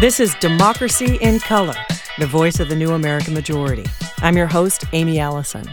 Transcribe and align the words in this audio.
This 0.00 0.20
is 0.20 0.36
Democracy 0.36 1.16
in 1.22 1.40
Color, 1.40 1.74
the 2.18 2.26
voice 2.28 2.60
of 2.60 2.68
the 2.68 2.76
new 2.76 2.92
American 2.92 3.34
majority. 3.34 3.84
I'm 4.18 4.36
your 4.36 4.46
host, 4.46 4.84
Aimee 4.92 5.18
Allison. 5.18 5.68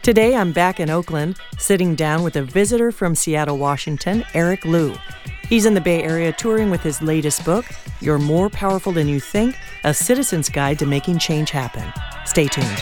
Today, 0.00 0.36
I'm 0.36 0.52
back 0.52 0.78
in 0.78 0.90
Oakland, 0.90 1.38
sitting 1.58 1.96
down 1.96 2.22
with 2.22 2.36
a 2.36 2.42
visitor 2.42 2.92
from 2.92 3.16
Seattle, 3.16 3.58
Washington, 3.58 4.24
Eric 4.32 4.64
Liu. 4.64 4.94
He's 5.48 5.66
in 5.66 5.74
the 5.74 5.80
Bay 5.80 6.04
Area 6.04 6.30
touring 6.30 6.70
with 6.70 6.84
his 6.84 7.02
latest 7.02 7.44
book, 7.44 7.64
You're 8.00 8.20
More 8.20 8.48
Powerful 8.48 8.92
Than 8.92 9.08
You 9.08 9.18
Think 9.18 9.56
A 9.82 9.92
Citizen's 9.92 10.48
Guide 10.48 10.78
to 10.78 10.86
Making 10.86 11.18
Change 11.18 11.50
Happen. 11.50 11.92
Stay 12.26 12.46
tuned. 12.46 12.80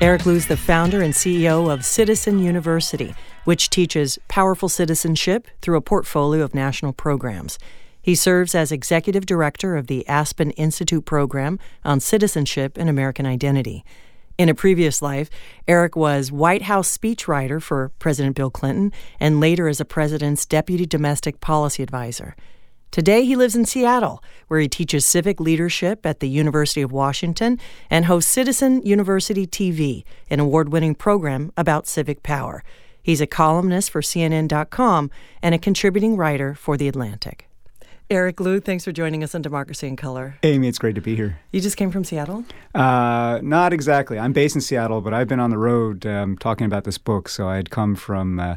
Eric 0.00 0.24
Liu 0.24 0.36
is 0.36 0.46
the 0.46 0.56
founder 0.56 1.02
and 1.02 1.12
CEO 1.12 1.70
of 1.70 1.84
Citizen 1.84 2.38
University, 2.38 3.14
which 3.44 3.70
teaches 3.70 4.18
powerful 4.28 4.68
citizenship 4.68 5.48
through 5.60 5.76
a 5.76 5.82
portfolio 5.82 6.44
of 6.44 6.54
national 6.54 6.92
programs. 6.92 7.58
He 8.02 8.14
serves 8.14 8.54
as 8.54 8.72
executive 8.72 9.26
director 9.26 9.76
of 9.76 9.86
the 9.86 10.06
Aspen 10.08 10.50
Institute 10.52 11.04
program 11.04 11.58
on 11.84 12.00
citizenship 12.00 12.78
and 12.78 12.88
American 12.88 13.26
identity. 13.26 13.84
In 14.38 14.48
a 14.48 14.54
previous 14.54 15.02
life, 15.02 15.28
Eric 15.68 15.96
was 15.96 16.32
White 16.32 16.62
House 16.62 16.96
speechwriter 16.96 17.60
for 17.60 17.90
President 17.98 18.36
Bill 18.36 18.50
Clinton 18.50 18.90
and 19.18 19.38
later 19.38 19.68
as 19.68 19.80
a 19.80 19.84
president's 19.84 20.46
deputy 20.46 20.86
domestic 20.86 21.40
policy 21.40 21.82
advisor. 21.82 22.34
Today, 22.90 23.24
he 23.24 23.36
lives 23.36 23.54
in 23.54 23.66
Seattle, 23.66 24.24
where 24.48 24.58
he 24.58 24.66
teaches 24.66 25.04
civic 25.04 25.38
leadership 25.38 26.04
at 26.04 26.20
the 26.20 26.28
University 26.28 26.80
of 26.80 26.90
Washington 26.90 27.58
and 27.90 28.06
hosts 28.06 28.32
Citizen 28.32 28.80
University 28.82 29.46
TV, 29.46 30.04
an 30.30 30.40
award 30.40 30.70
winning 30.70 30.94
program 30.94 31.52
about 31.56 31.86
civic 31.86 32.22
power. 32.22 32.64
He's 33.02 33.20
a 33.20 33.26
columnist 33.26 33.90
for 33.90 34.02
CNN.com 34.02 35.10
and 35.42 35.54
a 35.54 35.58
contributing 35.58 36.16
writer 36.16 36.54
for 36.54 36.76
The 36.76 36.88
Atlantic. 36.88 37.48
Eric 38.10 38.40
Liu, 38.40 38.58
thanks 38.58 38.84
for 38.84 38.90
joining 38.90 39.22
us 39.22 39.36
on 39.36 39.42
Democracy 39.42 39.86
in 39.86 39.94
Color. 39.94 40.36
Aimee, 40.42 40.66
it's 40.66 40.78
great 40.78 40.96
to 40.96 41.00
be 41.00 41.14
here. 41.14 41.38
You 41.52 41.60
just 41.60 41.76
came 41.76 41.92
from 41.92 42.02
Seattle? 42.02 42.44
Uh, 42.74 43.38
not 43.40 43.72
exactly. 43.72 44.18
I'm 44.18 44.32
based 44.32 44.56
in 44.56 44.60
Seattle, 44.60 45.00
but 45.00 45.14
I've 45.14 45.28
been 45.28 45.38
on 45.38 45.50
the 45.50 45.58
road 45.58 46.04
um, 46.04 46.36
talking 46.36 46.66
about 46.66 46.82
this 46.82 46.98
book. 46.98 47.28
So 47.28 47.48
I 47.48 47.54
had 47.54 47.70
come 47.70 47.94
from 47.94 48.40
uh, 48.40 48.56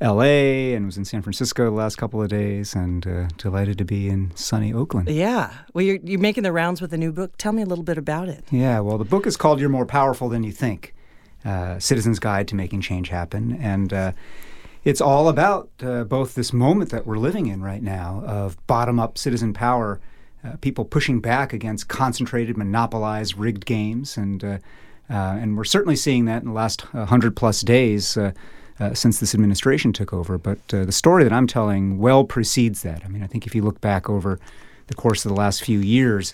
L.A. 0.00 0.72
and 0.72 0.86
was 0.86 0.96
in 0.96 1.04
San 1.04 1.20
Francisco 1.20 1.66
the 1.66 1.70
last 1.72 1.96
couple 1.96 2.22
of 2.22 2.30
days, 2.30 2.74
and 2.74 3.06
uh, 3.06 3.28
delighted 3.36 3.76
to 3.76 3.84
be 3.84 4.08
in 4.08 4.32
sunny 4.34 4.72
Oakland. 4.72 5.10
Yeah. 5.10 5.52
Well, 5.74 5.84
you're, 5.84 5.98
you're 6.02 6.18
making 6.18 6.44
the 6.44 6.52
rounds 6.52 6.80
with 6.80 6.90
the 6.90 6.98
new 6.98 7.12
book. 7.12 7.36
Tell 7.36 7.52
me 7.52 7.60
a 7.60 7.66
little 7.66 7.84
bit 7.84 7.98
about 7.98 8.30
it. 8.30 8.44
Yeah. 8.50 8.80
Well, 8.80 8.96
the 8.96 9.04
book 9.04 9.26
is 9.26 9.36
called 9.36 9.60
"You're 9.60 9.68
More 9.68 9.86
Powerful 9.86 10.30
Than 10.30 10.44
You 10.44 10.52
Think." 10.52 10.94
Uh, 11.48 11.78
Citizen's 11.78 12.18
Guide 12.18 12.46
to 12.48 12.54
Making 12.54 12.82
Change 12.82 13.08
Happen, 13.08 13.58
and 13.58 13.90
uh, 13.90 14.12
it's 14.84 15.00
all 15.00 15.30
about 15.30 15.70
uh, 15.80 16.04
both 16.04 16.34
this 16.34 16.52
moment 16.52 16.90
that 16.90 17.06
we're 17.06 17.16
living 17.16 17.46
in 17.46 17.62
right 17.62 17.82
now 17.82 18.22
of 18.26 18.58
bottom 18.66 19.00
up 19.00 19.16
citizen 19.16 19.54
power, 19.54 19.98
uh, 20.44 20.56
people 20.60 20.84
pushing 20.84 21.20
back 21.20 21.54
against 21.54 21.88
concentrated, 21.88 22.58
monopolized, 22.58 23.38
rigged 23.38 23.64
games. 23.64 24.18
And, 24.18 24.44
uh, 24.44 24.58
and 25.08 25.56
we're 25.56 25.64
certainly 25.64 25.96
seeing 25.96 26.26
that 26.26 26.42
in 26.42 26.48
the 26.48 26.54
last 26.54 26.92
100 26.92 27.34
plus 27.34 27.62
days. 27.62 28.18
Since 28.92 29.18
this 29.18 29.34
administration 29.34 29.92
took 29.92 30.12
over. 30.12 30.38
But 30.38 30.58
the 30.68 30.92
story 30.92 31.24
that 31.24 31.32
I'm 31.32 31.48
telling 31.48 31.98
well 31.98 32.22
precedes 32.22 32.82
that. 32.82 33.04
I 33.04 33.08
mean, 33.08 33.24
I 33.24 33.26
think 33.26 33.44
if 33.44 33.52
you 33.52 33.62
look 33.62 33.80
back 33.80 34.08
over 34.08 34.38
the 34.86 34.94
course 34.94 35.24
of 35.24 35.30
the 35.30 35.34
last 35.34 35.64
few 35.64 35.80
years, 35.80 36.32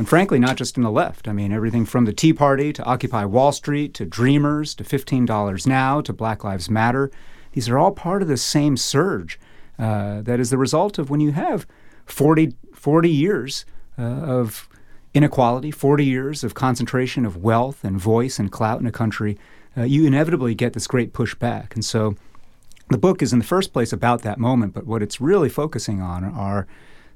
and 0.00 0.08
frankly, 0.08 0.40
not 0.40 0.56
just 0.56 0.76
in 0.76 0.82
the 0.82 0.90
left. 0.90 1.28
I 1.28 1.32
mean, 1.32 1.52
everything 1.52 1.84
from 1.84 2.06
the 2.06 2.12
Tea 2.12 2.32
Party 2.32 2.72
to 2.72 2.82
Occupy 2.84 3.26
Wall 3.26 3.52
Street 3.52 3.94
to 3.94 4.04
Dreamers 4.04 4.74
to 4.74 4.82
$15 4.82 5.66
Now 5.66 6.00
to 6.00 6.12
Black 6.12 6.42
Lives 6.42 6.68
Matter 6.68 7.12
these 7.52 7.68
are 7.68 7.78
all 7.78 7.92
part 7.92 8.22
of 8.22 8.28
the 8.28 8.36
same 8.36 8.76
surge 8.76 9.38
uh, 9.78 10.20
that 10.22 10.40
is 10.40 10.50
the 10.50 10.58
result 10.58 10.98
of 10.98 11.10
when 11.10 11.20
you 11.20 11.32
have 11.32 11.66
40, 12.04 12.54
40 12.74 13.10
years 13.10 13.64
uh, 13.98 14.02
of 14.02 14.68
inequality, 15.14 15.70
40 15.70 16.04
years 16.04 16.44
of 16.44 16.54
concentration 16.54 17.26
of 17.26 17.36
wealth 17.36 17.82
and 17.82 17.98
voice 17.98 18.38
and 18.38 18.52
clout 18.52 18.80
in 18.80 18.86
a 18.86 18.92
country, 18.92 19.38
uh, 19.76 19.82
you 19.82 20.06
inevitably 20.06 20.54
get 20.54 20.74
this 20.74 20.86
great 20.86 21.12
pushback. 21.12 21.74
And 21.74 21.84
so 21.84 22.14
the 22.88 22.98
book 22.98 23.22
is 23.22 23.32
in 23.32 23.38
the 23.38 23.44
first 23.44 23.72
place 23.72 23.92
about 23.92 24.22
that 24.22 24.38
moment, 24.38 24.74
but 24.74 24.86
what 24.86 25.02
it's 25.02 25.20
really 25.20 25.48
focusing 25.48 26.00
on 26.00 26.24
are 26.24 26.66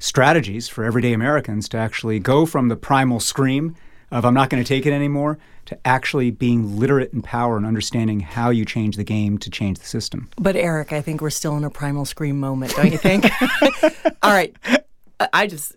strategies 0.04 0.68
for 0.68 0.84
everyday 0.84 1.14
Americans 1.14 1.66
to 1.66 1.78
actually 1.78 2.18
go 2.18 2.44
from 2.44 2.68
the 2.68 2.76
primal 2.76 3.18
scream 3.18 3.74
of 4.10 4.24
I'm 4.26 4.34
not 4.34 4.50
going 4.50 4.62
to 4.62 4.68
take 4.68 4.84
it 4.84 4.92
anymore 4.92 5.38
to 5.64 5.78
actually 5.86 6.30
being 6.30 6.78
literate 6.78 7.14
in 7.14 7.22
power 7.22 7.56
and 7.56 7.64
understanding 7.64 8.20
how 8.20 8.50
you 8.50 8.66
change 8.66 8.96
the 8.96 9.04
game 9.04 9.38
to 9.38 9.48
change 9.48 9.78
the 9.78 9.86
system. 9.86 10.28
But 10.36 10.56
Eric, 10.56 10.92
I 10.92 11.00
think 11.00 11.22
we're 11.22 11.30
still 11.30 11.56
in 11.56 11.64
a 11.64 11.70
primal 11.70 12.04
scream 12.04 12.38
moment, 12.38 12.76
don't 12.76 12.92
you 12.92 12.98
think? 12.98 13.24
All 14.22 14.30
right. 14.30 14.54
I 15.32 15.46
just 15.46 15.74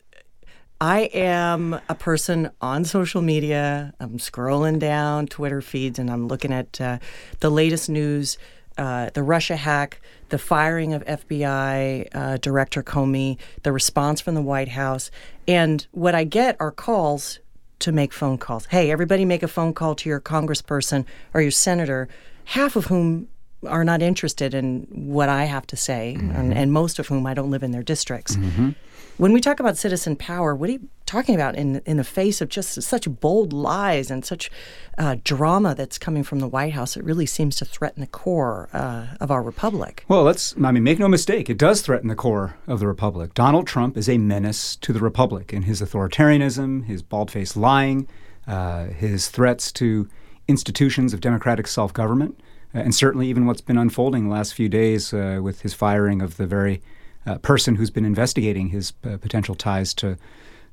I 0.81 1.09
am 1.13 1.79
a 1.87 1.95
person 1.95 2.51
on 2.59 2.83
social 2.83 3.21
media. 3.21 3.93
I'm 3.99 4.17
scrolling 4.17 4.77
down 4.77 5.27
Twitter 5.27 5.61
feeds 5.61 5.97
and 5.99 6.11
I'm 6.11 6.27
looking 6.27 6.51
at 6.51 6.81
uh, 6.81 6.99
the 7.39 7.49
latest 7.49 7.89
news, 7.89 8.37
uh, 8.77 9.09
the 9.13 9.23
Russia 9.23 9.55
hack, 9.55 10.01
the 10.29 10.37
firing 10.37 10.93
of 10.93 11.03
FBI 11.05 12.07
uh, 12.13 12.37
Director 12.37 12.83
Comey, 12.83 13.37
the 13.63 13.71
response 13.71 14.21
from 14.21 14.35
the 14.35 14.41
White 14.41 14.69
House. 14.69 15.11
And 15.47 15.85
what 15.91 16.15
I 16.15 16.23
get 16.23 16.57
are 16.59 16.71
calls 16.71 17.39
to 17.79 17.91
make 17.91 18.13
phone 18.13 18.37
calls. 18.37 18.65
Hey, 18.65 18.91
everybody 18.91 19.25
make 19.25 19.43
a 19.43 19.47
phone 19.47 19.73
call 19.73 19.95
to 19.95 20.09
your 20.09 20.19
congressperson 20.19 21.05
or 21.33 21.41
your 21.41 21.51
senator, 21.51 22.07
half 22.45 22.75
of 22.75 22.85
whom 22.85 23.27
are 23.65 23.83
not 23.83 24.01
interested 24.01 24.53
in 24.53 24.87
what 24.91 25.29
I 25.29 25.45
have 25.45 25.65
to 25.67 25.77
say, 25.77 26.15
mm-hmm. 26.17 26.31
and, 26.31 26.53
and, 26.53 26.71
most 26.71 26.99
of 26.99 27.07
whom 27.07 27.25
I 27.25 27.33
don't 27.33 27.49
live 27.49 27.63
in 27.63 27.71
their 27.71 27.83
districts. 27.83 28.35
Mm-hmm. 28.35 28.69
When 29.17 29.33
we 29.33 29.41
talk 29.41 29.59
about 29.59 29.77
citizen 29.77 30.15
power, 30.15 30.55
what 30.55 30.67
do 30.67 30.73
you 30.73 30.89
talking 31.07 31.33
about 31.33 31.55
in 31.55 31.81
in 31.85 31.97
the 31.97 32.03
face 32.03 32.39
of 32.41 32.49
just 32.49 32.81
such 32.83 33.09
bold 33.19 33.53
lies 33.53 34.11
and 34.11 34.23
such 34.23 34.51
uh, 34.97 35.15
drama 35.23 35.73
that's 35.73 35.97
coming 35.97 36.23
from 36.23 36.39
the 36.39 36.47
White 36.47 36.73
House? 36.73 36.95
It 36.95 37.03
really 37.03 37.25
seems 37.25 37.55
to 37.55 37.65
threaten 37.65 38.01
the 38.01 38.07
core 38.07 38.69
uh, 38.73 39.07
of 39.19 39.31
our 39.31 39.41
republic. 39.41 40.05
Well, 40.07 40.23
let's. 40.23 40.53
I 40.63 40.71
mean, 40.71 40.83
make 40.83 40.99
no 40.99 41.07
mistake, 41.07 41.49
it 41.49 41.57
does 41.57 41.81
threaten 41.81 42.09
the 42.09 42.15
core 42.15 42.57
of 42.67 42.79
the 42.79 42.87
republic. 42.87 43.33
Donald 43.33 43.65
Trump 43.65 43.97
is 43.97 44.07
a 44.07 44.17
menace 44.17 44.75
to 44.75 44.93
the 44.93 44.99
republic 44.99 45.53
in 45.53 45.63
his 45.63 45.81
authoritarianism, 45.81 46.85
his 46.85 47.01
bald-faced 47.01 47.57
lying, 47.57 48.07
uh, 48.47 48.85
his 48.85 49.29
threats 49.29 49.71
to 49.71 50.07
institutions 50.47 51.13
of 51.13 51.21
democratic 51.21 51.67
self-government, 51.67 52.39
uh, 52.75 52.79
and 52.79 52.93
certainly 52.93 53.27
even 53.27 53.45
what's 53.45 53.61
been 53.61 53.77
unfolding 53.77 54.25
the 54.25 54.33
last 54.33 54.53
few 54.53 54.69
days 54.69 55.13
uh, 55.13 55.39
with 55.41 55.61
his 55.61 55.73
firing 55.73 56.21
of 56.21 56.37
the 56.37 56.47
very 56.47 56.81
uh, 57.25 57.37
person 57.39 57.75
who's 57.75 57.89
been 57.89 58.05
investigating 58.05 58.69
his 58.69 58.93
uh, 59.03 59.17
potential 59.17 59.55
ties 59.55 59.93
to 59.93 60.17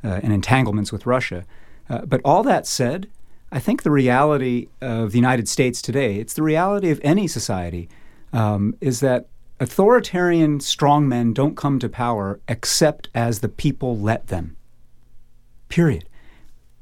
uh, 0.05 0.21
and 0.23 0.33
entanglements 0.33 0.93
with 0.93 1.07
Russia. 1.07 1.45
Uh, 1.89 2.05
but 2.05 2.21
all 2.25 2.43
that 2.43 2.67
said, 2.67 3.09
I 3.51 3.59
think 3.59 3.83
the 3.83 3.91
reality 3.91 4.69
of 4.81 5.13
the 5.13 5.19
United 5.19 5.49
States 5.49 5.81
today, 5.81 6.17
it's 6.17 6.35
the 6.35 6.43
reality 6.43 6.91
of 6.91 7.01
any 7.03 7.29
society, 7.29 7.89
um, 8.33 8.75
is 8.81 9.01
that 9.01 9.27
authoritarian 9.61 10.59
strongmen 10.59 11.33
don't 11.33 11.57
come 11.57 11.79
to 11.79 11.89
power 11.89 12.41
except 12.49 13.09
as 13.15 13.41
the 13.41 13.49
people 13.49 13.97
let 13.97 14.27
them. 14.27 14.57
Period. 15.69 16.09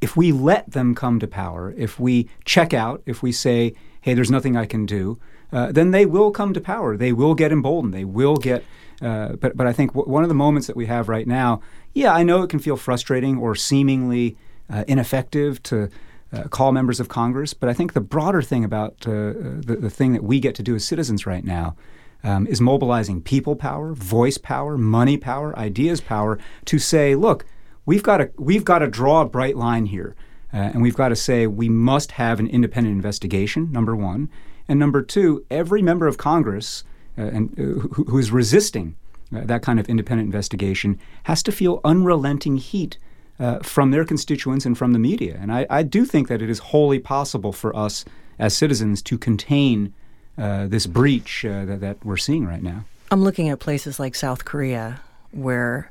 If 0.01 0.17
we 0.17 0.33
let 0.33 0.71
them 0.71 0.95
come 0.95 1.21
to 1.21 1.29
power, 1.29 1.75
if 1.77 2.01
we 2.01 2.29
check 2.45 2.75
out, 2.75 3.03
if 3.07 3.23
we 3.23 3.33
say, 3.33 3.75
hey, 4.01 4.15
there's 4.15 4.31
nothing 4.31 4.57
I 4.57 4.67
can 4.67 4.87
do, 4.87 5.19
uh, 5.53 5.71
then 5.71 5.91
they 5.91 6.07
will 6.07 6.31
come 6.31 6.55
to 6.55 6.61
power. 6.61 6.97
They 6.97 7.13
will 7.13 7.35
get 7.35 7.53
emboldened. 7.53 7.93
They 7.95 8.07
will 8.07 8.37
get 8.37 8.65
uh, 9.03 9.33
but 9.33 9.57
but 9.57 9.67
I 9.67 9.73
think 9.73 9.93
w- 9.93 10.11
one 10.11 10.23
of 10.23 10.29
the 10.29 10.35
moments 10.35 10.69
that 10.69 10.77
we 10.77 10.87
have 10.87 11.09
right 11.09 11.27
now, 11.27 11.61
yeah, 11.95 12.13
I 12.13 12.23
know 12.23 12.43
it 12.43 12.51
can 12.51 12.59
feel 12.59 12.77
frustrating 12.77 13.39
or 13.39 13.55
seemingly 13.55 14.37
uh, 14.71 14.85
ineffective 14.89 15.63
to 15.65 15.89
uh, 16.33 16.45
call 16.45 16.73
members 16.73 17.01
of 17.01 17.09
Congress, 17.09 17.53
but 17.53 17.69
I 17.69 17.75
think 17.75 17.93
the 17.93 18.01
broader 18.01 18.41
thing 18.41 18.65
about 18.65 18.95
uh, 19.07 19.11
uh, 19.11 19.33
the, 19.67 19.79
the 19.81 19.91
thing 19.91 20.13
that 20.13 20.25
we 20.25 20.41
get 20.41 20.55
to 20.55 20.63
do 20.63 20.75
as 20.75 20.85
citizens 20.85 21.27
right 21.27 21.45
now 21.45 21.77
um, 22.25 22.47
is 22.47 22.61
mobilizing 22.61 23.21
people 23.21 23.55
power, 23.57 23.93
voice 23.93 24.39
power, 24.39 24.79
money 24.79 25.17
power, 25.19 25.59
ideas 25.59 26.01
power 26.01 26.39
to 26.65 26.79
say, 26.79 27.15
look, 27.15 27.45
we've 27.85 28.03
got 28.03 28.19
to 28.19 28.31
we've 28.39 28.65
got 28.65 28.79
to 28.79 28.89
draw 28.89 29.21
a 29.21 29.27
bright 29.27 29.57
line 29.57 29.87
here, 29.87 30.15
and 30.53 30.81
we've 30.81 30.97
got 30.97 31.09
to 31.09 31.17
say 31.17 31.47
we 31.47 31.69
must 31.69 32.13
have 32.13 32.41
an 32.41 32.47
independent 32.47 32.95
investigation. 32.95 33.71
Number 33.73 33.95
one. 33.95 34.31
And 34.69 34.79
number 34.79 35.03
two, 35.03 35.45
every 35.51 35.83
member 35.83 36.07
of 36.07 36.19
Congress 36.19 36.85
uh, 37.19 37.23
and 37.23 37.53
uh, 37.59 37.81
who, 37.81 38.05
who 38.05 38.19
is 38.19 38.31
resisting 38.31 38.97
uh, 39.35 39.41
that 39.45 39.63
kind 39.63 39.81
of 39.81 39.89
independent 39.89 40.27
investigation 40.27 40.99
has 41.25 41.43
to 41.43 41.53
feel 41.53 41.81
unrelenting 41.85 42.57
heat 42.57 42.99
uh, 43.39 43.59
from 43.61 43.91
their 43.91 44.05
constituents 44.05 44.67
and 44.67 44.77
from 44.77 44.93
the 44.93 44.99
media. 44.99 45.39
And 45.41 45.53
I, 45.53 45.67
I, 45.71 45.83
do 45.83 46.05
think 46.05 46.29
that 46.29 46.43
it 46.43 46.51
is 46.51 46.59
wholly 46.59 46.99
possible 46.99 47.53
for 47.53 47.75
us 47.75 48.05
as 48.39 48.55
citizens 48.55 49.03
to 49.03 49.19
contain 49.19 49.95
uh, 50.39 50.67
this 50.67 50.87
breach 50.87 51.45
uh, 51.45 51.65
that, 51.65 51.81
that, 51.81 52.05
we're 52.05 52.17
seeing 52.17 52.47
right 52.47 52.63
now. 52.63 52.85
I'm 53.11 53.23
looking 53.23 53.49
at 53.49 53.59
places 53.59 53.99
like 53.99 54.15
South 54.15 54.45
Korea 54.45 55.01
where 55.31 55.91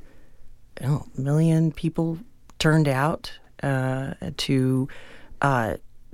you 0.80 0.88
know, 0.88 1.08
a 1.18 1.22
million 1.22 1.72
people 1.72 2.20
turned 2.60 2.88
out 2.88 3.32
to 3.62 4.88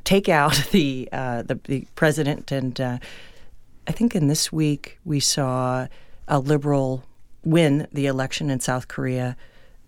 take 0.04 0.30
out 0.30 0.56
the, 0.72 1.08
the, 1.12 1.60
the 1.66 1.88
president 1.96 2.52
and 2.52 2.80
I 2.80 3.92
think 3.94 4.16
in 4.16 4.28
this 4.28 4.52
week 4.52 5.00
we 5.06 5.22
saw 5.22 5.88
a 6.28 6.40
liberal 6.40 7.06
win 7.48 7.88
the 7.92 8.06
election 8.06 8.50
in 8.50 8.60
South 8.60 8.88
Korea 8.88 9.36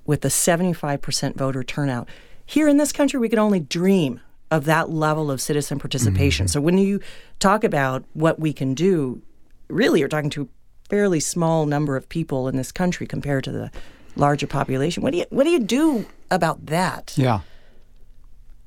with 0.06 0.24
a 0.26 0.30
75% 0.30 1.36
voter 1.36 1.64
turnout. 1.64 2.08
Here 2.46 2.68
in 2.68 2.78
this 2.78 2.92
country, 2.92 3.20
we 3.20 3.30
could 3.30 3.40
only 3.40 3.60
dream 3.60 4.22
of 4.50 4.66
that 4.66 4.90
level 4.90 5.30
of 5.30 5.40
citizen 5.40 5.78
participation. 5.78 6.46
Mm-hmm. 6.46 6.52
So 6.52 6.62
when 6.62 6.78
you 6.78 7.00
talk 7.40 7.64
about 7.64 8.04
what 8.14 8.40
we 8.40 8.54
can 8.54 8.74
do, 8.74 9.22
really 9.68 10.00
you're 10.00 10.10
talking 10.10 10.32
to 10.32 10.44
a 10.44 10.48
fairly 10.90 11.20
small 11.20 11.66
number 11.66 11.96
of 11.96 12.10
people 12.10 12.48
in 12.48 12.58
this 12.58 12.72
country 12.72 13.06
compared 13.06 13.44
to 13.44 13.52
the 13.52 13.72
larger 14.16 14.48
population. 14.48 15.04
What 15.04 15.12
do 15.12 15.20
you 15.20 15.26
what 15.30 15.44
do 15.44 15.52
you 15.52 15.60
do 15.60 16.08
about 16.32 16.66
that? 16.68 17.14
Yeah. 17.16 17.42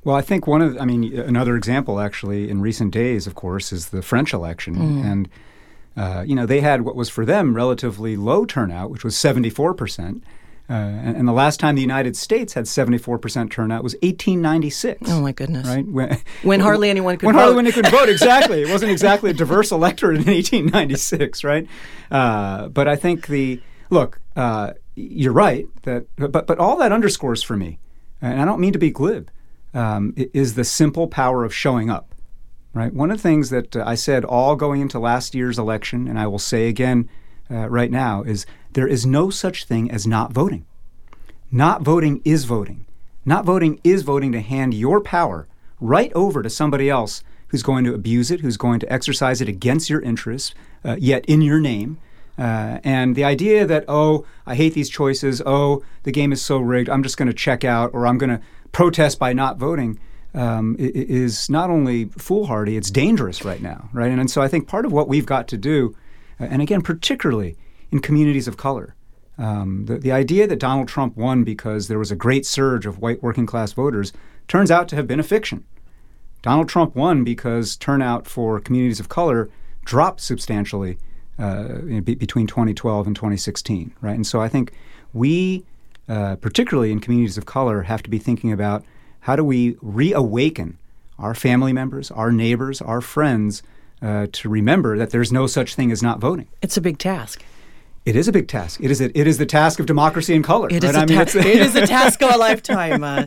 Well, 0.05 0.17
I 0.17 0.23
think 0.23 0.47
one 0.47 0.62
of, 0.62 0.77
I 0.81 0.85
mean, 0.85 1.17
another 1.19 1.56
example 1.56 2.00
actually 2.00 2.50
in 2.50 2.61
recent 2.61 2.93
days, 2.93 3.27
of 3.27 3.35
course, 3.35 3.73
is 3.73 3.91
the 3.91 4.03
French 4.03 4.33
election. 4.33 4.75
And, 5.05 5.29
uh, 5.97 6.25
you 6.27 6.35
know, 6.35 6.47
they 6.47 6.61
had 6.61 6.83
what 6.83 6.97
was 6.97 7.09
for 7.09 7.25
them 7.25 7.55
relatively 7.55 8.17
low 8.17 8.44
turnout, 8.44 8.91
which 8.91 9.05
was 9.05 9.15
74%. 9.15 10.23
Uh, 10.71 10.75
and, 10.75 11.17
and 11.17 11.29
the 11.29 11.33
last 11.33 11.61
time 11.61 11.75
the 11.75 11.83
United 11.83 12.17
States 12.17 12.55
had 12.55 12.65
74% 12.65 13.50
turnout 13.50 13.83
was 13.83 13.94
1896. 13.94 15.11
Oh 15.11 15.21
my 15.21 15.33
goodness. 15.33 15.67
Right? 15.67 15.87
When, 15.87 16.19
When 16.43 16.61
hardly 16.61 16.89
anyone 16.89 17.19
could 17.19 17.27
when 17.27 17.35
vote. 17.35 17.41
hardly 17.41 17.59
anyone 17.59 17.83
could 17.83 17.91
vote, 17.91 18.09
exactly. 18.09 18.62
It 18.62 18.71
wasn't 18.71 18.91
exactly 18.97 19.31
a 19.31 19.35
diverse 19.35 19.71
electorate 19.71 20.17
in 20.17 20.25
1896, 20.25 21.44
right? 21.44 21.67
Uh, 22.11 22.69
but 22.69 22.88
I 22.88 22.97
think 22.97 23.27
the, 23.27 23.61
look, 23.91 24.21
uh, 24.37 24.73
you're 24.95 25.33
right, 25.33 25.67
that, 25.83 26.06
but, 26.17 26.47
but 26.47 26.59
all 26.59 26.77
that 26.77 26.93
underscores 26.93 27.43
for 27.43 27.56
me, 27.56 27.79
and 28.23 28.41
I 28.41 28.45
don't 28.45 28.61
mean 28.61 28.73
to 28.73 28.79
be 28.79 28.91
glib, 28.91 29.31
um, 29.75 30.15
is 30.17 30.55
the 30.55 30.65
simple 30.65 31.06
power 31.09 31.45
of 31.45 31.55
showing 31.55 31.91
up. 31.91 32.15
Right. 32.75 32.95
One 32.95 33.11
of 33.11 33.19
the 33.19 33.23
things 33.23 33.51
that 33.51 33.77
uh, 33.77 33.85
I 33.87 33.95
said 33.95 34.25
all 34.25 34.57
going 34.57 34.81
into 34.81 34.99
last 34.99 35.35
year's 35.35 35.59
election, 35.59 36.09
and 36.09 36.19
I 36.19 36.27
will 36.27 36.39
say 36.39 36.69
again 36.69 37.09
uh, 37.51 37.69
right 37.69 37.91
now, 37.91 38.23
is 38.23 38.47
there 38.73 38.89
is 38.89 39.05
no 39.05 39.29
such 39.29 39.65
thing 39.65 39.91
as 39.91 40.07
not 40.07 40.33
voting. 40.33 40.65
Not 41.51 41.83
voting 41.83 42.23
is 42.25 42.45
voting. 42.45 42.87
Not 43.27 43.45
voting 43.45 43.79
is 43.85 44.03
voting 44.03 44.33
to 44.33 44.41
hand 44.41 44.73
your 44.73 45.03
power 45.03 45.47
right 45.81 46.11
over 46.15 46.43
to 46.43 46.49
somebody 46.49 46.89
else 46.89 47.23
who's 47.49 47.63
going 47.63 47.85
to 47.85 47.93
abuse 47.93 48.31
it, 48.31 48.41
who's 48.41 48.57
going 48.57 48.81
to 48.81 48.91
exercise 48.91 49.43
it 49.43 49.49
against 49.49 49.91
your 49.91 50.01
interests, 50.01 50.55
uh, 50.83 50.97
yet 50.99 51.27
in 51.27 51.43
your 51.43 51.61
name. 51.61 51.99
Uh, 52.39 52.79
and 52.83 53.15
the 53.15 53.25
idea 53.25 53.67
that, 53.67 53.85
oh, 53.87 54.25
I 54.47 54.55
hate 54.55 54.73
these 54.73 54.89
choices, 54.89 55.43
oh, 55.45 55.85
the 56.05 56.13
game 56.13 56.33
is 56.33 56.41
so 56.41 56.57
rigged, 56.57 56.89
I'm 56.89 57.03
just 57.03 57.19
going 57.19 57.29
to 57.29 57.35
check 57.35 57.63
out, 57.63 57.91
or 57.93 58.07
I'm 58.07 58.17
going 58.17 58.31
to 58.31 58.41
protest 58.73 59.19
by 59.19 59.35
not 59.35 59.59
voting, 59.59 59.99
um, 60.34 60.76
is 60.79 61.50
not 61.50 61.70
only 61.70 62.06
foolhardy, 62.06 62.76
it's 62.76 62.90
dangerous 62.90 63.44
right 63.44 63.61
now, 63.61 63.88
right? 63.93 64.11
And, 64.11 64.20
and 64.20 64.31
so 64.31 64.40
I 64.40 64.49
think 64.49 64.67
part 64.67 64.87
of 64.87 64.93
what 64.93 65.08
we've 65.08 65.26
got 65.26 65.49
to 65.49 65.58
do, 65.58 65.94
uh, 66.40 66.44
and 66.44 66.62
again, 66.62 66.82
particularly 66.82 67.56
in 67.90 68.00
communities 68.00 68.49
of 68.49 68.56
color, 68.56 68.94
um, 69.38 69.87
the, 69.87 69.99
the 69.99 70.12
idea 70.12 70.46
that 70.46 70.58
Donald 70.58 70.88
Trump 70.88 71.17
won 71.17 71.44
because 71.44 71.88
there 71.88 71.99
was 71.99 72.11
a 72.11 72.17
great 72.17 72.46
surge 72.46 72.87
of 72.87 72.99
white 72.99 73.23
working 73.23 73.46
class 73.46 73.73
voters 73.73 74.12
turns 74.49 74.70
out 74.70 74.88
to 74.88 74.96
have 74.96 75.06
been 75.06 75.20
a 75.20 75.25
fiction. 75.25 75.64
Donald 76.43 76.69
Trump 76.69 76.96
won 76.96 77.25
because 77.25 77.76
turnout 77.76 78.26
for 78.26 78.58
communities 78.61 79.00
of 79.00 79.08
color 79.08 79.49
dropped 79.85 80.20
substantially 80.20 80.99
uh, 81.38 81.78
be- 82.05 82.14
between 82.14 82.46
2012 82.46 83.06
and 83.06 83.17
2016, 83.17 83.94
right? 84.00 84.14
And 84.14 84.26
so 84.26 84.40
I 84.40 84.49
think 84.49 84.73
we, 85.12 85.64
uh, 86.08 86.37
particularly 86.37 86.93
in 86.93 87.00
communities 87.00 87.38
of 87.38 87.46
color, 87.46 87.82
have 87.82 88.02
to 88.02 88.11
be 88.11 88.19
thinking 88.19 88.52
about 88.52 88.85
how 89.23 89.37
do 89.37 89.45
we 89.45 89.77
reawaken 89.81 90.79
our 91.19 91.35
family 91.35 91.73
members, 91.73 92.11
our 92.11 92.33
neighbors, 92.33 92.81
our 92.81 93.01
friends 93.01 93.63
uh, 94.01 94.27
to 94.33 94.49
remember 94.49 94.99
that 94.99 95.11
there's 95.11 95.33
no 95.33 95.47
such 95.47 95.75
thing 95.75 95.93
as 95.93 96.03
not 96.03 96.19
voting. 96.19 96.49
It's 96.61 96.77
a 96.77 96.81
big 96.81 96.99
task. 96.99 97.45
It 98.05 98.17
is 98.17 98.27
a 98.27 98.33
big 98.33 98.49
task. 98.49 98.81
It 98.83 98.91
is 98.91 99.01
a, 99.01 99.17
it 99.17 99.29
is 99.29 99.39
the 99.39 99.47
task 99.47 99.79
of 99.79 99.87
democracy 99.87 100.35
in 100.35 100.43
color. 100.43 100.67
It 100.69 100.83
right? 100.83 100.85
is, 100.85 100.97
I 100.97 101.07
mean, 101.07 101.25
ta- 101.25 101.39
it 101.39 101.47
is 101.47 101.77
a 101.77 101.87
task 101.87 102.21
of 102.21 102.35
a 102.35 102.37
lifetime. 102.37 103.05
Uh, 103.05 103.27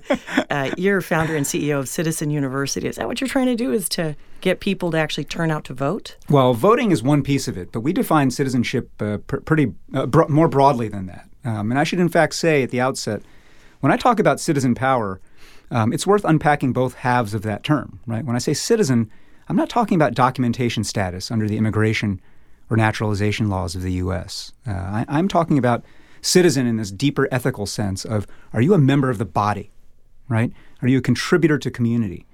uh, 0.49 0.71
you're 0.77 0.99
founder 0.99 1.33
and 1.37 1.45
CEO 1.45 1.79
of 1.79 1.87
Citizen 1.87 2.29
University. 2.29 2.85
Is 2.89 2.97
that 2.97 3.07
what 3.07 3.21
you're 3.21 3.29
trying 3.29 3.45
to 3.45 3.55
do? 3.55 3.71
Is 3.71 3.87
to 3.89 4.17
get 4.41 4.59
people 4.59 4.91
to 4.91 4.97
actually 4.97 5.23
turn 5.23 5.49
out 5.49 5.63
to 5.65 5.73
vote? 5.73 6.17
Well, 6.29 6.53
voting 6.53 6.91
is 6.91 7.01
one 7.01 7.23
piece 7.23 7.47
of 7.47 7.57
it, 7.57 7.71
but 7.71 7.79
we 7.81 7.93
define 7.93 8.31
citizenship 8.31 8.89
uh, 9.01 9.19
pr- 9.25 9.37
pretty 9.37 9.73
uh, 9.93 10.07
bro- 10.07 10.27
more 10.27 10.49
broadly 10.49 10.89
than 10.89 11.05
that. 11.05 11.29
Um, 11.45 11.71
and 11.71 11.79
I 11.79 11.85
should, 11.85 11.99
in 11.99 12.09
fact, 12.09 12.35
say 12.35 12.61
at 12.61 12.71
the 12.71 12.81
outset, 12.81 13.21
when 13.79 13.93
I 13.93 13.97
talk 13.97 14.19
about 14.19 14.41
citizen 14.41 14.75
power, 14.75 15.21
um, 15.71 15.93
it's 15.93 16.07
worth 16.07 16.25
unpacking 16.25 16.73
both 16.73 16.95
halves 16.95 17.33
of 17.33 17.41
that 17.43 17.63
term. 17.63 17.99
Right? 18.05 18.25
When 18.25 18.35
I 18.35 18.39
say 18.39 18.53
citizen, 18.53 19.09
I'm 19.47 19.55
not 19.55 19.69
talking 19.69 19.95
about 19.95 20.13
documentation 20.13 20.83
status 20.83 21.31
under 21.31 21.47
the 21.47 21.57
immigration 21.57 22.21
or 22.69 22.77
naturalization 22.77 23.49
laws 23.49 23.75
of 23.75 23.81
the 23.81 23.93
U.S. 23.93 24.51
Uh, 24.67 24.71
I, 24.71 25.05
I'm 25.07 25.27
talking 25.27 25.57
about 25.57 25.83
citizen 26.21 26.65
in 26.65 26.77
this 26.77 26.91
deeper 26.91 27.27
ethical 27.31 27.65
sense 27.65 28.03
of 28.03 28.25
are 28.53 28.61
you 28.61 28.73
a 28.73 28.79
member 28.79 29.09
of 29.09 29.19
the 29.19 29.25
body, 29.25 29.69
right? 30.27 30.51
Are 30.81 30.87
you 30.87 30.97
a 30.97 31.01
contributor 31.01 31.59
to 31.59 31.69
community? 31.69 32.25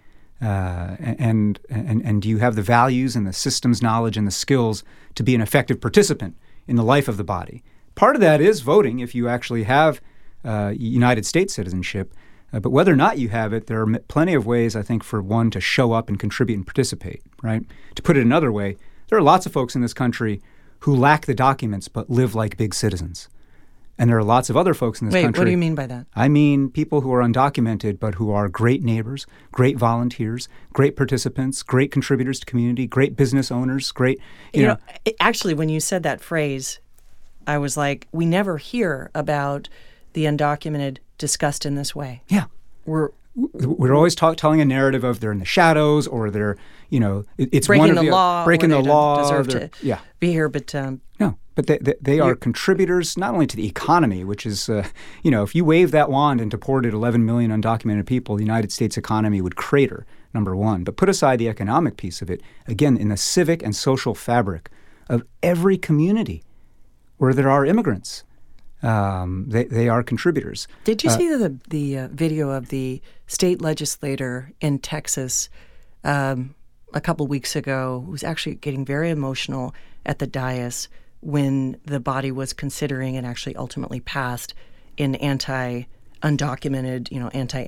Uh, 0.42 0.96
and, 1.00 1.60
and, 1.70 2.02
and 2.04 2.22
do 2.22 2.30
you 2.30 2.40
have 2.40 2.56
the 2.56 2.64
values 2.64 3.16
and 3.16 3.28
the 3.28 3.34
systems 3.34 3.82
knowledge 3.82 4.18
and 4.18 4.26
the 4.26 4.32
skills 4.32 4.84
to 5.14 5.24
be 5.24 5.36
an 5.36 5.42
effective 5.42 5.80
participant 5.80 6.36
in 6.68 6.78
the 6.78 6.84
life 6.84 7.08
of 7.08 7.18
the 7.18 7.24
body? 7.24 7.64
Part 7.94 8.16
of 8.16 8.22
that 8.22 8.42
is 8.42 8.62
voting 8.62 9.00
if 9.00 9.14
you 9.14 9.28
actually 9.28 9.64
have 9.64 10.02
uh, 10.44 10.74
United 10.76 11.26
States 11.26 11.54
citizenship. 11.54 12.14
Uh, 12.54 12.60
but 12.60 12.72
whether 12.72 12.92
or 12.92 12.98
not 12.98 13.18
you 13.18 13.30
have 13.30 13.54
it, 13.54 13.68
there 13.68 13.80
are 13.82 13.96
m- 13.96 14.04
plenty 14.08 14.34
of 14.34 14.46
ways, 14.46 14.76
I 14.76 14.82
think, 14.82 15.04
for 15.04 15.22
one 15.22 15.52
to 15.52 15.62
show 15.62 15.94
up 15.94 16.10
and 16.10 16.20
contribute 16.20 16.56
and 16.56 16.66
participate, 16.66 17.22
right? 17.42 17.64
To 17.96 18.02
put 18.02 18.18
it 18.18 18.22
another 18.22 18.52
way, 18.52 18.78
there 19.08 19.18
are 19.18 19.22
lots 19.24 19.46
of 19.46 19.54
folks 19.54 19.76
in 19.76 19.82
this 19.82 19.94
country 19.94 20.42
who 20.80 20.96
lack 20.96 21.26
the 21.26 21.36
documents 21.36 21.88
but 21.88 22.10
live 22.10 22.36
like 22.36 22.58
big 22.58 22.74
citizens. 22.74 23.30
And 23.98 24.10
there 24.10 24.18
are 24.18 24.24
lots 24.24 24.50
of 24.50 24.58
other 24.58 24.74
folks 24.74 25.00
in 25.00 25.08
this 25.08 25.14
country 25.14 25.22
Wait, 25.22 25.26
country. 25.28 25.42
what 25.42 25.46
do 25.46 25.52
you 25.52 25.58
mean 25.58 25.76
by 25.76 25.86
that? 25.86 26.08
I 26.16 26.28
mean 26.28 26.70
people 26.72 27.02
who 27.02 27.14
are 27.14 27.22
undocumented 27.22 28.00
but 28.00 28.16
who 28.16 28.32
are 28.32 28.50
great 28.50 28.82
neighbors, 28.84 29.28
great 29.52 29.78
volunteers, 29.78 30.50
great 30.74 30.96
participants, 30.96 31.62
great 31.62 31.92
contributors 31.92 32.40
to 32.40 32.46
community, 32.48 32.88
great 32.88 33.16
business 33.16 33.52
owners, 33.52 33.92
great, 33.92 34.18
you, 34.54 34.62
You 34.62 34.68
know, 34.70 34.74
know, 35.06 35.14
actually, 35.20 35.54
when 35.54 35.70
you 35.70 35.80
said 35.80 36.02
that 36.02 36.20
phrase, 36.20 36.80
I 37.46 37.60
was 37.60 37.78
like, 37.78 38.08
we 38.12 38.26
never 38.26 38.58
hear 38.58 39.12
about 39.14 39.70
the 40.14 40.26
undocumented 40.26 40.98
discussed 41.22 41.66
in 41.66 41.76
this 41.76 41.96
way. 41.96 42.22
yeah. 42.28 42.46
We're 42.86 43.10
We're 43.36 43.94
always 43.96 44.16
talk, 44.16 44.36
telling 44.38 44.60
a 44.60 44.66
narrative 44.66 45.04
of 45.06 45.20
they're 45.22 45.32
in 45.32 45.40
the 45.40 45.46
shadows 45.46 46.06
or 46.08 46.30
they're, 46.32 46.58
you 46.90 47.00
know, 47.00 47.24
it, 47.38 47.48
it's 47.54 47.70
one 47.70 47.78
breaking 47.78 47.98
of 48.00 48.04
the 48.06 48.12
law, 48.12 48.44
breaking 48.44 48.70
the 48.70 48.76
they 48.78 48.82
don't 48.82 48.92
law. 48.92 49.22
deserve 49.22 49.48
they're- 49.48 49.68
to 49.70 49.86
yeah. 49.86 50.00
be 50.20 50.32
here. 50.32 50.50
But 50.50 50.74
um, 50.76 51.00
No, 51.20 51.38
but 51.56 51.68
they, 51.68 51.78
they, 51.78 51.94
they 52.02 52.20
are 52.20 52.36
contributors 52.36 53.18
not 53.18 53.34
only 53.36 53.48
to 53.48 53.56
the 53.56 53.68
economy, 53.68 54.24
which 54.26 54.46
is, 54.46 54.68
uh, 54.68 54.86
you 55.24 55.32
know, 55.32 55.44
if 55.44 55.54
you 55.56 55.64
wave 55.64 55.92
that 55.92 56.10
wand 56.10 56.42
and 56.42 56.50
deported 56.52 56.94
11 56.94 57.24
million 57.26 57.52
undocumented 57.52 58.06
people, 58.08 58.36
the 58.36 58.44
United 58.44 58.72
States 58.72 58.98
economy 58.98 59.40
would 59.42 59.56
crater, 59.56 60.06
number 60.34 60.56
one. 60.56 60.84
But 60.84 60.98
put 60.98 61.08
aside 61.08 61.38
the 61.40 61.48
economic 61.50 61.96
piece 61.98 62.22
of 62.24 62.30
it, 62.32 62.42
again, 62.68 62.98
in 62.98 63.10
the 63.10 63.18
civic 63.18 63.62
and 63.64 63.74
social 63.76 64.16
fabric 64.16 64.70
of 65.08 65.22
every 65.44 65.78
community 65.78 66.44
where 67.18 67.34
there 67.34 67.50
are 67.50 67.64
immigrants, 67.66 68.24
um, 68.84 69.46
they, 69.48 69.66
they 69.66 69.90
are 69.90 70.04
contributors. 70.04 70.68
Did 70.84 71.04
you 71.04 71.10
see 71.10 71.30
the 71.30 71.58
the 71.70 71.98
uh, 72.00 72.08
video 72.12 72.50
of 72.50 72.70
the 72.70 73.02
state 73.28 73.62
legislator 73.62 74.52
in 74.60 74.80
Texas 74.80 75.50
um, 76.04 76.56
a 76.94 77.02
couple 77.02 77.28
weeks 77.28 77.56
ago 77.56 78.04
who 78.06 78.12
was 78.12 78.24
actually 78.24 78.56
getting 78.56 78.86
very 78.86 79.10
emotional 79.10 79.74
at 80.06 80.20
the 80.20 80.28
dais 80.28 80.90
when 81.22 81.78
the 81.86 82.00
body 82.00 82.32
was 82.32 82.54
considering 82.54 83.16
and 83.16 83.26
actually 83.26 83.56
ultimately 83.56 84.00
passed 84.00 84.54
an 84.98 85.16
anti 85.16 85.84
undocumented, 86.24 87.12
you 87.12 87.20
know, 87.20 87.30
anti 87.30 87.64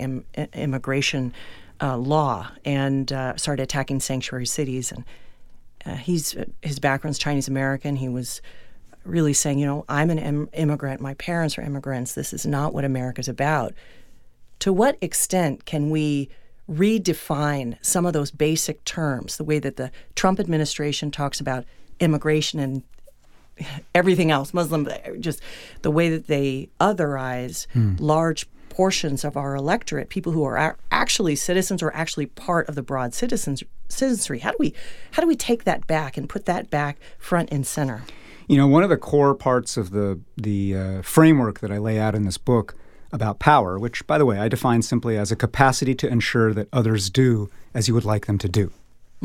immigration 0.53 1.33
uh, 1.81 1.97
law 1.97 2.49
and 2.65 3.11
uh, 3.11 3.35
started 3.35 3.63
attacking 3.63 3.99
sanctuary 3.99 4.45
cities 4.45 4.91
and 4.91 5.03
uh, 5.85 5.95
he's 5.95 6.35
his 6.61 6.79
background's 6.79 7.19
Chinese 7.19 7.47
American. 7.47 7.97
He 7.97 8.09
was 8.09 8.41
really 9.03 9.33
saying, 9.33 9.59
you 9.59 9.65
know, 9.65 9.85
I'm 9.89 10.09
an 10.09 10.19
Im- 10.19 10.49
immigrant. 10.53 11.01
My 11.01 11.13
parents 11.15 11.57
are 11.57 11.61
immigrants. 11.61 12.13
This 12.13 12.33
is 12.33 12.45
not 12.45 12.73
what 12.73 12.85
America's 12.85 13.27
about. 13.27 13.73
To 14.59 14.71
what 14.71 14.97
extent 15.01 15.65
can 15.65 15.89
we 15.89 16.29
redefine 16.69 17.77
some 17.81 18.05
of 18.05 18.13
those 18.13 18.31
basic 18.31 18.83
terms, 18.85 19.37
the 19.37 19.43
way 19.43 19.59
that 19.59 19.75
the 19.75 19.91
Trump 20.15 20.39
administration 20.39 21.11
talks 21.11 21.39
about 21.39 21.65
immigration 21.99 22.59
and 22.59 22.83
everything 23.95 24.31
else, 24.31 24.53
Muslim, 24.53 24.87
just 25.19 25.41
the 25.81 25.91
way 25.91 26.09
that 26.09 26.27
they 26.27 26.69
otherize 26.79 27.67
hmm. 27.71 27.95
large 27.97 28.47
portions 28.69 29.23
of 29.23 29.37
our 29.37 29.55
electorate, 29.55 30.09
people 30.09 30.31
who 30.31 30.43
are 30.43 30.57
ac- 30.57 30.77
actually 30.91 31.35
citizens 31.35 31.83
or 31.83 31.93
actually 31.93 32.25
part 32.25 32.67
of 32.67 32.75
the 32.75 32.81
broad 32.81 33.13
citizens 33.13 33.63
citizenry. 33.87 34.39
How 34.39 34.51
do 34.51 34.57
we 34.59 34.73
how 35.11 35.21
do 35.21 35.27
we 35.27 35.35
take 35.35 35.63
that 35.65 35.85
back 35.85 36.17
and 36.17 36.27
put 36.27 36.45
that 36.45 36.69
back 36.69 36.97
front 37.19 37.49
and 37.51 37.65
center? 37.65 38.03
You 38.47 38.57
know, 38.57 38.67
one 38.67 38.83
of 38.83 38.89
the 38.89 38.97
core 38.97 39.35
parts 39.35 39.77
of 39.77 39.91
the 39.91 40.19
the 40.37 40.75
uh, 40.75 41.01
framework 41.01 41.59
that 41.59 41.71
I 41.71 41.77
lay 41.77 41.99
out 41.99 42.15
in 42.15 42.23
this 42.23 42.37
book 42.37 42.75
about 43.11 43.39
power, 43.39 43.77
which, 43.77 44.05
by 44.07 44.17
the 44.17 44.25
way, 44.25 44.39
I 44.39 44.47
define 44.47 44.81
simply 44.81 45.17
as 45.17 45.31
a 45.31 45.35
capacity 45.35 45.93
to 45.95 46.07
ensure 46.07 46.53
that 46.53 46.67
others 46.73 47.09
do 47.09 47.49
as 47.73 47.87
you 47.87 47.93
would 47.93 48.05
like 48.05 48.25
them 48.25 48.37
to 48.39 48.49
do. 48.49 48.71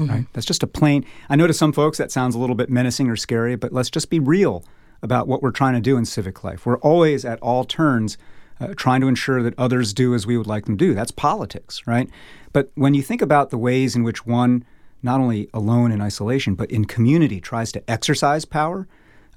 Right? 0.06 0.26
That's 0.32 0.46
just 0.46 0.62
a 0.62 0.66
plain. 0.68 1.04
I 1.28 1.34
know 1.34 1.48
to 1.48 1.52
some 1.52 1.72
folks 1.72 1.98
that 1.98 2.12
sounds 2.12 2.36
a 2.36 2.38
little 2.38 2.54
bit 2.54 2.70
menacing 2.70 3.08
or 3.08 3.16
scary, 3.16 3.56
but 3.56 3.72
let's 3.72 3.90
just 3.90 4.10
be 4.10 4.20
real 4.20 4.62
about 5.02 5.26
what 5.26 5.42
we're 5.42 5.50
trying 5.50 5.74
to 5.74 5.80
do 5.80 5.96
in 5.96 6.04
civic 6.04 6.44
life. 6.44 6.64
We're 6.66 6.78
always 6.78 7.24
at 7.24 7.40
all 7.40 7.64
turns 7.64 8.16
uh, 8.60 8.74
trying 8.76 9.00
to 9.00 9.08
ensure 9.08 9.42
that 9.42 9.54
others 9.58 9.92
do 9.92 10.14
as 10.14 10.26
we 10.26 10.36
would 10.36 10.46
like 10.46 10.66
them 10.66 10.76
to 10.76 10.84
do. 10.86 10.94
That's 10.94 11.10
politics, 11.10 11.86
right? 11.86 12.08
But 12.52 12.70
when 12.74 12.94
you 12.94 13.02
think 13.02 13.22
about 13.22 13.50
the 13.50 13.58
ways 13.58 13.96
in 13.96 14.02
which 14.02 14.26
one, 14.26 14.64
not 15.02 15.20
only 15.20 15.48
alone 15.54 15.92
in 15.92 16.00
isolation, 16.00 16.54
but 16.54 16.70
in 16.70 16.84
community, 16.84 17.40
tries 17.40 17.72
to 17.72 17.90
exercise 17.90 18.44
power, 18.44 18.86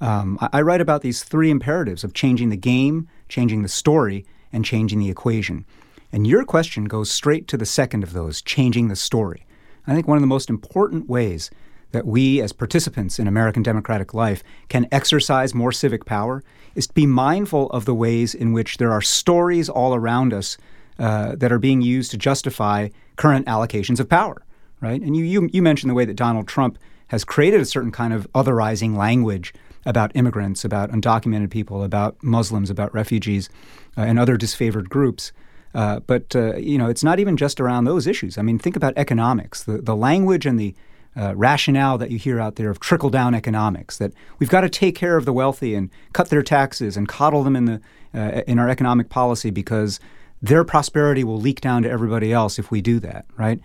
um, 0.01 0.38
I, 0.41 0.50
I 0.53 0.62
write 0.62 0.81
about 0.81 1.01
these 1.01 1.24
three 1.24 1.50
imperatives 1.50 2.03
of 2.03 2.13
changing 2.13 2.50
the 2.50 2.58
game, 2.58 3.08
changing 3.29 3.62
the 3.62 3.70
story, 3.70 4.25
and 4.51 4.65
changing 4.65 5.00
the 5.00 5.10
equation. 5.10 5.65
And 6.12 6.27
your 6.27 6.43
question 6.43 6.86
goes 6.86 7.10
straight 7.10 7.48
to 7.48 7.58
the 7.58 7.65
second 7.65 8.03
of 8.03 8.12
those, 8.12 8.41
changing 8.41 8.89
the 8.89 8.96
story. 8.98 9.46
I 9.88 9.93
think 9.93 10.08
one 10.08 10.17
of 10.17 10.22
the 10.22 10.27
most 10.27 10.50
important 10.50 11.08
ways 11.08 11.50
that 11.91 12.05
we, 12.05 12.41
as 12.41 12.53
participants 12.53 13.20
in 13.20 13.27
American 13.27 13.63
democratic 13.63 14.13
life, 14.13 14.43
can 14.70 14.88
exercise 14.91 15.53
more 15.53 15.72
civic 15.72 16.05
power 16.05 16.43
is 16.75 16.88
to 16.88 16.93
be 16.93 17.05
mindful 17.05 17.70
of 17.72 17.86
the 17.86 17.96
ways 17.96 18.34
in 18.34 18.53
which 18.53 18.77
there 18.77 18.91
are 18.91 19.01
stories 19.01 19.70
all 19.70 19.93
around 19.93 20.34
us 20.34 20.58
uh, 21.00 21.36
that 21.36 21.51
are 21.51 21.60
being 21.60 21.81
used 21.81 22.12
to 22.12 22.17
justify 22.17 22.89
current 23.15 23.46
allocations 23.48 24.00
of 24.00 24.08
power, 24.08 24.43
right? 24.79 25.01
And 25.01 25.15
you, 25.15 25.24
you, 25.24 25.50
you 25.51 25.62
mentioned 25.62 25.89
the 25.89 25.96
way 25.96 26.05
that 26.05 26.15
Donald 26.15 26.48
Trump 26.48 26.77
has 27.08 27.25
created 27.25 27.60
a 27.60 27.65
certain 27.65 27.91
kind 27.91 28.13
of 28.13 28.31
otherizing 28.34 28.96
language 28.96 29.53
about 29.86 30.12
immigrants, 30.16 30.64
about 30.64 30.92
undocumented 30.92 31.50
people, 31.50 31.84
about 31.84 32.22
Muslims, 32.24 32.70
about 32.70 32.94
refugees, 32.94 33.50
uh, 33.98 34.02
and 34.02 34.20
other 34.20 34.38
disfavored 34.38 34.90
groups. 34.90 35.32
Uh, 35.74 36.00
but 36.02 36.36
uh, 36.36 36.56
you 36.58 36.78
know, 36.78 36.88
it's 36.88 37.04
not 37.04 37.20
even 37.20 37.38
just 37.38 37.60
around 37.60 37.86
those 37.86 38.08
issues. 38.08 38.38
I 38.38 38.42
mean, 38.42 38.60
think 38.60 38.76
about 38.76 38.94
economics. 38.98 39.64
The 39.64 39.78
the 39.78 39.96
language 39.96 40.46
and 40.46 40.60
the 40.60 40.76
uh, 41.16 41.36
rationale 41.36 41.98
that 41.98 42.12
you 42.12 42.18
hear 42.18 42.40
out 42.40 42.56
there 42.56 42.70
of 42.70 42.80
trickle 42.80 43.10
down 43.10 43.36
economics 43.36 43.98
that 43.98 44.14
we've 44.40 44.50
got 44.50 44.62
to 44.62 44.70
take 44.70 44.96
care 44.96 45.18
of 45.18 45.26
the 45.26 45.34
wealthy 45.34 45.76
and 45.76 45.90
cut 46.14 46.30
their 46.30 46.44
taxes 46.44 46.96
and 46.96 47.08
coddle 47.08 47.44
them 47.44 47.56
in 47.56 47.66
the 47.66 47.82
uh, 48.14 48.42
in 48.48 48.60
our 48.60 48.70
economic 48.70 49.10
policy 49.10 49.50
because 49.50 50.00
their 50.42 50.64
prosperity 50.64 51.24
will 51.24 51.40
leak 51.40 51.62
down 51.62 51.84
to 51.84 51.90
everybody 51.90 52.34
else 52.34 52.58
if 52.58 52.72
we 52.72 52.82
do 52.82 53.00
that, 53.00 53.26
right? 53.38 53.60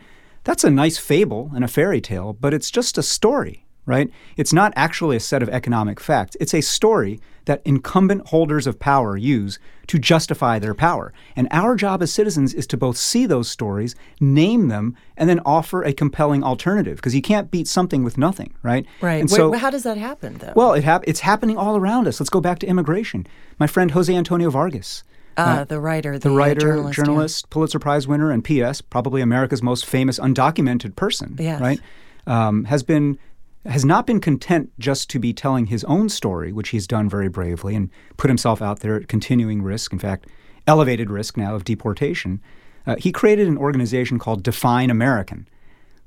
That's 0.44 0.62
a 0.62 0.70
nice 0.70 0.98
fable 0.98 1.50
and 1.54 1.64
a 1.64 1.68
fairy 1.68 2.00
tale, 2.00 2.32
but 2.32 2.54
it's 2.54 2.70
just 2.70 2.98
a 2.98 3.02
story 3.02 3.65
right? 3.86 4.10
It's 4.36 4.52
not 4.52 4.72
actually 4.76 5.16
a 5.16 5.20
set 5.20 5.42
of 5.42 5.48
economic 5.48 6.00
facts. 6.00 6.36
It's 6.40 6.52
a 6.54 6.60
story 6.60 7.20
that 7.46 7.62
incumbent 7.64 8.26
holders 8.28 8.66
of 8.66 8.78
power 8.80 9.16
use 9.16 9.58
to 9.86 9.98
justify 10.00 10.58
their 10.58 10.74
power. 10.74 11.12
And 11.36 11.46
our 11.52 11.76
job 11.76 12.02
as 12.02 12.12
citizens 12.12 12.52
is 12.52 12.66
to 12.66 12.76
both 12.76 12.96
see 12.96 13.24
those 13.24 13.48
stories, 13.48 13.94
name 14.20 14.66
them, 14.66 14.96
and 15.16 15.28
then 15.30 15.38
offer 15.46 15.84
a 15.84 15.92
compelling 15.92 16.42
alternative 16.42 16.96
because 16.96 17.14
you 17.14 17.22
can't 17.22 17.50
beat 17.52 17.68
something 17.68 18.02
with 18.02 18.18
nothing, 18.18 18.52
right? 18.64 18.84
Right. 19.00 19.20
And 19.20 19.30
Wait, 19.30 19.36
so, 19.36 19.52
how 19.52 19.70
does 19.70 19.84
that 19.84 19.96
happen, 19.96 20.38
though? 20.38 20.52
well, 20.56 20.72
it 20.74 20.82
hap- 20.82 21.04
it's 21.06 21.20
happening 21.20 21.56
all 21.56 21.76
around 21.76 22.08
us. 22.08 22.18
Let's 22.18 22.30
go 22.30 22.40
back 22.40 22.58
to 22.60 22.66
immigration. 22.66 23.26
My 23.60 23.68
friend 23.68 23.92
Jose 23.92 24.12
Antonio 24.12 24.50
Vargas. 24.50 25.04
uh, 25.36 25.62
the 25.64 25.78
writer, 25.78 26.18
the, 26.18 26.28
The 26.30 26.34
uh, 26.34 26.38
writer, 26.38 26.90
journalist, 26.90 27.44
yeah. 27.46 27.52
Pulitzer 27.52 27.78
Prize 27.78 28.08
winner, 28.08 28.32
and 28.32 28.42
P.S., 28.42 28.80
probably 28.80 29.20
America's 29.22 29.62
most 29.62 29.86
famous 29.86 30.18
undocumented 30.18 30.96
person, 30.96 31.36
Yes. 31.38 31.60
right? 31.60 31.78
Um, 32.26 32.64
has 32.64 32.82
been 32.82 33.18
has 33.68 33.84
not 33.84 34.06
been 34.06 34.20
content 34.20 34.70
just 34.78 35.10
to 35.10 35.18
be 35.18 35.32
telling 35.32 35.66
his 35.66 35.84
own 35.84 36.08
story, 36.08 36.52
which 36.52 36.70
he's 36.70 36.86
done 36.86 37.08
very 37.08 37.28
bravely 37.28 37.74
and 37.74 37.90
put 38.16 38.30
himself 38.30 38.62
out 38.62 38.80
there 38.80 38.96
at 38.96 39.08
continuing 39.08 39.62
risk, 39.62 39.92
in 39.92 39.98
fact, 39.98 40.26
elevated 40.66 41.10
risk 41.10 41.36
now 41.36 41.54
of 41.54 41.64
deportation. 41.64 42.40
Uh, 42.86 42.96
he 42.98 43.12
created 43.12 43.48
an 43.48 43.58
organization 43.58 44.18
called 44.18 44.42
Define 44.42 44.90
American, 44.90 45.48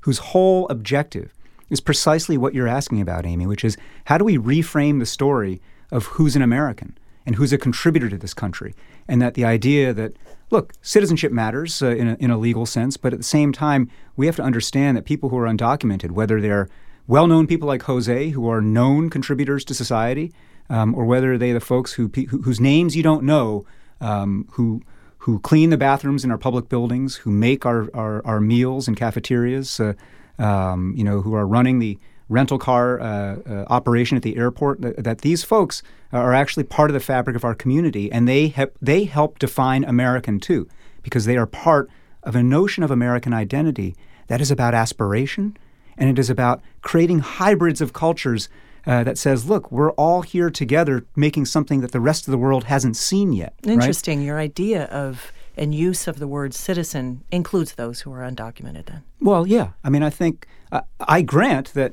whose 0.00 0.18
whole 0.18 0.66
objective 0.68 1.32
is 1.68 1.80
precisely 1.80 2.36
what 2.36 2.54
you're 2.54 2.68
asking 2.68 3.00
about, 3.00 3.26
Aimee, 3.26 3.46
which 3.46 3.64
is 3.64 3.76
how 4.06 4.18
do 4.18 4.24
we 4.24 4.38
reframe 4.38 4.98
the 4.98 5.06
story 5.06 5.60
of 5.90 6.06
who's 6.06 6.36
an 6.36 6.42
American 6.42 6.96
and 7.26 7.36
who's 7.36 7.52
a 7.52 7.58
contributor 7.58 8.08
to 8.08 8.18
this 8.18 8.34
country? 8.34 8.74
And 9.06 9.20
that 9.22 9.34
the 9.34 9.44
idea 9.44 9.92
that, 9.92 10.14
look, 10.50 10.72
citizenship 10.82 11.32
matters 11.32 11.82
uh, 11.82 11.88
in, 11.88 12.08
a, 12.08 12.16
in 12.18 12.30
a 12.30 12.38
legal 12.38 12.66
sense, 12.66 12.96
but 12.96 13.12
at 13.12 13.18
the 13.18 13.24
same 13.24 13.52
time, 13.52 13.90
we 14.16 14.26
have 14.26 14.36
to 14.36 14.42
understand 14.42 14.96
that 14.96 15.04
people 15.04 15.28
who 15.28 15.38
are 15.38 15.46
undocumented, 15.46 16.12
whether 16.12 16.40
they're 16.40 16.68
well 17.10 17.26
known 17.26 17.48
people 17.48 17.66
like 17.66 17.82
Jose, 17.82 18.28
who 18.30 18.48
are 18.48 18.60
known 18.60 19.10
contributors 19.10 19.64
to 19.64 19.74
society, 19.74 20.32
um, 20.68 20.94
or 20.94 21.04
whether 21.04 21.36
they 21.36 21.50
are 21.50 21.54
the 21.54 21.60
folks 21.60 21.94
who, 21.94 22.08
who, 22.14 22.42
whose 22.42 22.60
names 22.60 22.94
you 22.94 23.02
don't 23.02 23.24
know, 23.24 23.66
um, 24.00 24.46
who 24.52 24.80
who 25.24 25.40
clean 25.40 25.70
the 25.70 25.76
bathrooms 25.76 26.24
in 26.24 26.30
our 26.30 26.38
public 26.38 26.68
buildings, 26.70 27.16
who 27.16 27.30
make 27.30 27.66
our, 27.66 27.90
our, 27.92 28.24
our 28.24 28.40
meals 28.40 28.88
in 28.88 28.94
cafeterias, 28.94 29.78
uh, 29.78 29.92
um, 30.38 30.94
you 30.96 31.04
know, 31.04 31.20
who 31.20 31.34
are 31.34 31.46
running 31.46 31.78
the 31.78 31.98
rental 32.30 32.58
car 32.58 32.98
uh, 33.00 33.04
uh, 33.04 33.64
operation 33.68 34.16
at 34.16 34.22
the 34.22 34.36
airport, 34.36 34.80
that, 34.80 35.04
that 35.04 35.20
these 35.20 35.44
folks 35.44 35.82
are 36.10 36.32
actually 36.32 36.64
part 36.64 36.88
of 36.88 36.94
the 36.94 37.00
fabric 37.00 37.36
of 37.36 37.44
our 37.44 37.56
community, 37.56 38.10
and 38.12 38.28
they 38.28 38.54
they 38.80 39.04
help 39.04 39.38
define 39.40 39.82
American 39.84 40.38
too, 40.38 40.68
because 41.02 41.24
they 41.24 41.36
are 41.36 41.46
part 41.46 41.90
of 42.22 42.36
a 42.36 42.42
notion 42.42 42.84
of 42.84 42.90
American 42.90 43.34
identity 43.34 43.96
that 44.28 44.40
is 44.40 44.50
about 44.50 44.74
aspiration, 44.74 45.56
and 46.00 46.10
it 46.10 46.18
is 46.18 46.30
about 46.30 46.60
creating 46.82 47.20
hybrids 47.20 47.80
of 47.80 47.92
cultures 47.92 48.48
uh, 48.86 49.04
that 49.04 49.18
says, 49.18 49.48
look, 49.48 49.70
we're 49.70 49.92
all 49.92 50.22
here 50.22 50.50
together 50.50 51.04
making 51.14 51.44
something 51.44 51.82
that 51.82 51.92
the 51.92 52.00
rest 52.00 52.26
of 52.26 52.32
the 52.32 52.38
world 52.38 52.64
hasn't 52.64 52.96
seen 52.96 53.32
yet. 53.32 53.54
right? 53.64 53.74
Interesting. 53.74 54.22
Your 54.22 54.38
idea 54.38 54.84
of 54.86 55.32
and 55.56 55.74
use 55.74 56.08
of 56.08 56.18
the 56.18 56.26
word 56.26 56.54
citizen 56.54 57.22
includes 57.30 57.74
those 57.74 58.00
who 58.00 58.12
are 58.12 58.22
undocumented. 58.22 58.86
Then, 58.86 59.02
Well, 59.20 59.46
yeah. 59.46 59.72
I 59.84 59.90
mean, 59.90 60.02
I 60.02 60.08
think 60.10 60.46
uh, 60.72 60.80
I 61.00 61.20
grant 61.22 61.74
that 61.74 61.92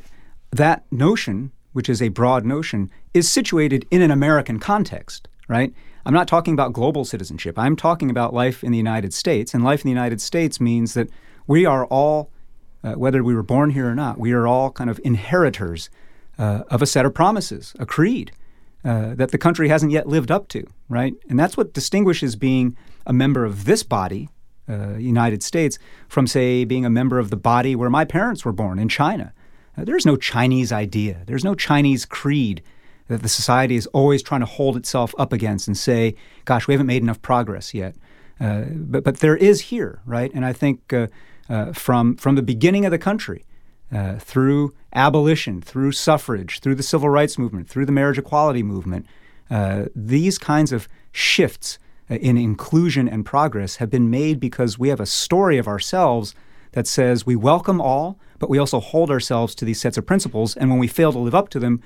that 0.51 0.85
notion, 0.91 1.51
which 1.73 1.89
is 1.89 2.01
a 2.01 2.07
broad 2.07 2.45
notion, 2.45 2.89
is 3.13 3.29
situated 3.29 3.85
in 3.91 4.01
an 4.01 4.11
American 4.11 4.59
context, 4.59 5.27
right? 5.49 5.73
I'm 6.05 6.13
not 6.13 6.29
talking 6.29 6.53
about 6.53 6.71
global 6.71 7.03
citizenship. 7.03 7.59
I'm 7.59 7.75
talking 7.75 8.09
about 8.09 8.33
life 8.33 8.63
in 8.63 8.71
the 8.71 8.77
United 8.77 9.13
States. 9.13 9.53
And 9.53 9.63
life 9.65 9.81
in 9.81 9.89
the 9.89 9.93
United 9.93 10.21
States 10.21 10.61
means 10.61 10.93
that 10.93 11.09
we 11.47 11.65
are 11.65 11.85
all, 11.87 12.31
uh, 12.83 12.93
whether 12.93 13.23
we 13.23 13.35
were 13.35 13.43
born 13.43 13.71
here 13.71 13.87
or 13.89 13.95
not, 13.95 14.17
we 14.17 14.31
are 14.31 14.47
all 14.47 14.71
kind 14.71 14.89
of 14.89 14.99
inheritors 15.03 15.89
uh, 16.37 16.63
of 16.69 16.81
a 16.81 16.85
set 16.85 17.05
of 17.05 17.13
promises, 17.13 17.75
a 17.79 17.85
creed. 17.85 18.31
Uh, 18.85 19.15
that 19.15 19.31
the 19.31 19.37
country 19.37 19.67
hasn't 19.67 19.91
yet 19.91 20.07
lived 20.07 20.31
up 20.31 20.47
to, 20.47 20.65
right? 20.87 21.13
And 21.27 21.37
that's 21.37 21.57
what 21.57 21.73
distinguishes 21.73 22.37
being 22.37 22.77
a 23.05 23.11
member 23.11 23.43
of 23.43 23.65
this 23.65 23.83
body, 23.83 24.29
uh, 24.69 24.95
United 24.95 25.43
States, 25.43 25.77
from, 26.07 26.25
say, 26.25 26.63
being 26.63 26.85
a 26.85 26.89
member 26.89 27.19
of 27.19 27.29
the 27.29 27.35
body 27.35 27.75
where 27.75 27.89
my 27.89 28.05
parents 28.05 28.45
were 28.45 28.53
born 28.53 28.79
in 28.79 28.87
China. 28.87 29.33
Uh, 29.75 29.83
there's 29.83 30.05
no 30.05 30.15
Chinese 30.15 30.71
idea, 30.71 31.23
there's 31.25 31.43
no 31.43 31.55
Chinese 31.55 32.05
creed 32.05 32.61
that 33.07 33.23
the 33.23 33.29
society 33.29 33.75
is 33.75 33.87
always 33.87 34.21
trying 34.21 34.41
to 34.41 34.45
hold 34.45 34.77
itself 34.77 35.13
up 35.17 35.33
against 35.33 35.67
and 35.67 35.75
say, 35.75 36.15
gosh, 36.45 36.67
we 36.67 36.73
haven't 36.73 36.87
made 36.87 37.01
enough 37.01 37.21
progress 37.21 37.73
yet. 37.73 37.95
Uh, 38.39 38.65
but, 38.69 39.03
but 39.03 39.17
there 39.17 39.35
is 39.35 39.61
here, 39.61 40.01
right? 40.05 40.31
And 40.33 40.45
I 40.45 40.53
think 40.53 40.93
uh, 41.49 41.73
from, 41.73 42.15
from 42.15 42.35
the 42.35 42.41
beginning 42.41 42.85
of 42.85 42.91
the 42.91 42.97
country, 42.97 43.45
uh, 43.91 44.17
through 44.19 44.73
abolition, 44.93 45.61
through 45.61 45.91
suffrage, 45.91 46.59
through 46.59 46.75
the 46.75 46.83
civil 46.83 47.09
rights 47.09 47.37
movement, 47.37 47.69
through 47.69 47.85
the 47.85 47.91
marriage 47.91 48.17
equality 48.17 48.63
movement, 48.63 49.05
uh, 49.49 49.85
these 49.95 50.37
kinds 50.37 50.71
of 50.71 50.87
shifts 51.11 51.79
uh, 52.09 52.15
in 52.15 52.37
inclusion 52.37 53.07
and 53.07 53.25
progress 53.25 53.77
have 53.77 53.89
been 53.89 54.09
made 54.09 54.39
because 54.39 54.77
we 54.77 54.89
have 54.89 54.99
a 54.99 55.05
story 55.05 55.57
of 55.57 55.67
ourselves 55.67 56.35
that 56.73 56.87
says 56.87 57.25
we 57.25 57.35
welcome 57.35 57.79
all, 57.79 58.19
but 58.39 58.49
we 58.49 58.57
also 58.57 58.79
hold 58.79 59.09
ourselves 59.09 59.55
to 59.55 59.65
these 59.65 59.79
sets 59.79 59.97
of 59.97 60.05
principles. 60.05 60.55
And 60.55 60.69
when 60.69 60.79
we 60.79 60.87
fail 60.87 61.11
to 61.11 61.19
live 61.19 61.35
up 61.35 61.49
to 61.49 61.59
them, 61.59 61.81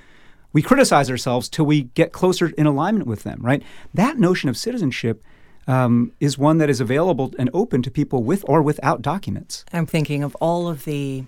we 0.52 0.60
criticize 0.60 1.10
ourselves 1.10 1.48
till 1.48 1.64
we 1.64 1.84
get 1.94 2.12
closer 2.12 2.48
in 2.58 2.66
alignment 2.66 3.06
with 3.06 3.22
them, 3.22 3.40
right? 3.40 3.62
That 3.94 4.18
notion 4.18 4.50
of 4.50 4.56
citizenship 4.56 5.22
um, 5.66 6.12
is 6.20 6.36
one 6.36 6.58
that 6.58 6.70
is 6.70 6.80
available 6.80 7.32
and 7.38 7.50
open 7.54 7.82
to 7.82 7.90
people 7.90 8.22
with 8.22 8.44
or 8.48 8.62
without 8.62 9.02
documents. 9.02 9.64
I'm 9.72 9.86
thinking 9.86 10.22
of 10.22 10.34
all 10.36 10.68
of 10.68 10.84
the 10.84 11.24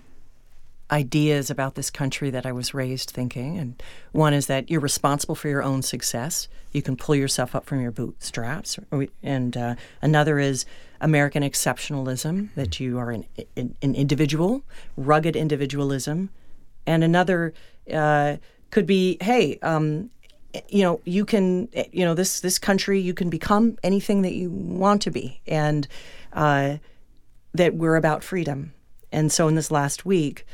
ideas 0.91 1.49
about 1.49 1.75
this 1.75 1.89
country 1.89 2.29
that 2.29 2.45
I 2.45 2.51
was 2.51 2.73
raised 2.73 3.09
thinking. 3.09 3.57
And 3.57 3.81
one 4.11 4.33
is 4.33 4.47
that 4.47 4.69
you're 4.69 4.81
responsible 4.81 5.35
for 5.35 5.47
your 5.47 5.63
own 5.63 5.81
success. 5.81 6.47
You 6.71 6.81
can 6.81 6.95
pull 6.95 7.15
yourself 7.15 7.55
up 7.55 7.65
from 7.65 7.81
your 7.81 7.91
bootstraps. 7.91 8.77
And 9.23 9.57
uh, 9.57 9.75
another 10.01 10.39
is 10.39 10.65
American 11.01 11.43
exceptionalism, 11.43 12.49
that 12.55 12.79
you 12.79 12.99
are 12.99 13.11
an, 13.11 13.25
an, 13.55 13.75
individual, 13.81 14.63
rugged 14.95 15.35
individualism. 15.35 16.29
And 16.85 17.03
another 17.03 17.53
uh, 17.91 18.37
could 18.69 18.85
be, 18.85 19.17
hey, 19.21 19.57
um, 19.61 20.11
you 20.69 20.83
know, 20.83 21.01
you 21.05 21.25
can, 21.25 21.69
you 21.91 22.05
know, 22.05 22.13
this 22.13 22.39
this 22.39 22.59
country, 22.59 22.99
you 22.99 23.13
can 23.13 23.29
become 23.29 23.77
anything 23.83 24.21
that 24.23 24.33
you 24.33 24.49
want 24.49 25.01
to 25.03 25.11
be, 25.11 25.41
and 25.47 25.87
uh, 26.33 26.77
that 27.53 27.75
we're 27.75 27.95
about 27.95 28.23
freedom. 28.23 28.73
And 29.11 29.31
so, 29.31 29.47
in 29.47 29.55
this 29.55 29.71
last 29.71 30.05
week, 30.05 30.45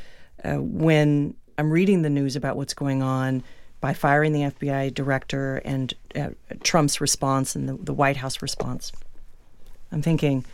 uh, 0.44 0.54
when 0.54 1.34
I'm 1.58 1.70
reading 1.70 2.02
the 2.02 2.10
news 2.10 2.36
about 2.36 2.56
what's 2.56 2.74
going 2.74 3.02
on 3.02 3.42
by 3.80 3.92
firing 3.92 4.32
the 4.32 4.42
FBI 4.42 4.94
director 4.94 5.56
and 5.64 5.92
uh, 6.14 6.30
Trump's 6.62 7.00
response 7.00 7.56
and 7.56 7.68
the, 7.68 7.74
the 7.74 7.94
White 7.94 8.16
House 8.16 8.40
response, 8.42 8.92
I'm 9.90 10.02
thinking 10.02 10.44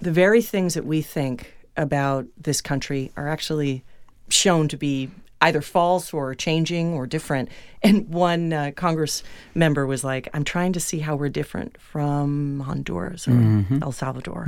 the 0.00 0.12
very 0.12 0.42
things 0.42 0.74
that 0.74 0.84
we 0.84 1.02
think 1.02 1.54
about 1.76 2.26
this 2.36 2.60
country 2.60 3.10
are 3.16 3.28
actually 3.28 3.84
shown 4.28 4.68
to 4.68 4.76
be 4.76 5.10
either 5.40 5.60
false 5.60 6.12
or 6.12 6.34
changing 6.34 6.94
or 6.94 7.06
different. 7.06 7.48
And 7.82 8.08
one 8.08 8.52
uh, 8.52 8.72
Congress 8.74 9.22
member 9.54 9.86
was 9.86 10.02
like, 10.02 10.28
I'm 10.34 10.44
trying 10.44 10.72
to 10.72 10.80
see 10.80 10.98
how 10.98 11.14
we're 11.16 11.28
different 11.28 11.80
from 11.80 12.60
Honduras 12.60 13.28
or 13.28 13.32
Mm-hmm. 13.32 13.82
El 13.82 13.92
Salvador. 13.92 14.44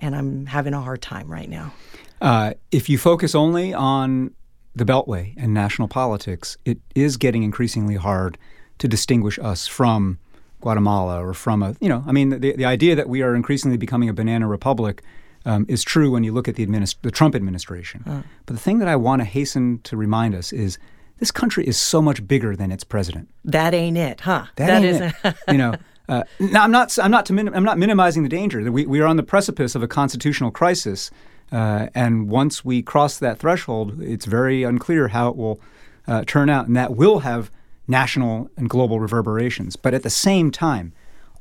And 0.00 0.16
I'm 0.16 0.46
having 0.46 0.74
a 0.74 0.80
hard 0.80 1.00
time 1.00 1.30
right 1.30 1.48
now. 1.48 1.72
Uh, 2.20 2.54
if 2.70 2.88
you 2.88 2.98
focus 2.98 3.34
only 3.34 3.72
on 3.72 4.32
the 4.74 4.84
Beltway 4.84 5.34
and 5.36 5.52
national 5.52 5.88
politics, 5.88 6.56
it 6.64 6.78
is 6.94 7.16
getting 7.16 7.42
increasingly 7.42 7.96
hard 7.96 8.38
to 8.78 8.88
distinguish 8.88 9.38
us 9.38 9.66
from 9.66 10.18
Guatemala 10.60 11.24
or 11.24 11.34
from 11.34 11.62
a, 11.62 11.74
you 11.80 11.88
know, 11.88 12.04
I 12.06 12.12
mean, 12.12 12.30
the, 12.30 12.56
the 12.56 12.64
idea 12.64 12.94
that 12.94 13.08
we 13.08 13.22
are 13.22 13.34
increasingly 13.34 13.76
becoming 13.76 14.08
a 14.08 14.12
banana 14.12 14.46
republic 14.48 15.02
um, 15.44 15.66
is 15.68 15.82
true 15.82 16.10
when 16.10 16.24
you 16.24 16.32
look 16.32 16.48
at 16.48 16.54
the, 16.56 16.66
administ- 16.66 16.96
the 17.02 17.10
Trump 17.10 17.34
administration. 17.34 18.02
But 18.04 18.54
the 18.54 18.60
thing 18.60 18.78
that 18.78 18.88
I 18.88 18.96
want 18.96 19.20
to 19.20 19.24
hasten 19.24 19.80
to 19.84 19.96
remind 19.96 20.34
us 20.34 20.52
is 20.52 20.78
this 21.18 21.30
country 21.30 21.66
is 21.66 21.76
so 21.80 22.00
much 22.02 22.26
bigger 22.26 22.56
than 22.56 22.70
its 22.72 22.84
president. 22.84 23.28
That 23.44 23.74
ain't 23.74 23.96
it, 23.96 24.20
huh? 24.20 24.46
That, 24.56 24.66
That 24.66 24.76
ain't 24.84 25.02
is- 25.02 25.14
it. 25.24 25.34
you 25.52 25.58
know. 25.58 25.74
Uh, 26.08 26.24
now, 26.40 26.64
I'm 26.64 26.72
not. 26.72 26.98
I'm 26.98 27.12
not. 27.12 27.24
To 27.26 27.32
minim- 27.32 27.54
I'm 27.54 27.62
not 27.64 27.78
minimizing 27.78 28.24
the 28.24 28.28
danger. 28.28 28.70
We, 28.72 28.84
we 28.86 29.00
are 29.00 29.06
on 29.06 29.16
the 29.16 29.22
precipice 29.22 29.74
of 29.76 29.82
a 29.84 29.88
constitutional 29.88 30.50
crisis, 30.50 31.12
uh, 31.52 31.86
and 31.94 32.28
once 32.28 32.64
we 32.64 32.82
cross 32.82 33.18
that 33.20 33.38
threshold, 33.38 34.02
it's 34.02 34.26
very 34.26 34.64
unclear 34.64 35.08
how 35.08 35.28
it 35.28 35.36
will 35.36 35.60
uh, 36.08 36.24
turn 36.26 36.50
out, 36.50 36.66
and 36.66 36.76
that 36.76 36.96
will 36.96 37.20
have 37.20 37.52
national 37.86 38.50
and 38.56 38.68
global 38.68 38.98
reverberations. 38.98 39.76
But 39.76 39.94
at 39.94 40.02
the 40.02 40.10
same 40.10 40.50
time, 40.50 40.92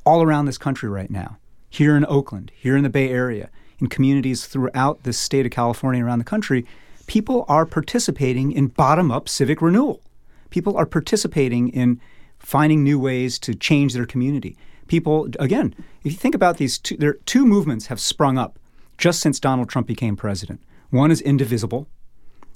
all 0.06 0.22
around 0.22 0.46
this 0.46 0.60
country 0.60 0.90
right 0.90 1.10
now, 1.10 1.38
here 1.70 1.98
in 1.98 2.06
Oakland, 2.06 2.52
here 2.56 2.78
in 2.78 2.84
the 2.84 2.90
Bay 2.90 3.10
Area, 3.10 3.50
in 3.82 3.88
communities 3.88 4.46
throughout 4.46 5.04
the 5.04 5.12
state 5.12 5.46
of 5.46 5.52
California, 5.52 6.06
around 6.06 6.20
the 6.20 6.26
country, 6.26 6.66
people 7.08 7.46
are 7.48 7.66
participating 7.66 8.52
in 8.52 8.68
bottom-up 8.68 9.28
civic 9.28 9.62
renewal. 9.62 10.02
People 10.50 10.78
are 10.78 10.86
participating 10.86 11.70
in 11.70 12.00
finding 12.40 12.84
new 12.84 13.00
ways 13.00 13.40
to 13.40 13.56
change 13.56 13.94
their 13.94 14.06
community. 14.06 14.58
People, 14.88 15.30
again, 15.40 15.74
if 16.04 16.12
you 16.12 16.18
think 16.18 16.36
about 16.36 16.58
these 16.58 16.78
two, 16.78 16.98
there 16.98 17.14
two 17.26 17.46
movements 17.46 17.88
have 17.88 18.00
sprung 18.00 18.38
up 18.38 18.60
just 18.98 19.20
since 19.20 19.40
Donald 19.40 19.70
Trump 19.70 19.88
became 19.88 20.16
president. 20.16 20.62
One 20.90 21.12
is 21.12 21.22
indivisible. 21.22 21.88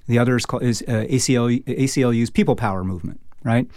The 0.08 0.20
other 0.20 0.36
is 0.36 0.46
called 0.46 0.63
is 0.63 0.84
uh, 0.88 1.05
ACL, 1.10 1.63
ACLU's 1.65 2.29
People 2.29 2.55
Power 2.55 2.84
movement, 2.84 3.20
right? 3.44 3.67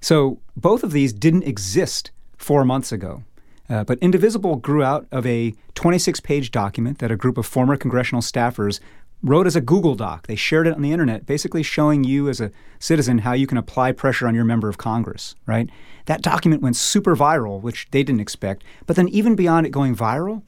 So 0.00 0.40
both 0.56 0.84
of 0.84 0.92
these 0.92 1.12
didn't 1.12 1.42
exist 1.42 2.10
four 2.36 2.64
months 2.64 2.92
ago. 2.92 3.24
Uh, 3.68 3.84
but 3.84 3.98
Indivisible 3.98 4.56
grew 4.56 4.82
out 4.82 5.06
of 5.10 5.26
a 5.26 5.54
26 5.74 6.20
page 6.20 6.50
document 6.50 6.98
that 6.98 7.10
a 7.10 7.16
group 7.16 7.36
of 7.36 7.46
former 7.46 7.76
congressional 7.76 8.22
staffers 8.22 8.80
wrote 9.22 9.46
as 9.46 9.56
a 9.56 9.60
Google 9.60 9.94
Doc. 9.94 10.26
They 10.26 10.36
shared 10.36 10.66
it 10.66 10.74
on 10.74 10.82
the 10.82 10.92
internet, 10.92 11.26
basically 11.26 11.62
showing 11.62 12.04
you 12.04 12.28
as 12.28 12.40
a 12.40 12.52
citizen 12.78 13.18
how 13.18 13.32
you 13.32 13.46
can 13.46 13.58
apply 13.58 13.92
pressure 13.92 14.28
on 14.28 14.34
your 14.34 14.44
member 14.44 14.68
of 14.68 14.78
Congress, 14.78 15.34
right? 15.46 15.68
That 16.04 16.22
document 16.22 16.62
went 16.62 16.76
super 16.76 17.16
viral, 17.16 17.60
which 17.60 17.88
they 17.90 18.02
didn't 18.02 18.20
expect. 18.20 18.62
But 18.86 18.96
then, 18.96 19.08
even 19.08 19.34
beyond 19.34 19.66
it 19.66 19.70
going 19.70 19.96
viral, 19.96 20.42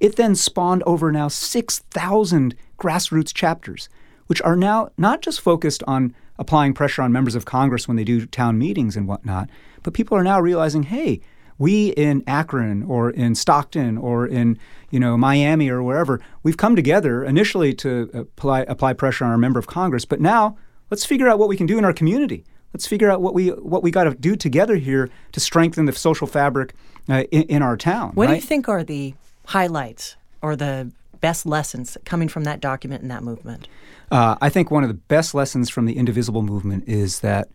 it 0.00 0.16
then 0.16 0.34
spawned 0.34 0.82
over 0.84 1.12
now 1.12 1.28
6,000 1.28 2.54
grassroots 2.78 3.32
chapters, 3.32 3.88
which 4.26 4.42
are 4.42 4.56
now 4.56 4.88
not 4.98 5.20
just 5.20 5.40
focused 5.40 5.82
on 5.86 6.14
applying 6.38 6.74
pressure 6.74 7.02
on 7.02 7.12
members 7.12 7.34
of 7.34 7.44
Congress 7.44 7.86
when 7.86 7.96
they 7.96 8.04
do 8.04 8.26
town 8.26 8.58
meetings 8.58 8.96
and 8.96 9.06
whatnot, 9.06 9.48
but 9.82 9.94
people 9.94 10.16
are 10.16 10.24
now 10.24 10.40
realizing, 10.40 10.84
hey, 10.84 11.20
we 11.58 11.88
in 11.90 12.22
Akron 12.26 12.82
or 12.84 13.10
in 13.10 13.34
Stockton 13.34 13.96
or 13.98 14.26
in 14.26 14.58
you 14.90 15.00
know 15.00 15.16
Miami 15.16 15.68
or 15.68 15.82
wherever, 15.82 16.20
we've 16.42 16.56
come 16.56 16.76
together 16.76 17.24
initially 17.24 17.74
to 17.74 18.10
apply 18.14 18.60
apply 18.62 18.92
pressure 18.94 19.24
on 19.24 19.30
our 19.30 19.38
member 19.38 19.58
of 19.58 19.66
Congress, 19.66 20.04
but 20.04 20.20
now 20.20 20.56
let's 20.90 21.04
figure 21.04 21.28
out 21.28 21.38
what 21.38 21.48
we 21.48 21.56
can 21.56 21.66
do 21.66 21.78
in 21.78 21.84
our 21.84 21.92
community. 21.92 22.44
Let's 22.72 22.86
figure 22.86 23.10
out 23.10 23.22
what 23.22 23.34
we 23.34 23.48
what 23.48 23.82
we 23.82 23.90
got 23.90 24.04
to 24.04 24.14
do 24.14 24.36
together 24.36 24.76
here 24.76 25.08
to 25.32 25.40
strengthen 25.40 25.84
the 25.84 25.92
social 25.92 26.26
fabric 26.26 26.74
uh, 27.08 27.22
in, 27.30 27.42
in, 27.44 27.62
our 27.62 27.76
town. 27.76 28.12
What 28.14 28.26
right? 28.26 28.34
do 28.34 28.36
you 28.36 28.42
think 28.42 28.68
are 28.68 28.82
the 28.82 29.14
highlights 29.46 30.16
or 30.42 30.56
the 30.56 30.90
best 31.20 31.46
lessons 31.46 31.96
coming 32.04 32.28
from 32.28 32.44
that 32.44 32.60
document 32.60 33.02
and 33.02 33.10
that 33.10 33.22
movement? 33.22 33.68
Uh, 34.10 34.36
I 34.40 34.48
think 34.48 34.70
one 34.70 34.82
of 34.82 34.88
the 34.88 34.94
best 34.94 35.34
lessons 35.34 35.70
from 35.70 35.86
the 35.86 35.96
Indivisible 35.96 36.42
movement 36.42 36.84
is 36.88 37.20
that 37.20 37.48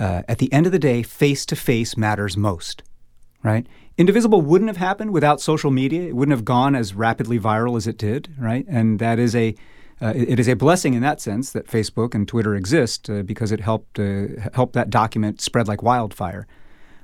uh, 0.00 0.22
at 0.26 0.38
the 0.38 0.52
end 0.52 0.66
of 0.66 0.72
the 0.72 0.78
day, 0.78 1.02
face 1.02 1.44
to 1.46 1.56
face 1.56 1.96
matters 1.96 2.36
most 2.36 2.82
right? 3.42 3.66
Indivisible 3.98 4.40
wouldn't 4.40 4.68
have 4.68 4.76
happened 4.76 5.12
without 5.12 5.40
social 5.40 5.70
media. 5.70 6.08
It 6.08 6.16
wouldn't 6.16 6.36
have 6.36 6.44
gone 6.44 6.74
as 6.74 6.94
rapidly 6.94 7.38
viral 7.38 7.76
as 7.76 7.86
it 7.86 7.98
did, 7.98 8.34
right? 8.38 8.64
And 8.68 8.98
that 8.98 9.18
is 9.18 9.34
a 9.36 9.54
uh, 10.00 10.12
it, 10.16 10.40
is 10.40 10.48
a 10.48 10.54
blessing 10.54 10.94
in 10.94 11.02
that 11.02 11.20
sense 11.20 11.52
that 11.52 11.68
Facebook 11.68 12.12
and 12.12 12.26
Twitter 12.26 12.56
exist 12.56 13.08
uh, 13.08 13.22
because 13.22 13.52
it 13.52 13.60
helped 13.60 14.00
uh, 14.00 14.26
help 14.52 14.72
that 14.72 14.90
document 14.90 15.40
spread 15.40 15.68
like 15.68 15.80
wildfire. 15.80 16.48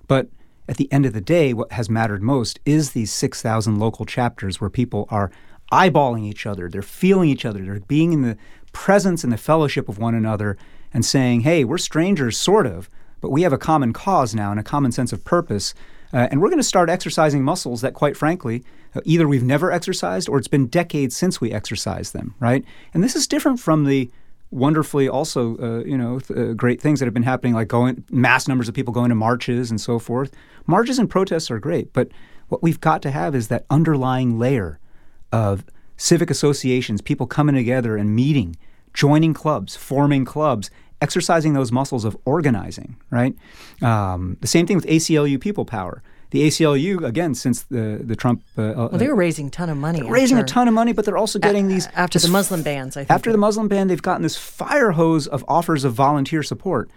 But 0.08 0.28
at 0.68 0.78
the 0.78 0.90
end 0.92 1.06
of 1.06 1.12
the 1.12 1.20
day, 1.20 1.54
what 1.54 1.70
has 1.70 1.88
mattered 1.88 2.22
most 2.22 2.58
is 2.66 2.90
these 2.90 3.12
six 3.12 3.40
thousand 3.40 3.78
local 3.78 4.04
chapters 4.04 4.60
where 4.60 4.70
people 4.70 5.06
are 5.10 5.30
eyeballing 5.70 6.24
each 6.24 6.44
other, 6.44 6.68
they're 6.68 6.82
feeling 6.82 7.28
each 7.28 7.44
other, 7.44 7.64
they're 7.64 7.80
being 7.80 8.12
in 8.12 8.22
the 8.22 8.36
presence 8.72 9.22
and 9.22 9.32
the 9.32 9.38
fellowship 9.38 9.88
of 9.88 9.98
one 9.98 10.14
another, 10.14 10.56
and 10.92 11.04
saying, 11.04 11.42
"Hey, 11.42 11.64
we're 11.64 11.78
strangers, 11.78 12.36
sort 12.36 12.66
of." 12.66 12.90
But 13.20 13.30
we 13.30 13.42
have 13.42 13.52
a 13.52 13.58
common 13.58 13.92
cause 13.92 14.34
now 14.34 14.50
and 14.50 14.58
a 14.58 14.64
common 14.64 14.90
sense 14.92 15.12
of 15.12 15.24
purpose. 15.24 15.72
Uh, 16.12 16.28
and 16.30 16.40
we're 16.40 16.48
going 16.48 16.58
to 16.58 16.64
start 16.64 16.88
exercising 16.88 17.44
muscles 17.44 17.80
that, 17.80 17.94
quite 17.94 18.16
frankly, 18.16 18.64
uh, 18.94 19.00
either 19.04 19.28
we've 19.28 19.42
never 19.42 19.70
exercised 19.70 20.28
or 20.28 20.38
it's 20.38 20.48
been 20.48 20.66
decades 20.66 21.16
since 21.16 21.40
we 21.40 21.52
exercised 21.52 22.12
them, 22.12 22.34
right? 22.40 22.64
And 22.94 23.04
this 23.04 23.14
is 23.14 23.26
different 23.26 23.60
from 23.60 23.84
the 23.84 24.10
wonderfully 24.50 25.08
also, 25.08 25.58
uh, 25.58 25.84
you 25.84 25.98
know, 25.98 26.20
th- 26.20 26.38
uh, 26.38 26.52
great 26.54 26.80
things 26.80 27.00
that 27.00 27.06
have 27.06 27.14
been 27.14 27.22
happening, 27.22 27.54
like 27.54 27.68
going 27.68 28.04
mass 28.10 28.48
numbers 28.48 28.68
of 28.68 28.74
people 28.74 28.94
going 28.94 29.10
to 29.10 29.14
marches 29.14 29.70
and 29.70 29.80
so 29.80 29.98
forth. 29.98 30.32
Marches 30.66 30.98
and 30.98 31.10
protests 31.10 31.50
are 31.50 31.58
great, 31.58 31.92
but 31.92 32.08
what 32.48 32.62
we've 32.62 32.80
got 32.80 33.02
to 33.02 33.10
have 33.10 33.34
is 33.34 33.48
that 33.48 33.66
underlying 33.68 34.38
layer 34.38 34.78
of 35.32 35.64
civic 35.98 36.30
associations, 36.30 37.02
people 37.02 37.26
coming 37.26 37.54
together 37.54 37.96
and 37.96 38.14
meeting, 38.16 38.56
joining 38.94 39.34
clubs, 39.34 39.76
forming 39.76 40.24
clubs, 40.24 40.70
exercising 41.00 41.52
those 41.52 41.70
muscles 41.72 42.04
of 42.04 42.16
organizing, 42.24 42.96
right? 43.10 43.34
Um, 43.82 44.36
the 44.40 44.46
same 44.46 44.66
thing 44.66 44.76
with 44.76 44.86
ACLU 44.86 45.40
People 45.40 45.64
Power. 45.64 46.02
The 46.30 46.46
ACLU, 46.46 47.04
again, 47.04 47.34
since 47.34 47.62
the 47.62 48.00
the 48.04 48.14
Trump, 48.14 48.42
uh, 48.58 48.72
well, 48.76 48.88
they 48.90 49.08
were 49.08 49.14
raising 49.14 49.46
a 49.46 49.50
ton 49.50 49.70
of 49.70 49.78
money. 49.78 50.02
raising 50.02 50.36
a 50.38 50.44
ton 50.44 50.68
of 50.68 50.74
money, 50.74 50.92
but 50.92 51.06
they're 51.06 51.16
also 51.16 51.38
getting 51.38 51.66
a- 51.66 51.68
these 51.68 51.88
after 51.94 52.18
the 52.18 52.28
Muslim 52.28 52.62
bans. 52.62 52.96
I 52.96 53.00
think 53.00 53.10
after 53.10 53.32
the 53.32 53.38
Muslim 53.38 53.66
ban, 53.68 53.88
they've 53.88 54.02
gotten 54.02 54.22
this 54.22 54.36
fire 54.36 54.90
hose 54.92 55.26
of 55.26 55.42
offers 55.48 55.84
of 55.84 55.94
volunteer 55.94 56.42
support, 56.42 56.90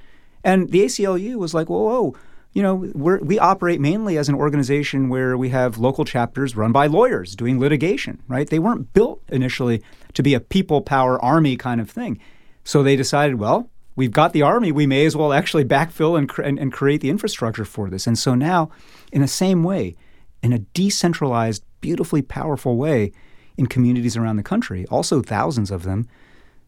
and 0.44 0.70
the 0.72 0.82
ACLU 0.82 1.36
was 1.36 1.54
like, 1.54 1.70
whoa, 1.70 1.84
whoa. 1.84 2.16
You 2.54 2.62
know, 2.62 2.92
we're, 2.94 3.20
we 3.20 3.40
operate 3.40 3.80
mainly 3.80 4.18
as 4.18 4.28
an 4.28 4.36
organization 4.36 5.08
where 5.08 5.38
we 5.38 5.48
have 5.50 5.78
local 5.78 6.04
chapters 6.04 6.58
run 6.58 6.74
by 6.74 6.88
lawyers 6.88 7.34
doing 7.34 7.58
litigation, 7.62 8.22
right? 8.28 8.50
They 8.50 8.60
weren't 8.60 8.92
built 8.92 9.22
initially 9.30 9.82
to 10.16 10.22
be 10.22 10.34
a 10.34 10.42
people 10.42 10.82
power 10.82 11.18
army 11.24 11.56
kind 11.56 11.80
of 11.80 11.90
thing. 11.90 12.20
So 12.66 12.84
they 12.84 12.98
decided, 12.98 13.36
well, 13.36 13.70
we've 14.02 14.12
got 14.12 14.34
the 14.34 14.42
army, 14.42 14.72
we 14.72 14.88
may 14.88 15.06
as 15.06 15.16
well 15.16 15.32
actually 15.32 15.64
backfill 15.64 16.18
and, 16.18 16.28
and, 16.44 16.58
and 16.58 16.74
create 16.74 17.02
the 17.02 17.10
infrastructure 17.12 17.64
for 17.64 17.88
this. 17.88 18.08
And 18.08 18.18
so 18.18 18.34
now, 18.34 18.72
in 19.12 19.22
the 19.22 19.28
same 19.28 19.62
way, 19.64 19.96
in 20.42 20.52
a 20.52 20.58
decentralized, 20.58 21.64
beautifully 21.82 22.24
powerful 22.24 22.78
way, 22.78 23.12
in 23.58 23.68
communities 23.68 24.18
around 24.18 24.38
the 24.38 24.44
country, 24.44 24.88
also 24.90 25.22
thousands 25.22 25.70
of 25.70 25.84
them, 25.84 26.08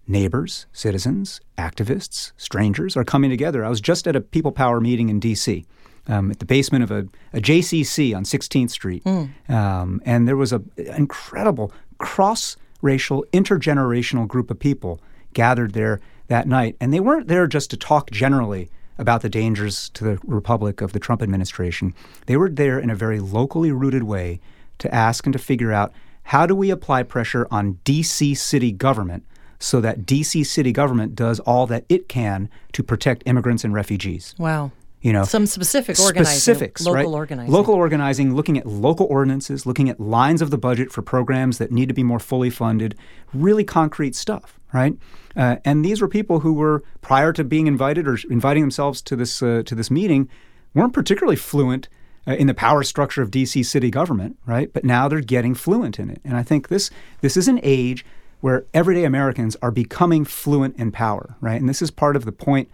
neighbors, 0.05 0.67
citizens, 0.73 1.41
activists, 1.57 2.33
strangers 2.37 2.95
are 2.95 3.03
coming 3.03 3.31
together. 3.31 3.65
I 3.65 3.69
was 3.69 3.81
just 3.81 4.07
at 4.07 4.15
a 4.15 4.21
People 4.21 4.51
Power 4.51 4.79
meeting 4.79 5.09
in 5.09 5.19
D.C. 5.19 5.65
Um, 6.07 6.29
at 6.29 6.37
the 6.37 6.45
basement 6.45 6.83
of 6.83 6.91
a, 6.91 7.07
a 7.33 7.41
JCC 7.41 8.15
on 8.15 8.25
16th 8.25 8.69
Street, 8.69 9.01
um, 9.49 10.03
and 10.05 10.27
there 10.27 10.37
was 10.37 10.53
an 10.53 10.69
incredible 10.77 11.73
cross-racial, 11.97 13.25
intergenerational 13.33 14.27
group 14.27 14.51
of 14.51 14.59
people 14.59 15.01
gathered 15.33 15.73
there 15.73 15.99
that 16.27 16.47
night, 16.47 16.75
and 16.79 16.93
they 16.93 16.99
weren't 16.99 17.27
there 17.27 17.47
just 17.47 17.69
to 17.71 17.77
talk 17.77 18.11
generally 18.11 18.69
about 18.97 19.21
the 19.21 19.29
dangers 19.29 19.89
to 19.89 20.03
the 20.03 20.19
republic 20.23 20.81
of 20.81 20.93
the 20.93 20.99
Trump 20.99 21.21
administration. 21.21 21.93
They 22.27 22.37
were 22.37 22.49
there 22.49 22.79
in 22.79 22.89
a 22.89 22.95
very 22.95 23.19
locally 23.19 23.71
rooted 23.71 24.03
way 24.03 24.39
to 24.79 24.93
ask 24.93 25.25
and 25.25 25.33
to 25.33 25.39
figure 25.39 25.71
out 25.71 25.93
how 26.23 26.45
do 26.45 26.55
we 26.55 26.69
apply 26.69 27.03
pressure 27.03 27.47
on 27.51 27.79
DC 27.85 28.37
city 28.37 28.71
government 28.71 29.25
so 29.59 29.79
that 29.81 30.01
DC 30.01 30.45
city 30.45 30.71
government 30.71 31.15
does 31.15 31.39
all 31.41 31.65
that 31.67 31.85
it 31.89 32.09
can 32.09 32.49
to 32.73 32.83
protect 32.83 33.23
immigrants 33.25 33.63
and 33.63 33.73
refugees. 33.73 34.35
Wow. 34.37 34.71
You 35.03 35.11
know, 35.11 35.25
Some 35.25 35.45
specific 35.47 35.99
organizing, 35.99 36.39
specifics, 36.39 36.85
local 36.85 36.95
right? 36.95 37.05
organizing. 37.05 37.51
Local 37.51 37.73
organizing, 37.73 38.33
looking 38.33 38.57
at 38.57 38.65
local 38.65 39.05
ordinances, 39.07 39.65
looking 39.65 39.89
at 39.89 39.99
lines 39.99 40.41
of 40.41 40.49
the 40.49 40.57
budget 40.57 40.93
for 40.93 41.01
programs 41.01 41.57
that 41.57 41.73
need 41.73 41.89
to 41.89 41.93
be 41.93 42.03
more 42.03 42.19
fully 42.19 42.49
funded, 42.49 42.95
really 43.33 43.65
concrete 43.65 44.15
stuff, 44.15 44.57
right? 44.71 44.95
Uh, 45.35 45.57
and 45.65 45.83
these 45.83 46.01
were 46.01 46.07
people 46.07 46.39
who 46.39 46.53
were 46.53 46.85
prior 47.01 47.33
to 47.33 47.43
being 47.43 47.67
invited 47.67 48.07
or 48.07 48.17
inviting 48.29 48.63
themselves 48.63 49.01
to 49.01 49.17
this 49.17 49.43
uh, 49.43 49.61
to 49.65 49.75
this 49.75 49.91
meeting, 49.91 50.29
weren't 50.73 50.93
particularly 50.93 51.35
fluent 51.35 51.89
uh, 52.25 52.35
in 52.35 52.47
the 52.47 52.53
power 52.53 52.81
structure 52.81 53.21
of 53.21 53.29
DC 53.29 53.65
city 53.65 53.91
government, 53.91 54.37
right? 54.45 54.71
But 54.71 54.85
now 54.85 55.09
they're 55.09 55.19
getting 55.19 55.53
fluent 55.53 55.99
in 55.99 56.09
it, 56.09 56.21
and 56.23 56.37
I 56.37 56.43
think 56.43 56.69
this 56.69 56.89
this 57.19 57.35
is 57.35 57.49
an 57.49 57.59
age 57.61 58.05
where 58.39 58.65
everyday 58.73 59.03
Americans 59.03 59.57
are 59.61 59.71
becoming 59.71 60.23
fluent 60.23 60.77
in 60.77 60.93
power, 60.93 61.35
right? 61.41 61.59
And 61.59 61.67
this 61.67 61.81
is 61.81 61.91
part 61.91 62.15
of 62.15 62.23
the 62.23 62.31
point 62.31 62.69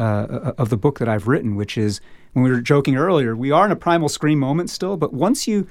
uh, 0.00 0.52
of 0.56 0.70
the 0.70 0.76
book 0.76 0.98
that 0.98 1.08
I've 1.08 1.28
written, 1.28 1.56
which 1.56 1.76
is 1.76 2.00
when 2.32 2.44
we 2.44 2.50
were 2.50 2.60
joking 2.60 2.96
earlier, 2.96 3.36
we 3.36 3.50
are 3.50 3.66
in 3.66 3.72
a 3.72 3.76
primal 3.76 4.08
scream 4.08 4.38
moment 4.38 4.70
still, 4.70 4.96
but 4.96 5.12
once 5.12 5.46
you 5.46 5.68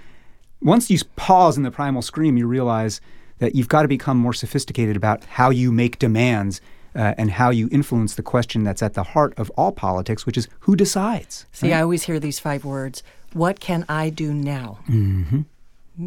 once 0.61 0.89
you 0.89 0.99
pause 1.15 1.57
in 1.57 1.63
the 1.63 1.71
primal 1.71 2.01
scream, 2.01 2.37
you 2.37 2.45
realize 2.45 2.99
that 3.39 3.55
you've 3.55 3.69
got 3.69 3.83
to 3.83 3.87
become 3.87 4.17
more 4.17 4.33
sophisticated 4.33 4.97
about 4.97 5.23
how 5.23 5.49
you 5.49 5.71
make 5.71 5.97
demands 5.97 6.59
uh, 6.95 7.13
and 7.17 7.31
how 7.31 7.49
you 7.49 7.69
influence 7.71 8.15
the 8.15 8.21
question 8.21 8.63
that's 8.63 8.83
at 8.83 8.93
the 8.93 9.03
heart 9.03 9.33
of 9.37 9.49
all 9.51 9.71
politics, 9.71 10.25
which 10.25 10.37
is 10.37 10.47
who 10.61 10.75
decides. 10.75 11.45
See, 11.53 11.71
right? 11.71 11.77
I 11.77 11.81
always 11.81 12.03
hear 12.03 12.19
these 12.19 12.39
five 12.39 12.65
words 12.65 13.01
What 13.33 13.59
can 13.59 13.85
I 13.87 14.09
do 14.09 14.33
now? 14.33 14.79
Mm-hmm. 14.89 15.41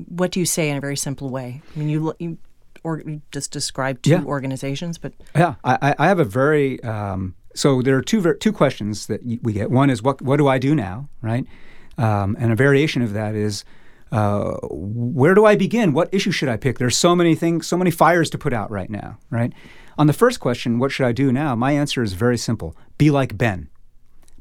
What 0.08 0.30
do 0.30 0.40
you 0.40 0.46
say 0.46 0.68
in 0.70 0.76
a 0.76 0.80
very 0.80 0.96
simple 0.96 1.28
way? 1.30 1.62
I 1.74 1.78
mean, 1.78 1.88
you, 1.88 2.14
you 2.18 2.38
or 2.84 3.02
just 3.30 3.52
describe 3.52 4.02
two 4.02 4.10
yeah. 4.10 4.24
organizations, 4.24 4.98
but 4.98 5.12
yeah, 5.34 5.54
I, 5.64 5.94
I 5.98 6.08
have 6.08 6.18
a 6.18 6.24
very 6.24 6.82
um, 6.82 7.34
so 7.54 7.82
there 7.82 7.96
are 7.96 8.02
two 8.02 8.34
two 8.34 8.52
questions 8.52 9.06
that 9.06 9.20
we 9.42 9.52
get. 9.52 9.70
One 9.70 9.90
is 9.90 10.02
what 10.02 10.20
what 10.22 10.36
do 10.36 10.48
I 10.48 10.58
do 10.58 10.74
now, 10.74 11.08
right? 11.20 11.46
Um, 11.98 12.36
and 12.38 12.52
a 12.52 12.56
variation 12.56 13.02
of 13.02 13.12
that 13.12 13.34
is 13.34 13.64
uh, 14.10 14.56
where 14.70 15.34
do 15.34 15.44
I 15.44 15.56
begin? 15.56 15.92
What 15.92 16.08
issue 16.12 16.30
should 16.30 16.48
I 16.48 16.56
pick? 16.56 16.78
There's 16.78 16.96
so 16.96 17.16
many 17.16 17.34
things, 17.34 17.66
so 17.66 17.76
many 17.76 17.90
fires 17.90 18.30
to 18.30 18.38
put 18.38 18.52
out 18.52 18.70
right 18.70 18.90
now, 18.90 19.18
right? 19.30 19.52
On 19.98 20.06
the 20.06 20.12
first 20.12 20.40
question, 20.40 20.78
what 20.78 20.90
should 20.90 21.06
I 21.06 21.12
do 21.12 21.32
now? 21.32 21.54
My 21.54 21.72
answer 21.72 22.02
is 22.02 22.12
very 22.14 22.38
simple: 22.38 22.76
be 22.98 23.10
like 23.10 23.36
Ben, 23.36 23.68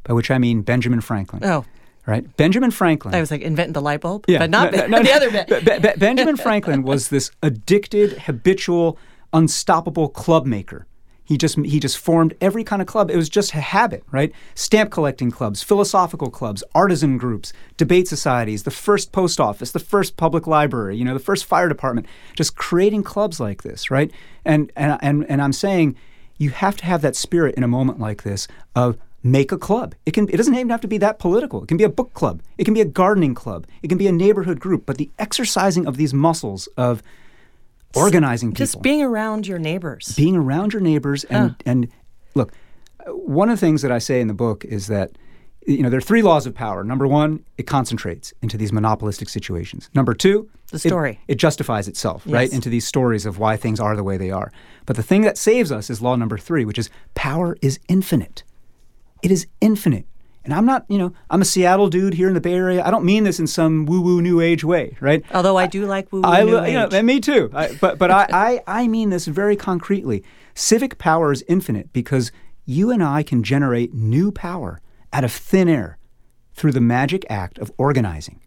by 0.04 0.13
which 0.13 0.32
I 0.32 0.38
mean 0.38 0.62
Benjamin 0.62 1.02
Franklin. 1.02 1.43
Oh, 1.43 1.65
right? 2.06 2.36
Benjamin 2.38 2.71
Franklin. 2.71 3.13
I 3.13 3.19
was 3.19 3.32
like 3.32 3.41
inventing 3.41 3.74
the 3.74 3.82
light 3.82 4.02
bulb, 4.02 4.26
yeah, 4.28 4.39
but 4.39 4.50
not 4.50 4.71
no, 4.71 4.88
no, 4.88 4.97
no, 4.97 5.04
the 5.04 5.13
other 5.13 5.32
bit. 5.32 5.47
Be, 5.47 5.80
be, 5.80 5.93
Benjamin 5.97 6.38
Franklin 6.38 6.84
was 6.84 7.10
this 7.10 7.32
addicted, 7.43 8.13
habitual, 8.19 8.97
unstoppable 9.34 10.10
club 10.10 10.45
maker. 10.45 10.88
He 11.31 11.37
just 11.37 11.55
he 11.59 11.79
just 11.79 11.97
formed 11.97 12.35
every 12.41 12.65
kind 12.65 12.81
of 12.81 12.89
club. 12.89 13.09
It 13.09 13.15
was 13.15 13.29
just 13.29 13.53
a 13.53 13.61
habit, 13.61 14.03
right? 14.11 14.33
Stamp 14.53 14.91
collecting 14.91 15.31
clubs, 15.31 15.63
philosophical 15.63 16.29
clubs, 16.29 16.61
artisan 16.75 17.17
groups, 17.17 17.53
debate 17.77 18.09
societies, 18.09 18.63
the 18.63 18.69
first 18.69 19.13
post 19.13 19.39
office, 19.39 19.71
the 19.71 19.79
first 19.79 20.17
public 20.17 20.45
library, 20.45 20.97
you 20.97 21.05
know, 21.05 21.13
the 21.13 21.21
first 21.21 21.45
fire 21.45 21.69
department, 21.69 22.05
just 22.35 22.57
creating 22.57 23.03
clubs 23.03 23.39
like 23.39 23.63
this, 23.63 23.89
right? 23.89 24.11
And 24.43 24.73
and 24.75 24.97
and 25.01 25.25
and 25.29 25.41
I'm 25.41 25.53
saying 25.53 25.95
you 26.37 26.49
have 26.49 26.75
to 26.75 26.85
have 26.85 27.01
that 27.01 27.15
spirit 27.15 27.55
in 27.55 27.63
a 27.63 27.67
moment 27.67 27.97
like 27.97 28.23
this 28.23 28.49
of 28.75 28.97
make 29.23 29.53
a 29.53 29.57
club. 29.57 29.95
It 30.05 30.11
can 30.11 30.27
it 30.27 30.35
doesn't 30.35 30.53
even 30.53 30.69
have 30.69 30.81
to 30.81 30.87
be 30.89 30.97
that 30.97 31.17
political. 31.17 31.63
It 31.63 31.69
can 31.69 31.77
be 31.77 31.85
a 31.85 31.89
book 31.89 32.13
club. 32.13 32.41
It 32.57 32.65
can 32.65 32.73
be 32.73 32.81
a 32.81 32.85
gardening 32.85 33.35
club. 33.35 33.67
It 33.81 33.87
can 33.87 33.97
be 33.97 34.07
a 34.07 34.11
neighborhood 34.11 34.59
group, 34.59 34.85
but 34.85 34.97
the 34.97 35.09
exercising 35.17 35.87
of 35.87 35.95
these 35.95 36.13
muscles 36.13 36.67
of 36.75 37.01
organizing 37.95 38.51
people. 38.51 38.65
Just 38.65 38.82
being 38.82 39.01
around 39.01 39.47
your 39.47 39.60
neighbors. 39.60 40.13
Being 40.15 40.36
around 40.36 40.73
your 40.73 40.82
neighbors 40.82 41.23
and 41.25 41.56
and 41.65 41.88
look, 42.36 42.54
one 43.08 43.49
of 43.49 43.60
the 43.60 43.65
things 43.65 43.82
that 43.82 43.91
I 43.91 43.99
say 43.99 44.21
in 44.21 44.27
the 44.27 44.34
book 44.34 44.65
is 44.65 44.88
that 44.88 45.12
you 45.65 45.84
know 45.84 45.89
there 45.89 45.97
are 45.97 46.01
three 46.01 46.21
laws 46.21 46.45
of 46.45 46.56
power. 46.56 46.84
Number 46.84 47.08
one, 47.08 47.43
it 47.58 47.63
concentrates 47.63 48.34
into 48.41 48.58
these 48.58 48.71
monopolistic 48.71 49.30
situations. 49.30 49.89
Number 49.93 50.13
two, 50.13 50.49
the 50.71 50.80
story. 50.80 51.19
It, 51.27 51.34
it 51.34 51.36
justifies 51.36 51.88
itself, 51.88 52.23
yes. 52.25 52.34
right, 52.34 52.51
into 52.51 52.69
these 52.69 52.88
stories 52.88 53.25
of 53.25 53.38
why 53.38 53.58
things 53.58 53.80
are 53.80 53.95
the 53.95 54.04
way 54.04 54.17
they 54.17 54.32
are. 54.32 54.51
But 54.86 54.95
the 54.95 55.04
thing 55.04 55.21
that 55.21 55.38
saves 55.38 55.71
us 55.71 55.89
is 55.89 56.01
law 56.01 56.15
number 56.15 56.38
three, 56.38 56.65
which 56.65 56.80
is 56.80 56.89
power 57.13 57.58
is 57.62 57.80
infinite. 57.88 58.43
It 59.21 59.32
is 59.32 59.47
infinite. 59.60 60.06
And 60.43 60.54
I'm 60.54 60.65
not, 60.65 60.86
you 60.89 60.97
know, 60.97 61.13
I'm 61.30 61.41
a 61.41 61.45
Seattle 61.45 61.88
dude 61.88 62.15
here 62.15 62.27
in 62.27 62.34
the 62.34 62.41
Bay 62.41 62.54
Area. 62.54 62.84
I 62.84 62.89
don't 62.89 63.06
mean 63.06 63.23
this 63.25 63.39
in 63.39 63.45
some 63.45 63.86
woo-woo 63.86 64.21
new 64.21 64.41
age 64.41 64.63
way, 64.63 64.97
right? 64.99 65.23
Although 65.34 65.58
I 65.58 65.67
do 65.67 65.86
like 65.86 66.12
woo-woo 66.12 66.27
I, 66.27 66.43
new 66.43 66.58
I, 66.58 66.65
age. 66.65 66.73
You 66.73 66.89
know, 66.89 67.01
me 67.04 67.19
too. 67.19 67.51
I, 67.54 67.73
but 67.73 67.99
but 67.99 68.10
I, 68.10 68.27
I, 68.32 68.63
I 68.84 68.88
mean 68.88 69.12
this 69.12 69.27
very 69.27 69.56
concretely. 69.56 70.23
Civic 70.56 70.97
power 70.97 71.32
is 71.32 71.43
infinite 71.47 71.93
because 71.93 72.32
you 72.65 72.89
and 72.89 73.04
I 73.04 73.21
can 73.21 73.43
generate 73.43 73.93
new 73.93 74.32
power 74.32 74.82
out 75.13 75.23
of 75.23 75.32
thin 75.32 75.69
air 75.69 75.97
through 76.54 76.71
the 76.71 76.82
magic 76.82 77.25
act 77.30 77.60
of 77.60 77.71
organizing. 77.77 78.39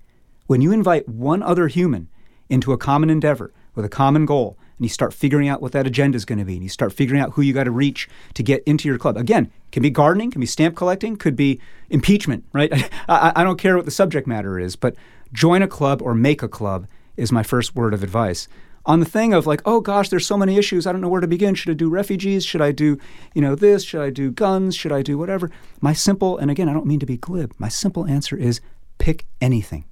When 0.46 0.61
you 0.61 0.72
invite 0.72 1.09
one 1.09 1.42
other 1.42 1.68
human 1.68 2.09
into 2.48 2.72
a 2.72 2.78
common 2.78 3.09
endeavor 3.09 3.52
with 3.74 3.85
a 3.85 3.88
common 3.88 4.26
goal, 4.26 4.59
and 4.76 4.84
you 4.84 4.88
start 4.88 5.14
figuring 5.14 5.48
out 5.48 5.62
what 5.62 5.72
that 5.72 5.87
agenda 5.87 6.16
is 6.16 6.24
going 6.24 6.38
to 6.38 6.44
be, 6.44 6.54
and 6.54 6.62
you 6.62 6.68
start 6.68 6.92
figuring 6.92 7.20
out 7.20 7.32
who 7.32 7.42
you 7.42 7.52
got 7.52 7.64
to 7.64 7.70
reach 7.70 8.08
to 8.34 8.42
get 8.42 8.62
into 8.64 8.88
your 8.88 8.98
club. 8.98 9.16
Again, 9.16 9.50
can 9.72 9.82
be 9.82 9.90
gardening, 9.90 10.30
can 10.30 10.40
be 10.40 10.46
stamp 10.46 10.76
collecting, 10.76 11.16
could 11.16 11.37
be 11.37 11.60
impeachment, 11.90 12.44
right? 12.52 12.72
I, 13.08 13.32
I 13.37 13.44
don't 13.44 13.58
care 13.58 13.76
what 13.76 13.84
the 13.84 13.90
subject 13.90 14.26
matter 14.26 14.58
is, 14.58 14.76
but 14.76 14.94
join 15.32 15.62
a 15.62 15.68
club 15.68 16.02
or 16.02 16.14
make 16.14 16.42
a 16.42 16.48
club 16.48 16.87
is 17.16 17.30
my 17.30 17.42
first 17.42 17.74
word 17.74 17.94
of 17.94 18.02
advice. 18.02 18.48
On 18.87 19.00
the 19.00 19.06
thing 19.06 19.32
of 19.32 19.46
like, 19.46 19.62
oh 19.64 19.80
gosh, 19.80 20.10
there's 20.10 20.26
so 20.26 20.37
many 20.37 20.58
issues, 20.58 20.87
I 20.87 20.92
don't 20.92 21.00
know 21.00 21.08
where 21.08 21.20
to 21.20 21.26
begin. 21.26 21.54
Should 21.54 21.70
I 21.70 21.74
do 21.74 21.88
refugees? 21.88 22.44
Should 22.44 22.60
I 22.60 22.70
do, 22.70 22.98
you 23.34 23.40
know, 23.40 23.54
this? 23.54 23.82
Should 23.82 24.02
I 24.02 24.10
do 24.10 24.30
guns? 24.30 24.76
Should 24.76 24.92
I 24.92 25.00
do 25.00 25.16
whatever? 25.16 25.50
My 25.80 25.94
simple, 25.94 26.37
and 26.37 26.50
again, 26.50 26.68
I 26.68 26.74
don't 26.74 26.87
mean 26.87 27.00
to 27.00 27.06
be 27.06 27.16
glib, 27.16 27.54
my 27.58 27.68
simple 27.68 28.06
answer 28.06 28.37
is 28.37 28.60
pick 28.98 29.26
anything. 29.40 29.87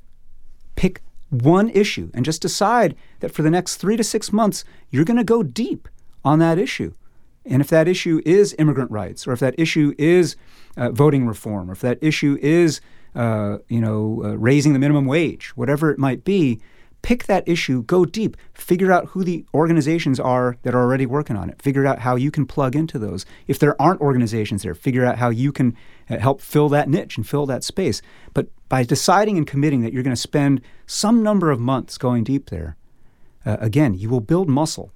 Pick 0.77 1.03
one 1.33 1.71
issue 1.71 2.11
and 2.12 2.25
just 2.25 2.42
decide 2.42 2.95
that 3.21 3.33
for 3.33 3.42
the 3.42 3.51
next 3.51 3.77
three 3.77 3.97
to 3.97 4.05
six 4.05 4.33
months, 4.33 4.64
you're 4.90 5.05
going 5.05 5.16
to 5.16 5.25
go 5.25 5.42
deep 5.42 5.88
on 6.25 6.38
that 6.38 6.59
issue. 6.59 6.92
And 7.45 7.61
if 7.61 7.68
that 7.68 7.88
issue 7.88 8.21
is 8.25 8.55
immigrant 8.59 8.90
rights, 8.90 9.27
or 9.27 9.33
if 9.33 9.40
that 9.40 9.55
issue 9.59 9.95
is 9.99 10.37
uh, 10.77 10.90
voting 10.90 11.27
reform, 11.27 11.71
or 11.71 11.73
if 11.73 11.81
that 11.81 11.99
issue 12.01 12.38
is, 12.40 12.81
uh, 13.14 13.59
you 13.68 13.81
know, 13.81 14.23
uh, 14.25 14.37
raising 14.37 14.75
the 14.75 14.79
minimum 14.79 15.07
wage, 15.07 15.49
whatever 15.57 15.90
it 15.90 15.99
might 15.99 16.23
be, 16.23 16.61
pick 17.03 17.25
that 17.25 17.47
issue, 17.47 17.83
go 17.83 18.05
deep, 18.05 18.37
figure 18.55 18.93
out 18.93 19.09
who 19.09 19.25
the 19.25 19.45
organizations 19.53 20.19
are 20.19 20.57
that 20.62 20.75
are 20.75 20.81
already 20.81 21.07
working 21.07 21.37
on 21.37 21.51
it, 21.51 21.61
figure 21.61 21.87
out 21.87 22.01
how 22.01 22.17
you 22.17 22.31
can 22.31 22.47
plug 22.47 22.75
into 22.75 22.99
those. 22.99 23.27
If 23.47 23.59
there 23.59 23.81
aren't 23.81 24.01
organizations 24.01 24.62
there, 24.62 24.75
figure 24.75 25.05
out 25.05 25.19
how 25.19 25.31
you 25.31 25.53
can 25.53 25.77
uh, 26.09 26.19
help 26.19 26.41
fill 26.41 26.69
that 26.71 26.88
niche 26.88 27.17
and 27.17 27.29
fill 27.29 27.47
that 27.47 27.65
space. 27.65 28.01
But 28.33 28.49
by 28.69 28.85
deciding 28.85 29.37
and 29.37 29.47
committing 29.47 29.83
that 29.83 29.93
you're 29.93 30.03
going 30.03 30.17
to 30.17 30.21
spend 30.21 30.62
some 30.87 31.23
number 31.23 31.51
of 31.51 31.61
months 31.61 31.99
going 31.99 32.25
deep 32.25 32.51
there, 32.51 32.77
uh, 33.45 33.57
again, 33.61 33.95
you 33.95 34.09
will 34.09 34.21
build 34.21 34.49
muscle 34.49 34.93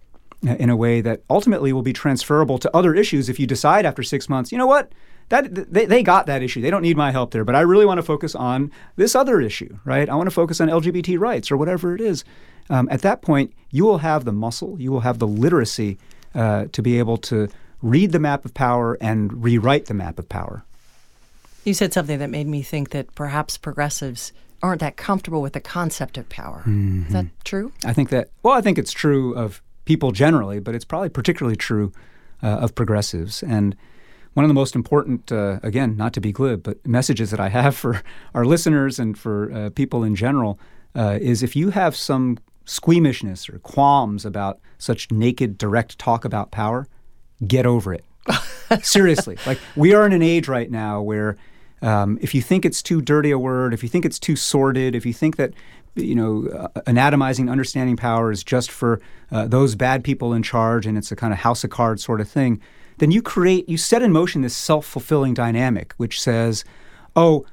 uh, 0.46 0.54
in 0.56 0.70
a 0.70 0.76
way 0.76 1.00
that 1.00 1.22
ultimately 1.28 1.72
will 1.72 1.82
be 1.82 1.92
transferable 1.92 2.58
to 2.58 2.74
other 2.76 2.94
issues 2.94 3.28
if 3.28 3.40
you 3.40 3.46
decide 3.46 3.84
after 3.84 4.02
six 4.02 4.28
months, 4.28 4.52
you 4.52 4.58
know 4.58 4.66
what? 4.66 4.92
That, 5.28 5.72
they, 5.72 5.86
they 5.86 6.02
got 6.02 6.26
that 6.26 6.42
issue. 6.42 6.60
They 6.60 6.70
don't 6.70 6.82
need 6.82 6.96
my 6.96 7.10
help 7.10 7.32
there. 7.32 7.44
But 7.44 7.56
I 7.56 7.60
really 7.62 7.84
want 7.84 7.98
to 7.98 8.02
focus 8.02 8.34
on 8.34 8.70
this 8.96 9.14
other 9.14 9.40
issue, 9.40 9.78
right? 9.84 10.08
I 10.08 10.14
want 10.14 10.28
to 10.28 10.34
focus 10.34 10.60
on 10.60 10.68
LGBT 10.68 11.18
rights 11.18 11.50
or 11.50 11.56
whatever 11.56 11.94
it 11.94 12.00
is. 12.00 12.24
Um, 12.70 12.88
at 12.90 13.02
that 13.02 13.22
point, 13.22 13.52
you 13.70 13.84
will 13.84 13.98
have 13.98 14.24
the 14.24 14.32
muscle, 14.32 14.76
you 14.80 14.92
will 14.92 15.00
have 15.00 15.18
the 15.18 15.26
literacy 15.26 15.98
uh, 16.34 16.66
to 16.72 16.82
be 16.82 16.98
able 16.98 17.16
to 17.16 17.48
read 17.82 18.12
the 18.12 18.18
map 18.18 18.44
of 18.44 18.54
power 18.54 18.96
and 19.00 19.42
rewrite 19.42 19.86
the 19.86 19.94
map 19.94 20.18
of 20.18 20.28
power. 20.28 20.64
You 21.64 21.74
said 21.74 21.92
something 21.92 22.18
that 22.18 22.30
made 22.30 22.46
me 22.46 22.62
think 22.62 22.90
that 22.90 23.14
perhaps 23.14 23.58
progressives 23.58 24.32
aren't 24.62 24.80
that 24.80 24.96
comfortable 24.96 25.42
with 25.42 25.52
the 25.52 25.60
concept 25.60 26.16
of 26.16 26.28
power. 26.28 26.60
Mm-hmm. 26.60 27.06
Is 27.06 27.12
that 27.12 27.26
true? 27.44 27.72
I 27.84 27.92
think 27.92 28.10
that, 28.10 28.30
well, 28.42 28.54
I 28.54 28.60
think 28.60 28.78
it's 28.78 28.92
true 28.92 29.34
of 29.34 29.62
people 29.84 30.12
generally, 30.12 30.60
but 30.60 30.74
it's 30.74 30.84
probably 30.84 31.08
particularly 31.08 31.56
true 31.56 31.92
uh, 32.42 32.46
of 32.46 32.74
progressives. 32.74 33.42
And 33.42 33.76
one 34.36 34.44
of 34.44 34.50
the 34.50 34.54
most 34.54 34.74
important, 34.74 35.32
uh, 35.32 35.58
again, 35.62 35.96
not 35.96 36.12
to 36.12 36.20
be 36.20 36.30
glib, 36.30 36.62
but 36.62 36.86
messages 36.86 37.30
that 37.30 37.40
I 37.40 37.48
have 37.48 37.74
for 37.74 38.02
our 38.34 38.44
listeners 38.44 38.98
and 38.98 39.18
for 39.18 39.50
uh, 39.50 39.70
people 39.70 40.04
in 40.04 40.14
general 40.14 40.60
uh, 40.94 41.16
is 41.22 41.42
if 41.42 41.56
you 41.56 41.70
have 41.70 41.96
some 41.96 42.36
squeamishness 42.66 43.48
or 43.48 43.60
qualms 43.60 44.26
about 44.26 44.60
such 44.76 45.10
naked, 45.10 45.56
direct 45.56 45.98
talk 45.98 46.26
about 46.26 46.50
power, 46.50 46.86
get 47.46 47.64
over 47.64 47.94
it. 47.94 48.04
Seriously. 48.82 49.38
Like, 49.46 49.58
we 49.74 49.94
are 49.94 50.04
in 50.04 50.12
an 50.12 50.20
age 50.20 50.48
right 50.48 50.70
now 50.70 51.00
where 51.00 51.38
um, 51.80 52.18
if 52.20 52.34
you 52.34 52.42
think 52.42 52.66
it's 52.66 52.82
too 52.82 53.00
dirty 53.00 53.30
a 53.30 53.38
word, 53.38 53.72
if 53.72 53.82
you 53.82 53.88
think 53.88 54.04
it's 54.04 54.18
too 54.18 54.36
sordid, 54.36 54.94
if 54.94 55.06
you 55.06 55.14
think 55.14 55.36
that 55.36 55.54
you 55.94 56.14
know 56.14 56.46
uh, 56.48 56.82
anatomizing 56.86 57.48
understanding 57.48 57.96
power 57.96 58.30
is 58.30 58.44
just 58.44 58.70
for 58.70 59.00
uh, 59.32 59.46
those 59.46 59.74
bad 59.76 60.04
people 60.04 60.34
in 60.34 60.42
charge 60.42 60.86
and 60.86 60.98
it's 60.98 61.10
a 61.10 61.16
kind 61.16 61.32
of 61.32 61.38
house 61.38 61.64
of 61.64 61.70
cards 61.70 62.04
sort 62.04 62.20
of 62.20 62.28
thing, 62.28 62.60
then 62.98 63.10
you 63.10 63.22
create 63.22 63.68
you 63.68 63.76
set 63.76 64.02
in 64.02 64.12
motion 64.12 64.42
this 64.42 64.56
self-fulfilling 64.56 65.34
dynamic 65.34 65.94
which 65.96 66.20
says, 66.20 66.64
oh. 67.14 67.44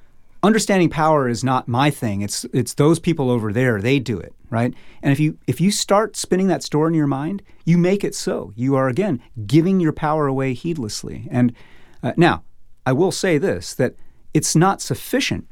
Understanding 0.46 0.90
power 0.90 1.30
is 1.30 1.42
not 1.42 1.70
my 1.70 1.90
thing. 1.90 2.22
It's 2.22 2.44
it's 2.52 2.74
those 2.74 3.00
people 3.00 3.32
over 3.32 3.54
there. 3.54 3.80
They 3.80 3.98
do 3.98 4.20
it, 4.20 4.34
right? 4.50 4.74
And 5.02 5.14
if 5.14 5.18
you 5.18 5.38
if 5.48 5.62
you 5.62 5.72
start 5.72 6.18
spinning 6.18 6.48
that 6.50 6.64
story 6.64 6.90
in 6.90 6.96
your 6.96 7.08
mind, 7.08 7.42
you 7.64 7.78
make 7.78 8.04
it 8.04 8.14
so. 8.14 8.52
You 8.54 8.76
are 8.76 8.90
again 8.90 9.22
giving 9.48 9.80
your 9.80 9.94
power 9.94 10.28
away 10.28 10.54
heedlessly. 10.54 11.30
And 11.32 11.54
uh, 12.04 12.12
now, 12.18 12.44
I 12.86 12.92
will 12.92 13.14
say 13.14 13.38
this: 13.38 13.74
that 13.76 13.96
it's 14.34 14.54
not 14.54 14.82
sufficient 14.82 15.48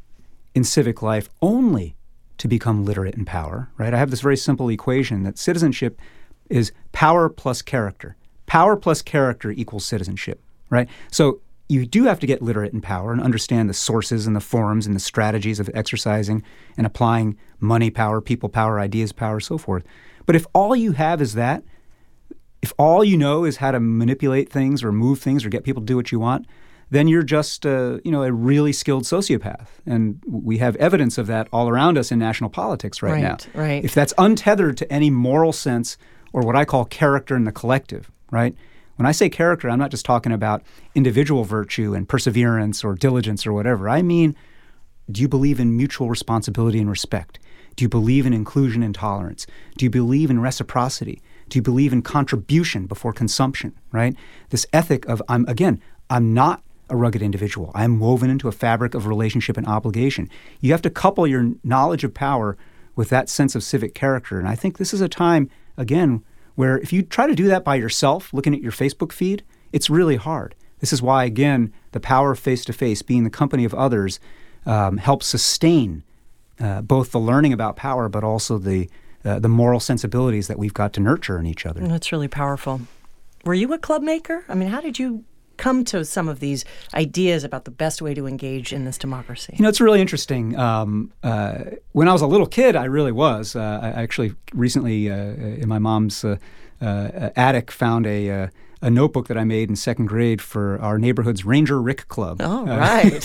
in 0.54 0.65
civic 0.65 1.01
life 1.01 1.30
only 1.41 1.95
to 2.39 2.49
become 2.49 2.84
literate 2.84 3.15
in 3.15 3.23
power, 3.23 3.69
right? 3.77 3.93
I 3.93 3.97
have 3.97 4.12
this 4.12 4.19
very 4.19 4.36
simple 4.36 4.67
equation 4.67 5.23
that 5.23 5.38
citizenship 5.38 6.01
is 6.49 6.73
power 6.91 7.30
plus 7.30 7.62
character. 7.62 8.17
Power 8.52 8.76
plus 8.76 9.02
character 9.02 9.50
equals 9.50 9.86
citizenship, 9.86 10.44
right? 10.70 10.90
So 11.10 11.40
you 11.70 11.86
do 11.86 12.04
have 12.04 12.20
to 12.20 12.28
get 12.28 12.42
literate 12.42 12.74
in 12.74 12.82
power 12.82 13.14
and 13.14 13.22
understand 13.22 13.70
the 13.70 13.74
sources 13.74 14.28
and 14.28 14.36
the 14.36 14.42
forms 14.42 14.86
and 14.86 14.94
the 14.94 15.00
strategies 15.00 15.58
of 15.58 15.70
exercising 15.74 16.44
and 16.76 16.86
applying 16.86 17.38
money 17.62 17.90
power, 17.90 18.20
people 18.20 18.50
power, 18.50 18.78
ideas 18.78 19.14
power, 19.14 19.40
so 19.40 19.58
forth. 19.58 19.86
But 20.26 20.36
if 20.36 20.46
all 20.52 20.76
you 20.76 20.92
have 20.92 21.22
is 21.22 21.34
that, 21.36 21.64
if 22.62 22.74
all 22.78 23.06
you 23.06 23.18
know 23.18 23.46
is 23.46 23.56
how 23.56 23.72
to 23.72 23.80
manipulate 23.80 24.50
things 24.50 24.84
or 24.84 24.92
move 24.92 25.22
things 25.22 25.46
or 25.46 25.50
get 25.50 25.64
people 25.64 25.82
to 25.82 25.86
do 25.86 25.96
what 25.96 26.12
you 26.12 26.20
want, 26.20 26.46
then 26.90 27.08
you're 27.08 27.24
just 27.24 27.66
uh, 27.66 28.00
you 28.04 28.12
know 28.12 28.24
a 28.24 28.34
really 28.34 28.74
skilled 28.74 29.04
sociopath, 29.04 29.68
and 29.86 30.22
we 30.28 30.58
have 30.58 30.76
evidence 30.76 31.18
of 31.18 31.26
that 31.28 31.48
all 31.54 31.70
around 31.70 31.98
us 31.98 32.12
in 32.12 32.20
national 32.20 32.50
politics 32.50 33.02
right, 33.02 33.14
right 33.14 33.24
now. 33.24 33.38
Right. 33.54 33.82
If 33.82 33.94
that's 33.94 34.14
untethered 34.18 34.76
to 34.76 34.92
any 34.92 35.10
moral 35.10 35.54
sense 35.54 35.98
or 36.34 36.42
what 36.42 36.58
I 36.58 36.66
call 36.66 36.84
character 36.84 37.38
in 37.38 37.46
the 37.46 37.54
collective, 37.54 38.12
right? 38.32 38.56
When 38.96 39.06
I 39.06 39.12
say 39.12 39.30
character, 39.30 39.70
I'm 39.70 39.80
not 39.80 39.91
just 39.91 40.06
talking 40.06 40.32
about 40.32 40.63
individual 40.96 41.44
virtue 41.44 41.94
and 41.94 42.08
perseverance 42.08 42.84
or 42.84 42.96
diligence 42.96 43.46
or 43.46 43.54
whatever. 43.54 43.89
I 43.89 44.02
mean, 44.02 44.36
do 45.10 45.22
you 45.22 45.28
believe 45.28 45.60
in 45.60 45.76
mutual 45.78 46.10
responsibility 46.10 46.80
and 46.80 46.89
respect? 46.89 47.39
Do 47.76 47.84
you 47.84 47.89
believe 47.89 48.26
in 48.26 48.34
inclusion 48.34 48.84
and 48.84 48.94
tolerance? 48.94 49.48
Do 49.78 49.86
you 49.86 49.89
believe 49.89 50.30
in 50.30 50.41
reciprocity? 50.41 51.22
Do 51.50 51.58
you 51.58 51.62
believe 51.62 51.94
in 51.94 52.02
contribution 52.02 52.86
before 52.86 53.13
consumption, 53.13 53.78
right? 53.91 54.15
This 54.50 54.65
ethic 54.72 55.08
of 55.08 55.22
I'm 55.28 55.46
again, 55.48 55.82
I'm 56.10 56.34
not 56.34 56.63
a 56.89 56.96
rugged 56.96 57.22
individual. 57.22 57.72
I'm 57.74 58.00
woven 58.00 58.30
into 58.30 58.48
a 58.48 58.52
fabric 58.52 58.94
of 58.94 59.08
relationship 59.08 59.58
and 59.58 59.65
obligation. 59.65 60.30
You 60.60 60.72
have 60.74 60.82
to 60.84 60.89
couple 60.89 61.26
your 61.26 61.52
knowledge 61.63 62.04
of 62.04 62.13
power 62.13 62.58
with 62.96 63.10
that 63.10 63.30
sense 63.30 63.56
of 63.56 63.63
civic 63.63 63.96
character. 63.96 64.38
And 64.38 64.48
I 64.48 64.56
think 64.56 64.78
this 64.78 64.94
is 64.94 65.02
a 65.02 65.08
time, 65.08 65.50
again, 65.78 66.24
where 66.62 66.78
if 66.78 66.93
you 66.93 67.02
try 67.02 67.26
to 67.26 67.34
do 67.34 67.47
that 67.47 67.63
by 67.63 67.74
yourself, 67.74 68.32
looking 68.32 68.54
at 68.54 68.62
your 68.62 68.71
Facebook 68.71 69.12
feed, 69.12 69.41
it's 69.71 69.89
really 69.89 70.15
hard. 70.15 70.54
This 70.78 70.93
is 70.93 71.02
why, 71.02 71.26
again, 71.26 71.74
the 71.91 72.00
power 72.00 72.30
of 72.34 72.38
face 72.38 72.63
to 72.65 72.71
face, 72.71 73.02
being 73.02 73.24
the 73.24 73.32
company 73.32 73.65
of 73.65 73.74
others, 73.74 74.19
um, 74.67 74.97
helps 74.97 75.26
sustain 75.26 76.04
uh, 76.60 76.82
both 76.84 77.13
the 77.13 77.19
learning 77.19 77.52
about 77.52 77.78
power, 77.78 78.08
but 78.10 78.24
also 78.24 78.60
the 78.60 78.88
uh, 79.26 79.39
the 79.39 79.50
moral 79.50 79.80
sensibilities 79.80 80.47
that 80.50 80.60
we've 80.60 80.76
got 80.76 80.93
to 80.93 81.00
nurture 81.00 81.39
in 81.39 81.47
each 81.47 81.65
other. 81.65 81.82
That's 81.82 82.12
really 82.12 82.28
powerful. 82.28 82.82
Were 83.43 83.56
you 83.56 83.74
a 83.74 83.80
club 83.80 84.04
maker? 84.04 84.45
I 84.47 84.54
mean, 84.54 84.69
how 84.69 84.82
did 84.82 85.00
you 85.00 85.24
come 85.62 85.86
to 85.86 86.04
some 86.04 86.28
of 86.28 86.39
these 86.39 86.65
ideas 86.95 87.43
about 87.43 87.65
the 87.65 87.71
best 87.71 88.02
way 88.02 88.15
to 88.15 88.26
engage 88.26 88.74
in 88.74 88.84
this 88.84 88.97
democracy? 88.97 89.54
You 89.58 89.63
know, 89.63 89.69
it's 89.69 89.80
really 89.80 90.02
interesting. 90.02 90.58
Um, 90.58 91.13
uh, 91.21 91.60
when 91.91 92.08
I 92.08 92.13
was 92.13 92.24
a 92.24 92.28
little 92.28 92.47
kid, 92.47 92.76
I 92.76 92.86
really 92.86 93.12
was. 93.12 93.56
Uh, 93.56 93.80
I 93.82 93.89
actually 94.02 94.34
recently, 94.54 95.12
uh, 95.12 95.15
in 95.62 95.69
my 95.69 95.78
mom's 95.78 96.26
uh, 96.26 96.38
uh, 96.82 97.30
attic, 97.36 97.69
found 97.69 98.08
a 98.08 98.50
a 98.82 98.89
notebook 98.89 99.28
that 99.28 99.38
I 99.38 99.44
made 99.44 99.70
in 99.70 99.76
second 99.76 100.08
grade 100.08 100.41
for 100.41 100.80
our 100.82 100.98
neighborhood's 100.98 101.46
Ranger 101.46 101.82
Rick 101.82 102.08
Club. 102.08 102.41
Oh, 102.41 102.65
right. 102.65 103.24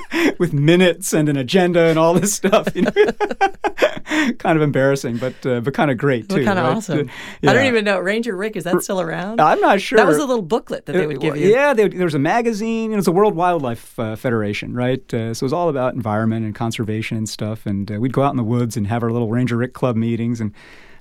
with 0.38 0.52
minutes 0.52 1.12
and 1.12 1.28
an 1.28 1.36
agenda 1.36 1.80
and 1.80 1.98
all 1.98 2.14
this 2.14 2.34
stuff. 2.34 2.68
You 2.74 2.82
know? 2.82 2.90
kind 4.38 4.56
of 4.56 4.62
embarrassing, 4.62 5.18
but 5.18 5.46
uh, 5.46 5.60
but 5.60 5.74
kind 5.74 5.90
of 5.90 5.98
great 5.98 6.28
too. 6.28 6.44
kind 6.44 6.58
of 6.58 6.64
right? 6.64 6.76
awesome. 6.76 7.00
Uh, 7.00 7.12
yeah. 7.42 7.50
I 7.50 7.54
don't 7.54 7.66
even 7.66 7.84
know 7.84 7.98
Ranger 7.98 8.36
Rick. 8.36 8.56
Is 8.56 8.64
that 8.64 8.82
still 8.82 9.00
around? 9.00 9.40
I'm 9.40 9.60
not 9.60 9.80
sure. 9.80 9.96
That 9.96 10.06
was 10.06 10.18
a 10.18 10.24
little 10.24 10.42
booklet 10.42 10.86
that 10.86 10.92
they 10.92 11.06
would 11.06 11.20
give 11.20 11.36
you. 11.36 11.50
Yeah, 11.50 11.72
they, 11.72 11.88
there 11.88 12.04
was 12.04 12.14
a 12.14 12.18
magazine. 12.18 12.92
It 12.92 12.96
was 12.96 13.04
the 13.04 13.12
World 13.12 13.34
Wildlife 13.34 13.98
uh, 13.98 14.16
Federation, 14.16 14.74
right? 14.74 15.02
Uh, 15.14 15.34
so 15.34 15.44
it 15.44 15.46
was 15.46 15.52
all 15.52 15.68
about 15.68 15.94
environment 15.94 16.44
and 16.44 16.54
conservation 16.54 17.16
and 17.16 17.28
stuff. 17.28 17.66
And 17.66 17.90
uh, 17.90 18.00
we'd 18.00 18.12
go 18.12 18.22
out 18.22 18.30
in 18.30 18.36
the 18.36 18.44
woods 18.44 18.76
and 18.76 18.86
have 18.88 19.02
our 19.02 19.10
little 19.10 19.30
Ranger 19.30 19.56
Rick 19.56 19.74
Club 19.74 19.96
meetings. 19.96 20.40
And 20.40 20.52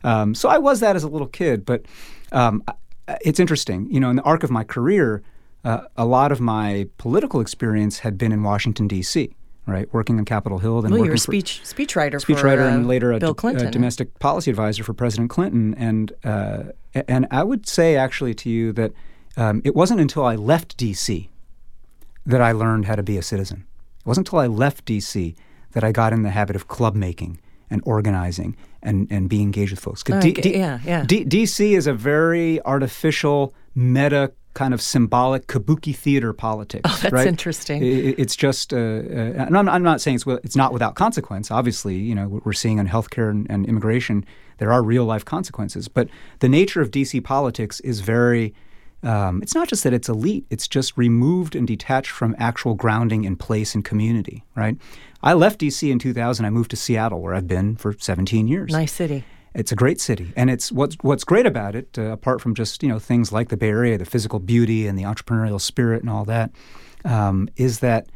um, 0.03 0.35
so 0.35 0.49
I 0.49 0.57
was 0.59 0.79
that 0.81 0.95
as 0.95 1.03
a 1.03 1.09
little 1.09 1.27
kid, 1.27 1.65
but. 1.65 1.85
Um, 2.31 2.63
it's 3.21 3.39
interesting. 3.39 3.87
You 3.91 3.99
know, 3.99 4.09
in 4.09 4.15
the 4.15 4.23
arc 4.23 4.43
of 4.43 4.51
my 4.51 4.63
career, 4.63 5.23
uh, 5.63 5.81
a 5.97 6.05
lot 6.05 6.31
of 6.31 6.39
my 6.39 6.87
political 6.97 7.39
experience 7.41 7.99
had 7.99 8.17
been 8.17 8.31
in 8.31 8.43
Washington 8.43 8.87
D.C. 8.87 9.35
Right, 9.67 9.91
working 9.91 10.19
on 10.19 10.25
Capitol 10.25 10.59
Hill, 10.59 10.83
then 10.83 10.91
well, 10.91 10.99
working 10.99 11.05
you 11.05 11.09
were 11.09 11.15
a 11.15 11.17
for, 11.17 11.23
speech 11.23 11.61
speechwriter, 11.63 12.23
speechwriter, 12.23 12.71
uh, 12.71 12.75
and 12.75 12.87
later 12.87 13.11
a, 13.11 13.17
Bill 13.17 13.33
Clinton, 13.33 13.67
a 13.67 13.71
domestic 13.71 14.19
policy 14.19 14.51
advisor 14.51 14.83
for 14.83 14.93
President 14.93 15.31
Clinton. 15.31 15.73
And 15.73 16.11
uh, 16.23 16.65
and 16.93 17.25
I 17.31 17.43
would 17.43 17.67
say 17.67 17.95
actually 17.95 18.35
to 18.35 18.49
you 18.49 18.71
that 18.73 18.91
um, 19.37 19.63
it 19.65 19.75
wasn't 19.75 20.01
until 20.01 20.23
I 20.23 20.35
left 20.35 20.77
D.C. 20.77 21.31
that 22.27 22.41
I 22.41 22.51
learned 22.51 22.85
how 22.85 22.95
to 22.95 23.01
be 23.01 23.17
a 23.17 23.23
citizen. 23.23 23.65
It 24.01 24.05
wasn't 24.05 24.27
until 24.27 24.39
I 24.39 24.45
left 24.45 24.85
D.C. 24.85 25.35
that 25.71 25.83
I 25.83 25.91
got 25.91 26.13
in 26.13 26.21
the 26.21 26.29
habit 26.29 26.55
of 26.55 26.67
club 26.67 26.93
making 26.93 27.39
and 27.69 27.81
organizing 27.85 28.55
and, 28.83 29.07
and 29.09 29.29
being 29.29 29.43
engaged 29.43 29.71
with 29.71 29.79
folks. 29.79 30.03
Uh, 30.09 30.19
D- 30.19 30.35
yeah, 30.57 30.79
yeah. 30.85 31.03
D- 31.05 31.25
DC 31.25 31.71
is 31.77 31.87
a 31.87 31.93
very 31.93 32.61
artificial, 32.63 33.53
meta, 33.73 34.31
kind 34.53 34.73
of 34.73 34.81
symbolic 34.81 35.47
kabuki 35.47 35.93
theater 35.95 36.31
politics. 36.33 36.81
Oh, 36.93 36.99
that's 37.01 37.13
right? 37.13 37.27
interesting. 37.27 37.83
I- 37.83 37.85
I- 37.85 38.15
it's 38.17 38.35
just, 38.35 38.73
uh, 38.73 38.77
uh, 38.77 38.79
and 39.47 39.57
I'm, 39.57 39.67
I'm 39.67 39.83
not 39.83 39.99
saying 40.01 40.15
it's, 40.15 40.27
it's 40.43 40.55
not 40.55 40.71
without 40.71 40.95
consequence. 40.95 41.51
Obviously, 41.51 41.95
you 41.95 42.15
know, 42.15 42.27
what 42.27 42.45
we're 42.45 42.53
seeing 42.53 42.77
in 42.77 42.87
healthcare 42.87 43.29
and, 43.29 43.47
and 43.49 43.65
immigration, 43.65 44.23
there 44.59 44.71
are 44.71 44.81
real 44.81 45.03
life 45.05 45.25
consequences. 45.25 45.87
But 45.87 46.07
the 46.39 46.47
nature 46.47 46.81
of 46.81 46.91
DC 46.91 47.23
politics 47.23 47.79
is 47.81 47.99
very, 47.99 48.53
um, 49.05 49.41
it's 49.43 49.53
not 49.53 49.67
just 49.67 49.83
that 49.83 49.93
it's 49.93 50.09
elite, 50.09 50.45
it's 50.49 50.67
just 50.67 50.97
removed 50.97 51.55
and 51.55 51.67
detached 51.67 52.09
from 52.09 52.35
actual 52.39 52.73
grounding 52.73 53.23
in 53.23 53.35
place 53.35 53.75
and 53.75 53.85
community, 53.85 54.43
right? 54.55 54.77
I 55.21 55.33
left 55.33 55.59
DC 55.61 55.89
in 55.89 55.99
2000. 55.99 56.43
I 56.43 56.49
moved 56.49 56.71
to 56.71 56.75
Seattle, 56.75 57.21
where 57.21 57.35
I've 57.35 57.47
been 57.47 57.75
for 57.75 57.93
17 57.97 58.47
years. 58.47 58.71
Nice 58.71 58.91
city. 58.91 59.23
It's 59.53 59.71
a 59.71 59.75
great 59.75 60.01
city, 60.01 60.33
and 60.35 60.49
it's 60.49 60.71
what's 60.71 60.97
what's 61.01 61.23
great 61.23 61.45
about 61.45 61.75
it, 61.75 61.97
uh, 61.97 62.11
apart 62.11 62.41
from 62.41 62.55
just 62.55 62.83
you 62.83 62.89
know 62.89 62.99
things 62.99 63.31
like 63.31 63.47
the 63.47 63.55
Bay 63.55 63.69
Area, 63.69 63.97
the 63.97 64.05
physical 64.05 64.39
beauty 64.39 64.85
and 64.85 64.99
the 64.99 65.03
entrepreneurial 65.03 65.61
spirit 65.61 66.01
and 66.01 66.09
all 66.09 66.25
that, 66.25 66.51
um, 67.05 67.47
is 67.55 67.79
that 67.79 68.07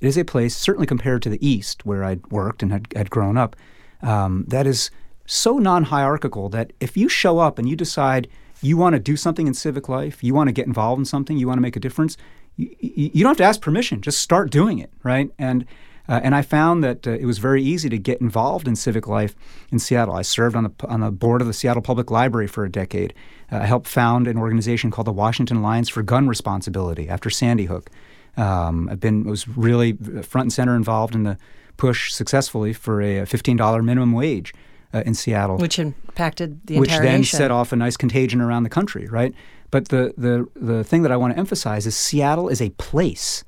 it 0.00 0.06
is 0.06 0.16
a 0.16 0.24
place, 0.24 0.56
certainly 0.56 0.86
compared 0.86 1.22
to 1.22 1.28
the 1.28 1.46
East, 1.46 1.84
where 1.84 2.02
I'd 2.02 2.26
worked 2.28 2.62
and 2.62 2.72
had, 2.72 2.86
had 2.94 3.10
grown 3.10 3.36
up, 3.36 3.56
um, 4.00 4.44
that 4.48 4.66
is 4.66 4.90
so 5.26 5.58
non-hierarchical 5.58 6.48
that 6.50 6.72
if 6.80 6.96
you 6.96 7.08
show 7.08 7.40
up 7.40 7.58
and 7.58 7.68
you 7.68 7.76
decide 7.76 8.28
you 8.62 8.76
want 8.76 8.94
to 8.94 9.00
do 9.00 9.16
something 9.16 9.46
in 9.46 9.54
civic 9.54 9.88
life, 9.88 10.22
you 10.22 10.34
want 10.34 10.48
to 10.48 10.52
get 10.52 10.66
involved 10.66 10.98
in 10.98 11.04
something, 11.04 11.36
you 11.36 11.46
want 11.46 11.58
to 11.58 11.62
make 11.62 11.76
a 11.76 11.80
difference, 11.80 12.16
you, 12.56 12.74
you 12.80 13.22
don't 13.22 13.30
have 13.30 13.36
to 13.38 13.44
ask 13.44 13.60
permission. 13.60 14.00
Just 14.00 14.18
start 14.18 14.50
doing 14.50 14.78
it, 14.78 14.92
right? 15.02 15.30
And 15.38 15.66
uh, 16.08 16.20
and 16.22 16.34
I 16.36 16.42
found 16.42 16.84
that 16.84 17.06
uh, 17.06 17.10
it 17.10 17.24
was 17.24 17.38
very 17.38 17.62
easy 17.62 17.88
to 17.88 17.98
get 17.98 18.20
involved 18.20 18.68
in 18.68 18.76
civic 18.76 19.08
life 19.08 19.34
in 19.72 19.80
Seattle. 19.80 20.14
I 20.14 20.22
served 20.22 20.54
on 20.54 20.64
the 20.64 20.86
on 20.86 21.00
the 21.00 21.10
board 21.10 21.40
of 21.40 21.46
the 21.46 21.52
Seattle 21.52 21.82
Public 21.82 22.10
Library 22.10 22.46
for 22.46 22.64
a 22.64 22.70
decade. 22.70 23.12
Uh, 23.50 23.58
I 23.58 23.66
helped 23.66 23.88
found 23.88 24.28
an 24.28 24.38
organization 24.38 24.90
called 24.90 25.06
the 25.06 25.12
Washington 25.12 25.58
Alliance 25.58 25.88
for 25.88 26.02
Gun 26.02 26.28
Responsibility 26.28 27.08
after 27.08 27.28
Sandy 27.28 27.64
Hook. 27.64 27.90
Um, 28.36 28.88
I've 28.88 29.00
been 29.00 29.24
was 29.24 29.48
really 29.48 29.94
front 30.22 30.46
and 30.46 30.52
center 30.52 30.76
involved 30.76 31.14
in 31.14 31.24
the 31.24 31.38
push 31.76 32.12
successfully 32.12 32.72
for 32.72 33.02
a 33.02 33.22
$15 33.22 33.84
minimum 33.84 34.12
wage 34.12 34.54
uh, 34.96 35.02
in 35.06 35.14
Seattle, 35.14 35.58
which 35.58 35.78
impacted 35.78 36.66
the 36.66 36.78
which 36.78 36.90
entire 36.90 37.04
then 37.04 37.20
nation. 37.20 37.36
set 37.36 37.50
off 37.50 37.72
a 37.72 37.76
nice 37.76 37.96
contagion 37.96 38.40
around 38.40 38.62
the 38.62 38.70
country, 38.70 39.06
right? 39.08 39.34
But 39.70 39.88
the 39.88 40.14
the 40.16 40.46
the 40.54 40.84
thing 40.84 41.02
that 41.02 41.12
I 41.12 41.16
want 41.16 41.34
to 41.34 41.38
emphasize 41.38 41.86
is 41.86 41.96
Seattle 41.96 42.48
is 42.48 42.60
a 42.60 42.70
place. 42.70 43.44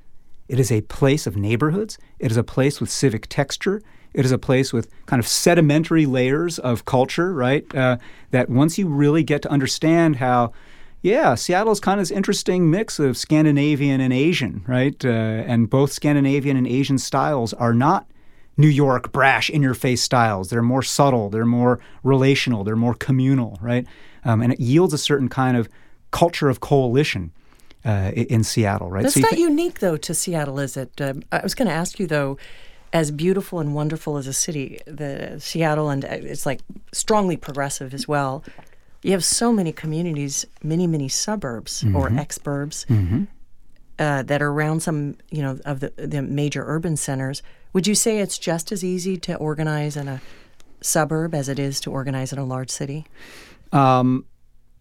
It 0.49 0.59
is 0.59 0.73
a 0.73 0.81
place 0.83 1.27
of 1.27 1.37
neighborhoods. 1.37 1.99
It 2.19 2.31
is 2.31 2.37
a 2.37 2.45
place 2.45 2.81
with 2.81 2.91
civic 2.91 3.27
texture. 3.29 3.83
It 4.15 4.25
is 4.25 4.33
a 4.33 4.39
place 4.39 4.73
with 4.73 4.89
kind 5.07 5.21
of 5.21 5.29
sedimentary 5.29 6.07
layers 6.07 6.59
of 6.59 6.85
culture, 6.85 7.33
right? 7.35 7.73
Uh, 7.75 7.99
that 8.31 8.49
once 8.49 8.79
you 8.79 8.89
really 8.89 9.23
get 9.23 9.43
to 9.43 9.51
understand 9.51 10.17
how, 10.17 10.53
yeah, 11.03 11.35
Seattle 11.35 11.73
is 11.73 11.81
kind 11.81 12.01
of 12.01 12.09
this 12.09 12.17
interesting 12.17 12.71
mix 12.71 12.99
of 12.99 13.19
Scandinavian 13.19 14.01
and 14.01 14.13
Asian, 14.13 14.65
right? 14.67 15.05
Uh, 15.05 15.09
and 15.09 15.69
both 15.69 15.93
Scandinavian 15.93 16.57
and 16.57 16.67
Asian 16.67 16.97
styles 16.97 17.53
are 17.53 17.75
not 17.75 18.07
New 18.59 18.69
York 18.69 19.13
brash 19.13 19.49
in 19.49 19.63
your 19.63 19.73
face 19.73 20.03
styles. 20.03 20.51
They're 20.51 20.61
more 20.61 20.83
subtle, 20.83 21.31
they're 21.31 21.47
more 21.47 21.81
relational, 22.03 22.65
they're 22.65 22.77
more 22.77 22.95
communal, 22.95 23.59
right? 23.63 23.87
Um, 24.25 24.43
and 24.43 24.53
it 24.53 24.61
yields 24.61 24.93
a 24.93 24.99
certain 24.99 25.29
kind 25.29 25.57
of 25.57 25.69
culture 26.11 26.51
of 26.51 26.61
coalition 26.61 27.31
uh, 27.85 28.11
in 28.15 28.43
Seattle, 28.43 28.91
right? 28.91 29.05
That's 29.05 29.15
so 29.15 29.21
not 29.21 29.31
think, 29.31 29.41
unique, 29.41 29.79
though, 29.79 29.97
to 29.97 30.13
Seattle, 30.13 30.59
is 30.59 30.77
it? 30.77 31.01
Um, 31.01 31.23
I 31.31 31.41
was 31.41 31.55
going 31.55 31.69
to 31.69 31.75
ask 31.75 32.01
you, 32.01 32.07
though, 32.07 32.37
as 32.93 33.11
beautiful 33.11 33.61
and 33.61 33.75
wonderful 33.75 34.17
as 34.17 34.27
a 34.27 34.33
city, 34.33 34.81
the 34.87 35.39
Seattle, 35.39 35.89
and 35.89 36.05
uh, 36.05 36.09
it's 36.11 36.45
like 36.45 36.61
strongly 36.93 37.37
progressive 37.37 37.95
as 37.95 38.09
well. 38.09 38.43
You 39.03 39.13
have 39.13 39.25
so 39.25 39.53
many 39.53 39.71
communities, 39.71 40.47
many, 40.63 40.89
many 40.89 41.09
suburbs 41.09 41.85
mm-hmm. 41.85 41.95
or 41.95 42.11
exurbs 42.11 42.85
mm-hmm. 42.87 43.25
uh, 44.01 44.25
that 44.25 44.43
are 44.43 44.51
around 44.51 44.81
some, 44.81 45.17
you 45.31 45.43
know, 45.43 45.59
of 45.65 45.79
the, 45.79 45.93
the 45.97 46.23
major 46.23 46.65
urban 46.67 46.97
centers. 46.97 47.43
Would 47.73 47.87
you 47.87 47.95
say 47.95 48.19
it's 48.19 48.39
just 48.39 48.73
as 48.73 48.85
easy 48.85 49.17
to 49.19 49.37
organize 49.37 49.97
in 49.97 50.09
a 50.09 50.21
suburb 50.81 51.35
as 51.35 51.49
it 51.49 51.59
is 51.59 51.81
to 51.81 51.91
organize 51.91 52.33
in 52.33 52.39
a 52.39 52.45
large 52.45 52.71
city? 52.71 53.07
Um, 53.73 54.25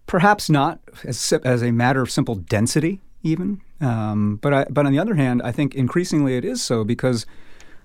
perhaps 0.06 0.50
not 0.50 0.80
as, 1.04 1.34
as 1.44 1.62
a 1.62 1.72
matter 1.72 2.02
of 2.02 2.10
simple 2.10 2.36
density, 2.36 3.02
even. 3.24 3.62
Um, 3.82 4.38
but 4.38 4.54
I, 4.54 4.66
but 4.70 4.86
on 4.86 4.92
the 4.92 5.00
other 5.00 5.16
hand, 5.16 5.42
I 5.44 5.52
think 5.52 5.76
increasingly 5.76 6.38
it 6.38 6.46
is 6.46 6.62
so 6.62 6.84
because 6.84 7.26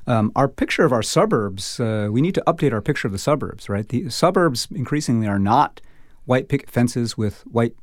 um, 0.07 0.33
our 0.35 0.49
picture 0.49 0.85
of 0.85 0.93
our 0.93 1.03
suburbs, 1.03 1.79
uh, 1.79 2.09
we 2.11 2.21
need 2.21 2.35
to 2.35 2.43
update 2.47 2.73
our 2.73 2.81
picture 2.81 3.07
of 3.07 3.13
the 3.13 3.19
suburbs, 3.19 3.69
right? 3.69 3.89
The 3.89 4.09
suburbs 4.11 4.69
increasingly 4.75 5.27
are 5.27 5.39
not 5.39 5.81
white 6.25 6.49
picket 6.49 6.71
fences 6.71 7.17
with 7.17 7.43
white 7.43 7.77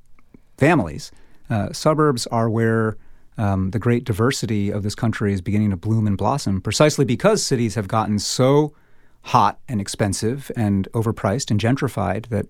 families. 0.58 1.12
Uh, 1.50 1.72
suburbs 1.72 2.28
are 2.28 2.50
where 2.50 2.98
um, 3.38 3.72
the 3.72 3.80
great 3.80 4.04
diversity 4.04 4.70
of 4.70 4.84
this 4.84 4.96
country 4.96 5.34
is 5.34 5.42
beginning 5.42 5.70
to 5.72 5.78
bloom 5.78 6.08
and 6.08 6.18
blossom, 6.18 6.62
precisely 6.62 7.06
because 7.06 7.44
cities 7.44 7.76
have 7.76 7.88
gotten 7.88 8.20
so 8.20 8.74
hot 9.22 9.60
and 9.68 9.80
expensive 9.82 10.52
and 10.56 10.88
overpriced 10.94 11.52
and 11.52 11.60
gentrified 11.60 12.28
that 12.30 12.48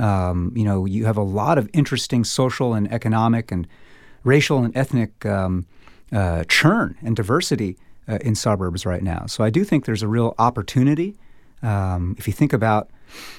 Um, 0.00 0.52
you 0.54 0.62
know, 0.62 0.86
you 0.86 1.06
have 1.06 1.20
a 1.20 1.24
lot 1.24 1.58
of 1.58 1.68
interesting 1.72 2.24
social 2.24 2.72
and 2.72 2.86
economic 2.92 3.52
and 3.52 3.66
racial 4.24 4.58
and 4.64 4.76
ethnic 4.76 5.26
um, 5.26 5.66
uh, 6.12 6.44
churn 6.48 6.94
and 7.02 7.16
diversity 7.16 7.76
uh, 8.08 8.18
in 8.20 8.34
suburbs 8.36 8.86
right 8.86 9.02
now. 9.02 9.26
So 9.26 9.42
I 9.46 9.50
do 9.50 9.64
think 9.64 9.84
there's 9.86 10.04
a 10.04 10.08
real 10.08 10.34
opportunity. 10.38 11.16
Um, 11.62 12.14
if 12.16 12.28
you 12.28 12.32
think 12.32 12.52
about, 12.52 12.90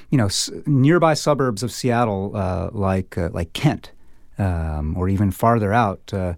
you 0.09 0.17
know, 0.17 0.25
s- 0.25 0.51
nearby 0.65 1.15
suburbs 1.15 1.63
of 1.63 1.71
Seattle 1.71 2.35
uh, 2.35 2.69
like 2.73 3.17
uh, 3.17 3.29
like 3.31 3.53
Kent, 3.53 3.93
um, 4.37 4.97
or 4.97 5.07
even 5.09 5.31
farther 5.31 5.71
out, 5.71 6.13
uh, 6.13 6.33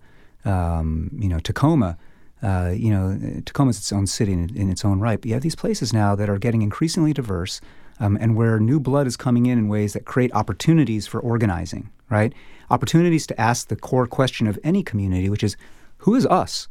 um, 0.45 1.09
you 1.17 1.27
know, 1.27 1.39
Tacoma. 1.39 1.97
Uh, 2.41 2.73
you 2.75 2.89
know, 2.89 3.41
Tacoma 3.45 3.69
is 3.69 3.77
its 3.77 3.93
own 3.93 4.07
city 4.07 4.33
in, 4.33 4.55
in, 4.55 4.71
its 4.71 4.83
own 4.83 4.99
right. 4.99 5.21
But 5.21 5.27
you 5.27 5.33
have 5.33 5.43
these 5.43 5.55
places 5.55 5.93
now 5.93 6.15
that 6.15 6.27
are 6.27 6.39
getting 6.39 6.63
increasingly 6.63 7.13
diverse, 7.13 7.61
um, 7.99 8.17
and 8.19 8.35
where 8.35 8.59
new 8.59 8.79
blood 8.79 9.05
is 9.05 9.15
coming 9.15 9.45
in 9.45 9.59
in 9.59 9.67
ways 9.67 9.93
that 9.93 10.05
create 10.05 10.33
opportunities 10.33 11.05
for 11.05 11.19
organizing. 11.19 11.91
Right, 12.09 12.33
opportunities 12.69 13.27
to 13.27 13.39
ask 13.39 13.67
the 13.67 13.75
core 13.75 14.07
question 14.07 14.47
of 14.47 14.59
any 14.63 14.83
community, 14.83 15.29
which 15.29 15.43
is, 15.43 15.55
who 15.99 16.15
is 16.15 16.25
us? 16.25 16.67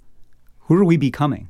Who 0.62 0.76
are 0.76 0.84
we 0.84 0.96
becoming? 0.96 1.48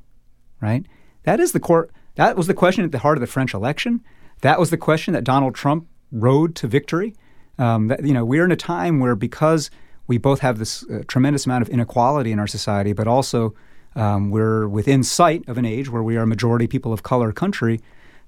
Right. 0.61 0.85
That 1.25 1.41
is 1.41 1.53
the 1.53 1.61
core. 1.61 1.89
That 2.17 2.37
was 2.37 2.47
the 2.47 2.55
question 2.55 2.85
at 2.85 2.93
the 2.93 2.99
heart 2.99 3.17
of 3.17 3.21
the 3.21 3.27
French 3.27 3.55
election. 3.55 4.03
That 4.43 4.59
was 4.59 4.71
the 4.71 4.77
question 4.77 5.15
that 5.15 5.25
Donald 5.25 5.55
Trump 5.55 5.87
rode 6.13 6.55
to 6.57 6.67
victory. 6.67 7.15
Um, 7.59 7.89
that, 7.89 8.05
you 8.05 8.15
know, 8.15 8.25
we're 8.25 8.45
in 8.45 8.53
a 8.53 8.57
time 8.57 9.01
where 9.01 9.15
because 9.15 9.71
we 10.11 10.19
both 10.19 10.41
have 10.41 10.59
this 10.59 10.85
uh, 10.91 11.05
tremendous 11.07 11.47
amount 11.47 11.63
of 11.63 11.69
inequality 11.69 12.33
in 12.33 12.41
our 12.41 12.49
society, 12.49 12.93
but 12.93 13.07
also 13.07 13.55
um, 13.95 14.33
we're 14.33 14.67
within 14.67 15.05
sight 15.05 15.49
of 15.49 15.57
an 15.57 15.65
age 15.65 15.89
where 15.89 16.03
we 16.03 16.17
are 16.17 16.25
a 16.25 16.27
majority 16.27 16.67
people 16.67 16.93
of 16.93 17.05
color 17.05 17.31
country. 17.33 17.81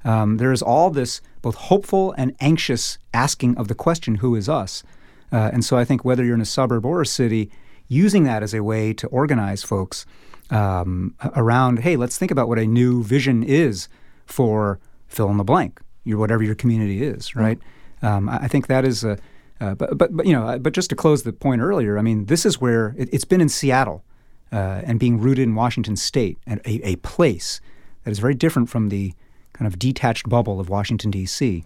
Um, 0.05 0.37
there 0.37 0.53
is 0.53 0.63
all 0.63 0.91
this 0.91 1.21
both 1.43 1.57
hopeful 1.57 2.15
and 2.17 2.37
anxious 2.39 2.99
asking 3.13 3.59
of 3.59 3.67
the 3.67 3.75
question, 3.75 4.15
who 4.17 4.37
is 4.37 4.49
us? 4.49 4.85
Uh, 5.33 5.51
and 5.53 5.65
so 5.65 5.77
I 5.77 5.85
think 5.85 6.05
whether 6.05 6.25
you're 6.25 6.37
in 6.37 6.41
a 6.41 6.55
suburb 6.59 6.87
or 6.87 7.01
a 7.01 7.07
city, 7.07 7.51
using 7.89 8.23
that 8.25 8.45
as 8.45 8.55
a 8.55 8.63
way 8.63 8.93
to 8.95 9.09
organize 9.09 9.65
folks 9.65 10.07
um, 10.51 11.17
around, 11.35 11.81
hey, 11.81 11.97
let's 11.97 12.17
think 12.17 12.31
about 12.31 12.47
what 12.47 12.61
a 12.61 12.67
new 12.67 13.03
vision 13.03 13.43
is 13.43 13.89
for 14.25 14.79
fill 15.09 15.31
in 15.31 15.37
the 15.37 15.45
blank, 15.53 15.81
your, 16.05 16.19
whatever 16.19 16.45
your 16.45 16.55
community 16.55 17.03
is, 17.03 17.35
right? 17.35 17.59
Mm-hmm. 18.03 18.29
I, 18.29 18.37
I 18.45 18.49
think 18.49 18.69
that 18.69 18.85
is 18.85 19.03
a, 19.03 19.19
uh, 19.63 19.77
but, 19.77 19.97
but, 19.97 20.17
but, 20.17 20.27
you 20.27 20.33
know, 20.33 20.59
but 20.59 20.73
just 20.73 20.91
to 20.91 20.97
close 20.97 21.23
the 21.23 21.33
point 21.33 21.61
earlier, 21.61 21.97
I 21.97 22.03
mean, 22.03 22.25
this 22.25 22.45
is 22.45 22.61
where 22.61 22.97
it, 22.99 23.13
has 23.13 23.25
been 23.25 23.41
in 23.41 23.49
Seattle 23.49 24.05
uh, 24.51 24.83
and 24.85 24.99
being 24.99 25.21
rooted 25.21 25.45
in 25.45 25.55
Washington 25.55 25.95
State, 25.95 26.37
and 26.49 26.61
a, 26.67 26.85
a, 26.85 26.97
place 26.97 27.61
that 28.03 28.11
is 28.11 28.19
very 28.19 28.35
different 28.35 28.69
from 28.69 28.89
the 28.89 29.15
kind 29.53 29.69
of 29.69 29.79
detached 29.79 30.29
bubble 30.29 30.59
of 30.59 30.69
Washington 30.69 31.13
D.C. 31.13 31.63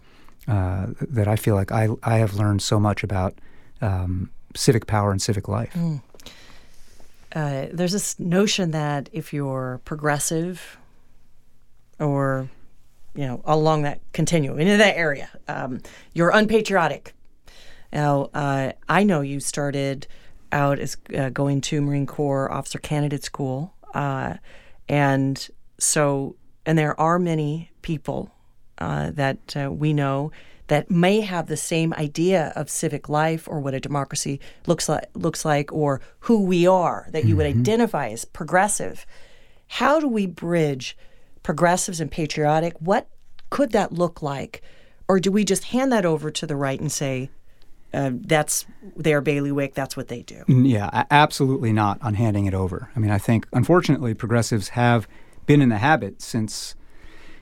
Uh, 0.47 0.89
that 1.01 1.27
I 1.27 1.37
feel 1.37 1.55
like 1.55 1.73
I 1.73 1.89
I 2.03 2.19
have 2.19 2.35
learned 2.35 2.61
so 2.61 2.79
much 2.79 3.03
about 3.03 3.35
um, 3.81 4.31
civic 4.55 4.87
power 4.87 5.11
and 5.11 5.21
civic 5.21 5.49
life. 5.49 5.73
Mm. 5.73 6.03
Uh, 7.35 7.67
there's 7.73 7.93
this 7.93 8.21
notion 8.21 8.73
that 8.73 9.09
if 9.13 9.33
you're 9.33 9.81
progressive 9.87 10.77
or 11.99 12.51
you 13.15 13.27
know 13.27 13.41
along 13.47 13.83
that 13.83 14.01
continuum 14.13 14.61
in 14.61 14.79
that 14.79 14.97
area, 14.99 15.31
um, 15.49 15.81
you're 16.13 16.31
unpatriotic. 16.31 17.15
Now, 17.93 18.31
uh, 18.35 18.73
I 18.89 19.05
know 19.05 19.21
you 19.21 19.41
started 19.41 20.07
out 20.53 20.79
as 20.79 20.97
uh, 21.17 21.31
going 21.31 21.61
to 21.63 21.81
Marine 21.81 22.07
Corps 22.07 22.51
Officer 22.51 22.79
Candidate 22.79 23.25
School, 23.25 23.75
uh, 23.95 24.35
and 24.89 25.49
so 25.79 26.37
and 26.65 26.77
there 26.79 26.99
are 27.01 27.19
many 27.19 27.71
people 27.83 28.31
uh, 28.79 29.11
that 29.13 29.57
uh, 29.57 29.71
we 29.71 29.93
know 29.93 30.31
that 30.69 30.91
may 30.91 31.21
have 31.21 31.47
the 31.47 31.57
same 31.57 31.95
idea 31.95 32.53
of 32.57 32.69
civic 32.69 33.09
life 33.09 33.47
or 33.47 33.61
what 33.61 33.75
a 33.75 33.81
democracy 33.81 34.41
looks 34.67 34.89
like 34.89 35.09
looks 35.15 35.45
like 35.45 35.73
or 35.73 36.01
who 36.21 36.43
we 36.43 36.67
are 36.67 37.09
that 37.13 37.25
you 37.25 37.31
mm-hmm. 37.31 37.39
would 37.39 37.47
identify 37.47 38.09
as 38.09 38.25
progressive. 38.25 39.07
How 39.69 40.01
do 40.01 40.09
we 40.09 40.27
bridge 40.27 40.97
progressives 41.43 42.01
and 42.01 42.11
patriotic? 42.11 42.75
What 42.81 43.09
could 43.51 43.73
that 43.73 43.93
look 43.93 44.23
like? 44.23 44.63
Or 45.09 45.21
do 45.21 45.31
we 45.31 45.45
just 45.45 45.65
hand 45.65 45.93
that 45.93 46.05
over 46.05 46.31
to 46.33 46.47
the 46.47 46.57
right 46.57 46.81
and 46.81 46.91
say, 46.91 47.31
uh, 47.97 48.11
that's 48.13 48.67
their 48.95 49.23
bailiwick. 49.23 49.75
That's 49.75 49.97
what 49.97 50.09
they 50.09 50.21
do. 50.23 50.45
Yeah, 50.47 51.05
absolutely 51.11 51.73
not 51.73 51.99
on 52.03 52.15
handing 52.15 52.45
it 52.45 52.53
over. 52.53 52.91
I 52.95 52.99
mean, 52.99 53.11
I 53.11 53.17
think 53.17 53.47
unfortunately 53.55 54.13
progressives 54.13 54.71
have 54.71 55.09
been 55.47 55.63
in 55.63 55.71
the 55.71 55.79
habit 55.79 56.21
since, 56.21 56.75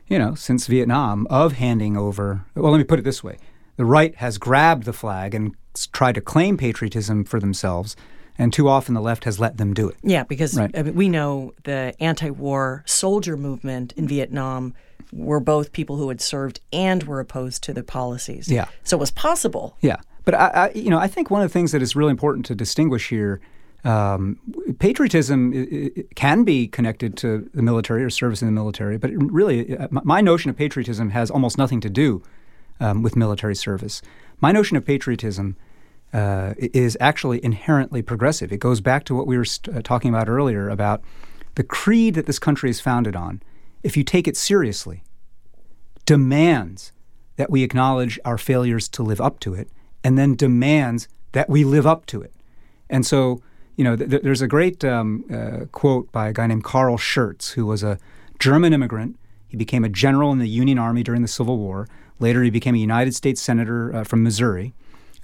you 0.07 0.17
know, 0.17 0.37
since 0.37 0.69
Vietnam 0.69 1.27
of 1.29 1.55
handing 1.55 1.97
over. 1.97 2.45
Well, 2.55 2.71
let 2.71 2.79
me 2.79 2.85
put 2.85 3.01
it 3.01 3.03
this 3.03 3.25
way: 3.25 3.38
the 3.77 3.85
right 3.85 4.14
has 4.17 4.38
grabbed 4.38 4.85
the 4.85 4.93
flag 4.93 5.35
and 5.35 5.57
tried 5.93 6.14
to 6.14 6.21
claim 6.21 6.57
patriotism 6.57 7.25
for 7.25 7.40
themselves. 7.40 7.97
And 8.37 8.53
too 8.53 8.69
often 8.69 8.95
the 8.95 9.01
left 9.01 9.25
has 9.25 9.38
let 9.38 9.59
them 9.59 9.75
do 9.75 9.88
it. 9.88 9.97
Yeah, 10.03 10.25
because 10.25 10.57
right. 10.57 10.77
I 10.77 10.83
mean, 10.83 10.97
we 10.97 11.09
know 11.09 11.53
the 11.62 11.95
anti 12.01 12.31
war 12.31 12.83
soldier 12.85 13.37
movement 13.37 13.93
in 13.93 14.09
Vietnam 14.09 14.75
were 15.12 15.38
both 15.38 15.73
people 15.73 15.97
who 15.97 16.09
had 16.09 16.21
served 16.21 16.61
and 16.73 17.05
were 17.05 17.21
opposed 17.21 17.62
to 17.64 17.73
the 17.73 17.85
policies. 17.85 18.49
Yeah. 18.49 18.67
So 18.83 18.97
it 18.97 19.01
was 19.01 19.12
possible. 19.12 19.77
Yeah. 19.81 19.99
But 20.24 20.34
I, 20.34 20.46
I, 20.46 20.70
you 20.74 20.90
know, 20.90 20.98
I 20.98 21.08
think 21.08 21.30
one 21.30 21.42
of 21.42 21.48
the 21.48 21.52
things 21.52 21.72
that 21.72 21.82
is 21.82 21.94
really 21.94 22.10
important 22.10 22.46
to 22.46 22.54
distinguish 22.54 23.08
here, 23.10 23.40
um, 23.84 24.38
patriotism 24.78 25.92
can 26.14 26.44
be 26.44 26.66
connected 26.66 27.16
to 27.18 27.48
the 27.52 27.62
military 27.62 28.02
or 28.02 28.10
service 28.10 28.40
in 28.40 28.48
the 28.48 28.52
military, 28.52 28.96
but 28.96 29.10
really, 29.14 29.76
uh, 29.76 29.88
my 29.90 30.20
notion 30.20 30.50
of 30.50 30.56
patriotism 30.56 31.10
has 31.10 31.30
almost 31.30 31.58
nothing 31.58 31.80
to 31.82 31.90
do 31.90 32.22
um, 32.80 33.02
with 33.02 33.16
military 33.16 33.54
service. 33.54 34.00
My 34.40 34.52
notion 34.52 34.76
of 34.76 34.84
patriotism 34.84 35.56
uh, 36.14 36.54
is 36.58 36.96
actually 37.00 37.44
inherently 37.44 38.00
progressive. 38.00 38.52
It 38.52 38.58
goes 38.58 38.80
back 38.80 39.04
to 39.04 39.14
what 39.14 39.26
we 39.26 39.37
were 39.37 39.44
st- 39.44 39.76
uh, 39.76 39.82
talking 39.82 40.08
about 40.08 40.28
earlier 40.28 40.68
about 40.70 41.02
the 41.56 41.64
creed 41.64 42.14
that 42.14 42.26
this 42.26 42.38
country 42.38 42.70
is 42.70 42.80
founded 42.80 43.14
on. 43.14 43.42
If 43.82 43.96
you 43.96 44.04
take 44.04 44.26
it 44.26 44.37
seriously, 44.37 45.02
demands 46.06 46.92
that 47.37 47.50
we 47.50 47.62
acknowledge 47.62 48.18
our 48.24 48.38
failures 48.38 48.88
to 48.90 49.02
live 49.02 49.20
up 49.20 49.40
to 49.40 49.54
it 49.54 49.68
and 50.05 50.19
then 50.19 50.37
demands 50.37 51.09
that 51.33 51.49
we 51.49 51.64
live 51.64 51.87
up 51.87 52.07
to 52.07 52.23
it. 52.23 52.33
And 52.88 53.05
so, 53.05 53.43
you 53.77 53.83
know, 53.83 53.97
th- 53.97 54.23
there's 54.23 54.43
a 54.43 54.47
great 54.47 54.85
um, 54.85 55.25
uh, 55.33 55.64
quote 55.73 56.12
by 56.12 56.29
a 56.29 56.33
guy 56.33 56.47
named 56.47 56.62
Carl 56.62 56.97
Schurz, 56.97 57.53
who 57.53 57.67
was 57.67 57.83
a 57.83 57.99
German 58.38 58.73
immigrant. 58.73 59.17
He 59.49 59.57
became 59.57 59.85
a 59.85 59.88
general 59.88 60.31
in 60.31 60.38
the 60.38 60.49
Union 60.49 60.79
Army 60.79 61.03
during 61.03 61.23
the 61.23 61.29
Civil 61.29 61.59
War. 61.59 61.88
Later, 62.21 62.43
he 62.43 62.51
became 62.51 62.75
a 62.75 62.79
United 62.79 63.14
States 63.14 63.40
Senator 63.40 63.95
uh, 63.95 64.05
from 64.05 64.23
Missouri. 64.23 64.75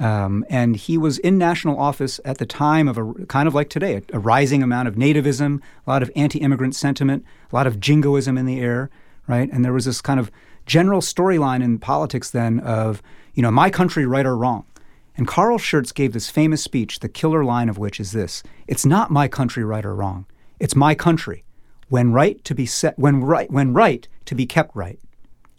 Um, 0.01 0.47
and 0.49 0.77
he 0.77 0.97
was 0.97 1.19
in 1.19 1.37
national 1.37 1.79
office 1.79 2.21
at 2.25 2.39
the 2.39 2.47
time 2.47 2.89
of 2.89 2.97
a 2.97 3.13
kind 3.27 3.47
of 3.47 3.55
like 3.55 3.69
today, 3.69 3.97
a, 3.97 4.17
a 4.17 4.19
rising 4.19 4.63
amount 4.63 4.89
of 4.89 4.95
nativism, 4.95 5.61
a 5.87 5.91
lot 5.91 6.03
of 6.03 6.11
anti 6.17 6.39
immigrant 6.39 6.75
sentiment, 6.75 7.25
a 7.53 7.55
lot 7.55 7.67
of 7.67 7.79
jingoism 7.79 8.39
in 8.39 8.47
the 8.47 8.61
air, 8.61 8.89
right? 9.29 9.51
And 9.53 9.63
there 9.63 9.75
was 9.75 9.85
this 9.85 10.01
kind 10.01 10.19
of 10.19 10.31
general 10.65 11.03
storyline 11.03 11.63
in 11.63 11.79
politics 11.79 12.31
then 12.31 12.61
of, 12.61 13.03
you 13.35 13.43
know, 13.43 13.51
my 13.51 13.69
country, 13.69 14.07
right 14.07 14.25
or 14.25 14.37
wrong. 14.37 14.65
And 15.17 15.27
Carl 15.27 15.59
Schurz 15.59 15.93
gave 15.93 16.13
this 16.13 16.31
famous 16.31 16.63
speech, 16.63 17.01
the 17.01 17.09
killer 17.09 17.45
line 17.45 17.69
of 17.69 17.79
which 17.79 18.01
is 18.01 18.13
this 18.13 18.43
It's 18.67 18.87
not 18.87 19.11
my 19.11 19.29
country 19.29 19.65
right 19.65 19.85
or 19.85 19.95
wrong. 19.95 20.27
It's 20.59 20.77
my 20.77 20.95
country. 20.95 21.45
When 21.89 22.13
right 22.13 22.43
to 22.45 22.55
be 22.55 22.67
set 22.67 22.99
when 22.99 23.21
right 23.21 23.51
when 23.51 23.75
right 23.75 24.07
to 24.27 24.35
be 24.35 24.47
kept 24.47 24.75
right. 24.77 24.99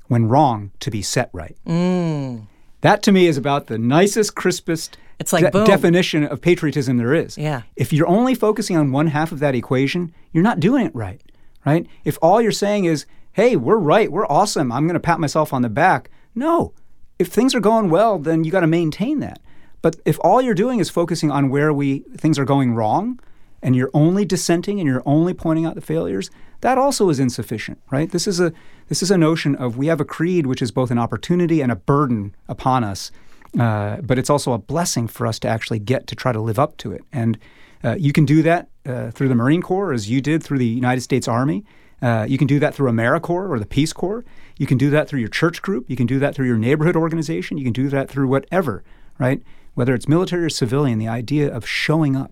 When 0.07 0.27
wrong 0.27 0.71
to 0.79 0.91
be 0.91 1.01
set 1.01 1.29
right. 1.33 1.57
Mm. 1.65 2.47
That 2.81 3.03
to 3.03 3.11
me 3.11 3.27
is 3.27 3.37
about 3.37 3.67
the 3.67 3.77
nicest, 3.77 4.35
crispest 4.35 4.97
it's 5.21 5.31
like 5.31 5.51
de- 5.51 5.65
definition 5.65 6.23
of 6.23 6.41
patriotism 6.41 6.97
there 6.97 7.13
is. 7.13 7.37
Yeah. 7.37 7.61
If 7.75 7.93
you're 7.93 8.07
only 8.07 8.33
focusing 8.33 8.75
on 8.75 8.91
one 8.91 9.07
half 9.07 9.31
of 9.31 9.39
that 9.39 9.53
equation, 9.53 10.13
you're 10.31 10.43
not 10.43 10.59
doing 10.59 10.85
it 10.85 10.95
right. 10.95 11.21
Right? 11.63 11.85
If 12.03 12.17
all 12.23 12.41
you're 12.41 12.51
saying 12.51 12.85
is, 12.85 13.05
hey, 13.33 13.55
we're 13.55 13.77
right, 13.77 14.11
we're 14.11 14.25
awesome, 14.25 14.71
I'm 14.71 14.87
going 14.87 14.95
to 14.95 14.99
pat 14.99 15.19
myself 15.19 15.53
on 15.53 15.61
the 15.61 15.69
back. 15.69 16.09
No. 16.33 16.73
If 17.19 17.27
things 17.27 17.53
are 17.53 17.59
going 17.59 17.91
well, 17.91 18.17
then 18.17 18.43
you 18.43 18.51
got 18.51 18.61
to 18.61 18.67
maintain 18.67 19.19
that. 19.19 19.39
But 19.81 19.97
if 20.05 20.19
all 20.21 20.41
you're 20.41 20.53
doing 20.53 20.79
is 20.79 20.89
focusing 20.89 21.31
on 21.31 21.49
where 21.49 21.73
we 21.73 21.99
things 22.15 22.37
are 22.37 22.45
going 22.45 22.73
wrong, 22.73 23.19
and 23.61 23.75
you're 23.75 23.91
only 23.93 24.25
dissenting 24.25 24.79
and 24.79 24.87
you're 24.87 25.03
only 25.05 25.33
pointing 25.33 25.65
out 25.65 25.75
the 25.75 25.81
failures, 25.81 26.29
that 26.61 26.77
also 26.77 27.09
is 27.09 27.19
insufficient, 27.19 27.79
right? 27.91 28.11
This 28.11 28.27
is 28.27 28.39
a 28.39 28.53
this 28.87 29.01
is 29.01 29.11
a 29.11 29.17
notion 29.17 29.55
of 29.55 29.77
we 29.77 29.87
have 29.87 30.01
a 30.01 30.05
creed 30.05 30.45
which 30.45 30.61
is 30.61 30.71
both 30.71 30.91
an 30.91 30.97
opportunity 30.97 31.61
and 31.61 31.71
a 31.71 31.75
burden 31.75 32.35
upon 32.47 32.83
us, 32.83 33.11
uh, 33.59 33.97
but 34.01 34.17
it's 34.17 34.29
also 34.29 34.53
a 34.53 34.57
blessing 34.57 35.07
for 35.07 35.27
us 35.27 35.39
to 35.39 35.47
actually 35.47 35.79
get 35.79 36.07
to 36.07 36.15
try 36.15 36.31
to 36.31 36.39
live 36.39 36.59
up 36.59 36.77
to 36.77 36.91
it. 36.91 37.03
And 37.11 37.37
uh, 37.83 37.95
you 37.97 38.13
can 38.13 38.25
do 38.25 38.41
that 38.43 38.69
uh, 38.85 39.11
through 39.11 39.29
the 39.29 39.35
Marine 39.35 39.61
Corps, 39.61 39.93
as 39.93 40.09
you 40.09 40.21
did 40.21 40.43
through 40.43 40.59
the 40.59 40.67
United 40.67 41.01
States 41.01 41.27
Army. 41.27 41.63
Uh, 42.01 42.25
you 42.27 42.37
can 42.37 42.47
do 42.47 42.59
that 42.59 42.73
through 42.73 42.91
AmeriCorps 42.91 43.49
or 43.49 43.59
the 43.59 43.65
Peace 43.65 43.93
Corps. 43.93 44.23
You 44.57 44.65
can 44.65 44.77
do 44.77 44.89
that 44.89 45.07
through 45.07 45.19
your 45.19 45.29
church 45.29 45.61
group. 45.61 45.85
You 45.87 45.95
can 45.95 46.07
do 46.07 46.17
that 46.19 46.33
through 46.33 46.47
your 46.47 46.57
neighborhood 46.57 46.95
organization. 46.95 47.57
You 47.57 47.63
can 47.63 47.73
do 47.73 47.89
that 47.89 48.09
through 48.09 48.27
whatever, 48.27 48.83
right? 49.19 49.41
Whether 49.73 49.93
it's 49.93 50.07
military 50.07 50.43
or 50.45 50.49
civilian, 50.49 50.99
the 50.99 51.07
idea 51.07 51.51
of 51.53 51.65
showing 51.67 52.15
up 52.15 52.31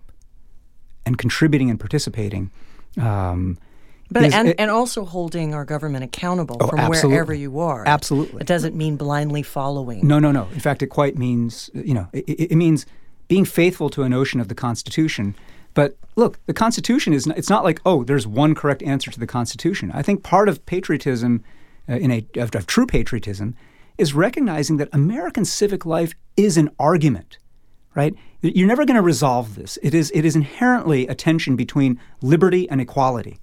and 1.06 1.16
contributing 1.18 1.70
and 1.70 1.80
participating 1.80 2.50
um, 3.00 3.56
But 4.10 4.24
is- 4.24 4.34
and, 4.34 4.48
it- 4.48 4.56
and 4.58 4.70
also 4.70 5.04
holding 5.04 5.54
our 5.54 5.64
government 5.64 6.04
accountable 6.04 6.56
Oh, 6.60 6.66
from 6.68 6.78
absolutely. 6.80 7.10
wherever 7.14 7.34
you 7.34 7.60
are. 7.60 7.84
Absolutely. 7.86 8.40
It 8.42 8.46
doesn't 8.46 8.74
mean 8.74 8.96
blindly 8.96 9.42
following. 9.42 10.06
No, 10.06 10.18
no, 10.18 10.32
no. 10.32 10.48
In 10.52 10.60
fact, 10.60 10.82
it 10.82 10.88
quite 10.88 11.16
means, 11.16 11.70
you 11.74 11.94
know, 11.94 12.08
it, 12.12 12.24
it 12.52 12.56
means 12.56 12.86
being 13.28 13.44
faithful 13.44 13.88
to 13.90 14.02
a 14.02 14.08
notion 14.08 14.40
of 14.40 14.48
the 14.48 14.54
Constitution. 14.54 15.34
But 15.72 15.96
look, 16.16 16.38
the 16.46 16.52
Constitution 16.52 17.12
is, 17.12 17.26
n- 17.28 17.34
it's 17.36 17.48
not 17.48 17.62
like, 17.64 17.80
oh, 17.86 18.02
there's 18.04 18.26
one 18.26 18.54
correct 18.56 18.82
answer 18.82 19.10
to 19.12 19.20
the 19.20 19.26
Constitution. 19.26 19.92
I 19.94 20.02
think 20.02 20.22
part 20.24 20.48
of 20.48 20.66
patriotism, 20.66 21.44
uh, 21.88 21.94
in 21.94 22.10
a, 22.10 22.26
of, 22.36 22.52
of 22.56 22.66
true 22.66 22.86
patriotism, 22.86 23.54
is 24.00 24.14
recognizing 24.14 24.78
that 24.78 24.88
American 24.92 25.44
civic 25.44 25.84
life 25.84 26.14
is 26.36 26.56
an 26.56 26.70
argument, 26.78 27.38
right? 27.94 28.14
You're 28.40 28.68
never 28.68 28.86
going 28.86 28.96
to 28.96 29.02
resolve 29.02 29.54
this. 29.54 29.78
It 29.82 29.94
is, 29.94 30.10
it 30.14 30.24
is 30.24 30.34
inherently 30.34 31.06
a 31.06 31.14
tension 31.14 31.56
between 31.56 32.00
liberty 32.22 32.68
and 32.70 32.80
equality, 32.80 33.38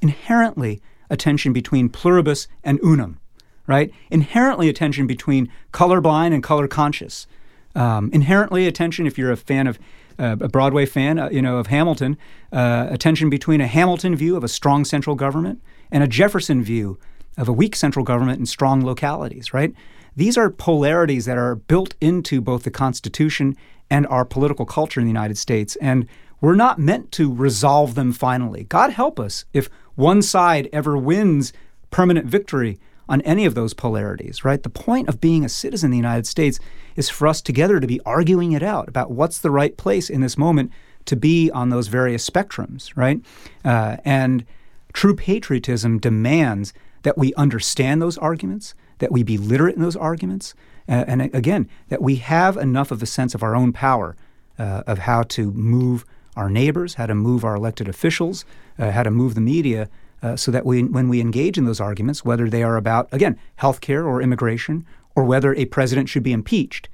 inherently 0.00 0.80
a 1.08 1.16
tension 1.16 1.52
between 1.52 1.88
pluribus 1.88 2.48
and 2.62 2.78
unum 2.82 3.18
right? 3.66 3.92
Inherently 4.10 4.68
a 4.68 4.72
tension 4.72 5.06
between 5.06 5.50
colorblind 5.72 6.34
and 6.34 6.42
color 6.42 6.68
conscious. 6.68 7.26
Um, 7.74 8.10
inherently 8.12 8.66
a 8.66 8.72
tension, 8.72 9.06
if 9.06 9.16
you're 9.16 9.32
a 9.32 9.36
fan 9.36 9.66
of 9.66 9.78
uh, 10.18 10.36
a 10.40 10.48
Broadway 10.48 10.84
fan, 10.84 11.18
uh, 11.18 11.28
you 11.30 11.40
know, 11.40 11.56
of 11.56 11.68
Hamilton, 11.68 12.18
uh, 12.52 12.88
a 12.90 12.98
tension 12.98 13.30
between 13.30 13.60
a 13.60 13.66
Hamilton 13.66 14.14
view 14.14 14.36
of 14.36 14.44
a 14.44 14.48
strong 14.48 14.84
central 14.84 15.16
government 15.16 15.62
and 15.90 16.04
a 16.04 16.06
Jefferson 16.06 16.62
view 16.62 16.98
of 17.38 17.48
a 17.48 17.52
weak 17.52 17.74
central 17.74 18.04
government 18.04 18.38
and 18.38 18.48
strong 18.48 18.84
localities, 18.84 19.54
right? 19.54 19.72
These 20.16 20.36
are 20.36 20.50
polarities 20.50 21.24
that 21.24 21.38
are 21.38 21.54
built 21.54 21.94
into 22.00 22.40
both 22.40 22.64
the 22.64 22.70
Constitution 22.70 23.56
and 23.90 24.06
our 24.06 24.24
political 24.24 24.66
culture 24.66 25.00
in 25.00 25.06
the 25.06 25.10
United 25.10 25.38
States. 25.38 25.76
And 25.76 26.06
we're 26.40 26.54
not 26.54 26.78
meant 26.78 27.12
to 27.12 27.32
resolve 27.32 27.94
them 27.94 28.12
finally. 28.12 28.64
God 28.64 28.90
help 28.90 29.20
us 29.20 29.44
if 29.52 29.70
one 29.94 30.22
side 30.22 30.68
ever 30.72 30.96
wins 30.96 31.52
permanent 31.90 32.26
victory 32.26 32.78
on 33.08 33.20
any 33.22 33.44
of 33.44 33.54
those 33.54 33.74
polarities, 33.74 34.44
right? 34.44 34.62
The 34.62 34.70
point 34.70 35.08
of 35.08 35.20
being 35.20 35.44
a 35.44 35.48
citizen 35.48 35.88
in 35.88 35.90
the 35.90 35.96
United 35.98 36.26
States 36.26 36.58
is 36.96 37.08
for 37.08 37.26
us 37.26 37.42
together 37.42 37.80
to 37.80 37.86
be 37.86 38.00
arguing 38.06 38.52
it 38.52 38.62
out 38.62 38.88
about 38.88 39.10
what's 39.10 39.38
the 39.38 39.50
right 39.50 39.76
place 39.76 40.08
in 40.08 40.20
this 40.20 40.38
moment 40.38 40.72
to 41.04 41.16
be 41.16 41.50
on 41.50 41.68
those 41.68 41.88
various 41.88 42.28
spectrums, 42.28 42.92
right? 42.96 43.20
Uh, 43.64 43.96
and 44.04 44.44
true 44.92 45.14
patriotism 45.14 45.98
demands 45.98 46.72
that 47.02 47.18
we 47.18 47.34
understand 47.34 48.00
those 48.00 48.18
arguments, 48.18 48.74
that 48.98 49.12
we 49.12 49.22
be 49.22 49.38
literate 49.38 49.76
in 49.76 49.82
those 49.82 49.96
arguments, 49.96 50.54
uh, 50.88 51.04
and 51.06 51.22
again, 51.34 51.68
that 51.88 52.02
we 52.02 52.16
have 52.16 52.56
enough 52.56 52.90
of 52.90 53.02
a 53.02 53.06
sense 53.06 53.34
of 53.34 53.42
our 53.42 53.54
own 53.54 53.72
power 53.72 54.16
uh, 54.58 54.82
of 54.86 54.98
how 54.98 55.22
to 55.22 55.50
move 55.52 56.04
our 56.36 56.48
neighbors, 56.48 56.94
how 56.94 57.06
to 57.06 57.14
move 57.14 57.44
our 57.44 57.54
elected 57.54 57.88
officials, 57.88 58.44
uh, 58.78 58.90
how 58.90 59.02
to 59.02 59.10
move 59.10 59.34
the 59.34 59.40
media, 59.40 59.88
uh, 60.22 60.36
so 60.36 60.50
that 60.50 60.64
we, 60.64 60.82
when 60.82 61.08
we 61.08 61.20
engage 61.20 61.58
in 61.58 61.64
those 61.64 61.80
arguments, 61.80 62.24
whether 62.24 62.48
they 62.48 62.62
are 62.62 62.76
about, 62.76 63.08
again, 63.12 63.38
healthcare 63.60 64.06
or 64.06 64.22
immigration, 64.22 64.86
or 65.14 65.24
whether 65.24 65.54
a 65.54 65.64
president 65.66 66.08
should 66.08 66.22
be 66.22 66.32
impeached, 66.32 66.88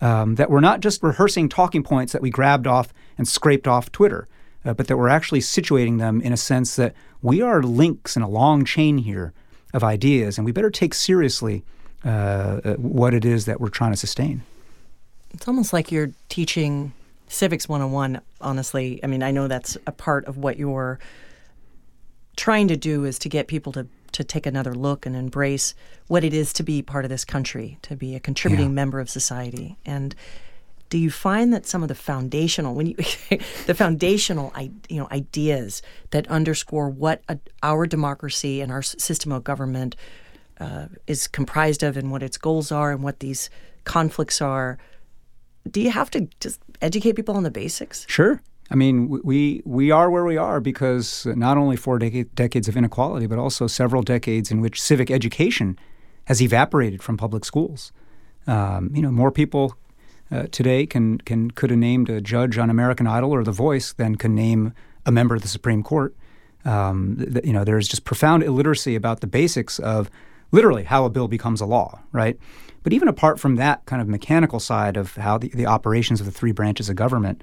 um, 0.00 0.34
that 0.36 0.50
we're 0.50 0.60
not 0.60 0.80
just 0.80 1.02
rehearsing 1.02 1.48
talking 1.48 1.82
points 1.82 2.12
that 2.12 2.22
we 2.22 2.30
grabbed 2.30 2.66
off 2.66 2.92
and 3.16 3.26
scraped 3.26 3.66
off 3.66 3.90
Twitter, 3.90 4.28
uh, 4.64 4.74
but 4.74 4.86
that 4.86 4.96
we're 4.96 5.08
actually 5.08 5.40
situating 5.40 5.98
them 5.98 6.20
in 6.20 6.32
a 6.32 6.36
sense 6.36 6.76
that 6.76 6.94
we 7.22 7.40
are 7.40 7.62
links 7.62 8.16
in 8.16 8.22
a 8.22 8.28
long 8.28 8.64
chain 8.64 8.98
here 8.98 9.32
of 9.74 9.84
ideas, 9.84 10.38
and 10.38 10.44
we 10.46 10.52
better 10.52 10.70
take 10.70 10.94
seriously 10.94 11.62
uh, 12.04 12.08
uh, 12.08 12.74
what 12.76 13.12
it 13.12 13.24
is 13.24 13.44
that 13.44 13.60
we're 13.60 13.68
trying 13.68 13.90
to 13.92 13.96
sustain. 13.96 14.42
It's 15.34 15.46
almost 15.48 15.72
like 15.72 15.90
you're 15.92 16.12
teaching 16.28 16.92
civics 17.28 17.68
101, 17.68 18.20
honestly. 18.40 19.00
I 19.02 19.08
mean, 19.08 19.22
I 19.22 19.30
know 19.32 19.48
that's 19.48 19.76
a 19.86 19.92
part 19.92 20.24
of 20.26 20.36
what 20.38 20.56
you're 20.58 20.98
trying 22.36 22.68
to 22.68 22.76
do 22.76 23.04
is 23.04 23.18
to 23.20 23.28
get 23.28 23.48
people 23.48 23.72
to, 23.72 23.86
to 24.12 24.22
take 24.24 24.46
another 24.46 24.74
look 24.74 25.06
and 25.06 25.16
embrace 25.16 25.74
what 26.06 26.22
it 26.24 26.32
is 26.32 26.52
to 26.54 26.62
be 26.62 26.82
part 26.82 27.04
of 27.04 27.08
this 27.08 27.24
country, 27.24 27.78
to 27.82 27.96
be 27.96 28.14
a 28.14 28.20
contributing 28.20 28.66
Yeah. 28.66 28.72
member 28.72 29.00
of 29.00 29.10
society. 29.10 29.76
And 29.84 30.14
do 30.94 31.00
you 31.00 31.10
find 31.10 31.52
that 31.52 31.66
some 31.66 31.82
of 31.82 31.88
the 31.88 31.94
foundational 31.96 32.72
when 32.72 32.86
you 32.86 32.94
the 33.66 33.74
foundational 33.74 34.52
you 34.88 34.96
know 35.00 35.08
ideas 35.10 35.82
that 36.10 36.24
underscore 36.28 36.88
what 36.88 37.20
a, 37.28 37.36
our 37.64 37.84
democracy 37.84 38.60
and 38.60 38.70
our 38.70 38.80
system 38.80 39.32
of 39.32 39.42
government 39.42 39.96
uh, 40.60 40.86
is 41.08 41.26
comprised 41.26 41.82
of 41.82 41.96
and 41.96 42.12
what 42.12 42.22
its 42.22 42.38
goals 42.38 42.70
are 42.70 42.92
and 42.92 43.02
what 43.02 43.18
these 43.18 43.50
conflicts 43.82 44.40
are 44.40 44.78
do 45.68 45.82
you 45.82 45.90
have 45.90 46.12
to 46.12 46.28
just 46.38 46.60
educate 46.80 47.14
people 47.16 47.34
on 47.36 47.42
the 47.42 47.50
basics 47.50 48.06
Sure. 48.08 48.40
I 48.70 48.76
mean, 48.76 49.20
we 49.24 49.62
we 49.66 49.90
are 49.90 50.08
where 50.10 50.24
we 50.24 50.38
are 50.38 50.58
because 50.58 51.26
not 51.26 51.58
only 51.58 51.76
four 51.76 51.98
deca- 51.98 52.34
decades 52.34 52.66
of 52.66 52.78
inequality, 52.78 53.26
but 53.26 53.38
also 53.38 53.66
several 53.66 54.02
decades 54.02 54.50
in 54.50 54.62
which 54.62 54.80
civic 54.80 55.10
education 55.10 55.78
has 56.24 56.40
evaporated 56.40 57.02
from 57.02 57.18
public 57.18 57.44
schools. 57.44 57.92
Um, 58.46 58.90
you 58.94 59.02
know, 59.02 59.12
more 59.12 59.30
people 59.30 59.76
uh, 60.30 60.46
today 60.50 60.86
can 60.86 61.18
can 61.18 61.50
could 61.50 61.70
have 61.70 61.78
named 61.78 62.08
a 62.08 62.20
judge 62.20 62.58
on 62.58 62.70
American 62.70 63.06
Idol 63.06 63.32
or 63.32 63.44
The 63.44 63.52
Voice 63.52 63.92
than 63.92 64.16
can 64.16 64.34
name 64.34 64.72
a 65.06 65.12
member 65.12 65.34
of 65.34 65.42
the 65.42 65.48
Supreme 65.48 65.82
Court. 65.82 66.14
Um, 66.64 67.16
th- 67.18 67.44
you 67.44 67.52
know, 67.52 67.64
there's 67.64 67.88
just 67.88 68.04
profound 68.04 68.42
illiteracy 68.42 68.94
about 68.96 69.20
the 69.20 69.26
basics 69.26 69.78
of 69.78 70.10
literally 70.50 70.84
how 70.84 71.04
a 71.04 71.10
bill 71.10 71.28
becomes 71.28 71.60
a 71.60 71.66
law, 71.66 72.00
right? 72.12 72.38
But 72.82 72.92
even 72.92 73.08
apart 73.08 73.38
from 73.38 73.56
that 73.56 73.84
kind 73.86 74.00
of 74.00 74.08
mechanical 74.08 74.60
side 74.60 74.96
of 74.96 75.16
how 75.16 75.38
the, 75.38 75.48
the 75.48 75.66
operations 75.66 76.20
of 76.20 76.26
the 76.26 76.32
three 76.32 76.52
branches 76.52 76.88
of 76.88 76.96
government, 76.96 77.42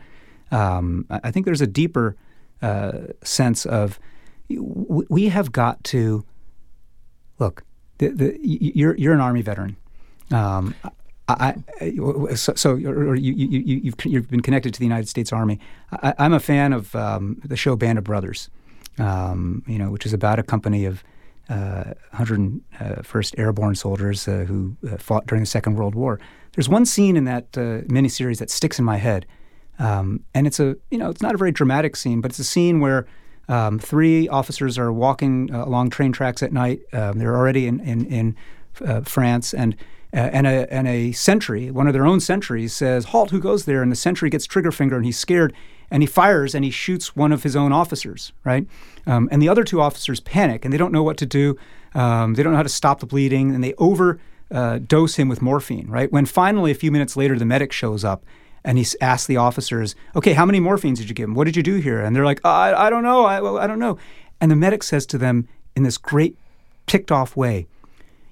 um, 0.52 1.06
I 1.10 1.20
I 1.26 1.32
think 1.32 1.46
there's 1.46 1.62
a 1.62 1.68
deeper 1.68 2.16
uh, 2.62 3.08
sense 3.24 3.66
of 3.66 4.00
w- 4.50 5.08
we 5.10 5.30
have 5.30 5.52
got 5.52 5.84
to 5.86 6.26
look. 7.40 7.64
The, 8.00 8.10
the, 8.10 8.40
you're 8.42 8.96
you're 8.98 9.14
an 9.14 9.22
army 9.22 9.42
veteran. 9.42 9.78
Um, 10.32 10.74
I, 11.28 11.56
I, 11.80 12.34
so, 12.36 12.54
so 12.56 12.76
you, 12.76 13.14
you, 13.14 13.34
you, 13.34 13.82
you've, 13.84 14.06
you've 14.06 14.30
been 14.30 14.42
connected 14.42 14.74
to 14.74 14.80
the 14.80 14.86
United 14.86 15.08
States 15.08 15.32
Army. 15.32 15.60
I, 15.92 16.14
I'm 16.20 16.34
a 16.34 16.40
fan 16.40 16.74
of 16.74 16.94
um, 16.96 17.40
the 17.44 17.56
show 17.56 17.76
Band 17.76 17.98
of 17.98 18.04
Brothers, 18.04 18.50
um, 18.98 19.64
you 19.68 19.78
know, 19.78 19.90
which 19.90 20.06
is 20.06 20.14
about 20.14 20.40
a 20.40 20.44
company 20.44 20.86
of 20.86 21.04
uh, 21.50 21.94
101st 22.14 23.38
Airborne 23.38 23.76
soldiers 23.76 24.28
uh, 24.28 24.46
who 24.48 24.76
uh, 24.90 24.98
fought 24.98 25.28
during 25.28 25.42
the 25.42 25.48
Second 25.48 25.76
World 25.76 25.96
War. 25.96 26.20
There's 26.54 26.70
one 26.70 26.86
scene 26.86 27.18
in 27.18 27.26
that 27.26 27.46
uh, 27.58 27.82
miniseries 27.88 28.40
that 28.40 28.50
sticks 28.50 28.80
in 28.80 28.86
my 28.86 28.98
head, 28.98 29.26
um, 29.80 30.24
and 30.34 30.48
it's 30.48 30.60
a 30.60 30.76
you 30.92 30.98
know 30.98 31.10
it's 31.10 31.22
not 31.22 31.34
a 31.34 31.38
very 31.38 31.52
dramatic 31.52 31.96
scene, 31.96 32.22
but 32.22 32.32
it's 32.32 32.40
a 32.40 32.44
scene 32.44 32.80
where 32.80 33.08
um, 33.48 33.80
three 33.80 34.28
officers 34.30 34.78
are 34.78 34.92
walking 34.92 35.54
uh, 35.54 35.66
along 35.66 35.90
train 35.90 36.12
tracks 36.12 36.44
at 36.44 36.54
night. 36.54 36.82
Um, 36.94 37.20
they're 37.20 37.36
already 37.36 37.68
in 37.68 37.80
in, 37.82 38.06
in 38.06 38.36
uh, 38.86 39.02
France, 39.02 39.54
and 39.54 39.74
uh, 39.74 39.78
and 40.14 40.46
a 40.46 40.72
and 40.74 40.88
a 40.88 41.12
sentry, 41.14 41.72
one 41.72 41.88
of 41.88 41.94
their 41.94 42.06
own 42.06 42.20
sentries, 42.20 42.74
says, 42.74 43.06
"Halt! 43.06 43.32
Who 43.32 43.40
goes 43.40 43.66
there?" 43.66 43.82
And 43.82 43.92
the 43.92 43.96
sentry 43.96 44.30
gets 44.30 44.46
trigger 44.46 44.72
finger, 44.72 44.98
and 44.98 45.06
he's 45.06 45.18
scared, 45.18 45.54
and 45.90 46.04
he 46.04 46.08
fires 46.08 46.54
and 46.54 46.66
he 46.66 46.72
shoots 46.72 47.16
one 47.16 47.32
of 47.32 47.44
his 47.44 47.56
own 47.56 47.72
officers. 47.72 48.34
Right, 48.44 48.68
um, 49.08 49.30
and 49.32 49.42
the 49.42 49.50
other 49.50 49.64
two 49.64 49.82
officers 49.82 50.20
panic, 50.20 50.66
and 50.66 50.74
they 50.74 50.78
don't 50.78 50.92
know 50.92 51.04
what 51.04 51.18
to 51.18 51.26
do. 51.26 51.58
Um, 51.94 52.34
they 52.34 52.44
don't 52.44 52.54
know 52.54 52.58
how 52.58 52.64
to 52.64 52.70
stop 52.70 53.00
the 53.00 53.06
bleeding, 53.06 53.54
and 53.54 53.64
they 53.64 53.74
over 53.78 54.20
uh, 54.52 54.80
him 54.90 55.30
with 55.30 55.42
morphine. 55.42 55.88
Right, 55.88 56.12
when 56.12 56.26
finally 56.26 56.72
a 56.72 56.76
few 56.76 56.92
minutes 56.92 57.16
later 57.16 57.38
the 57.38 57.46
medic 57.46 57.72
shows 57.72 58.04
up. 58.04 58.24
And 58.64 58.78
he 58.78 58.86
asks 59.02 59.26
the 59.26 59.38
officers, 59.38 59.96
"Okay, 60.16 60.34
how 60.34 60.46
many 60.46 60.60
morphines 60.60 60.98
did 60.98 61.10
you 61.10 61.16
give 61.16 61.30
him? 61.30 61.34
What 61.34 61.46
did 61.46 61.56
you 61.56 61.64
do 61.64 61.78
here?" 61.78 62.00
And 62.00 62.16
they're 62.16 62.26
like, 62.26 62.42
"I, 62.46 62.74
I 62.76 62.90
don't 62.92 63.02
know. 63.02 63.26
I, 63.26 63.64
I 63.64 63.66
don't 63.66 63.80
know." 63.80 63.98
And 64.40 64.52
the 64.52 64.56
medic 64.56 64.84
says 64.84 65.08
to 65.08 65.18
them 65.18 65.48
in 65.76 65.82
this 65.82 65.98
great, 65.98 66.38
ticked 66.86 67.12
off 67.12 67.36
way, 67.36 67.66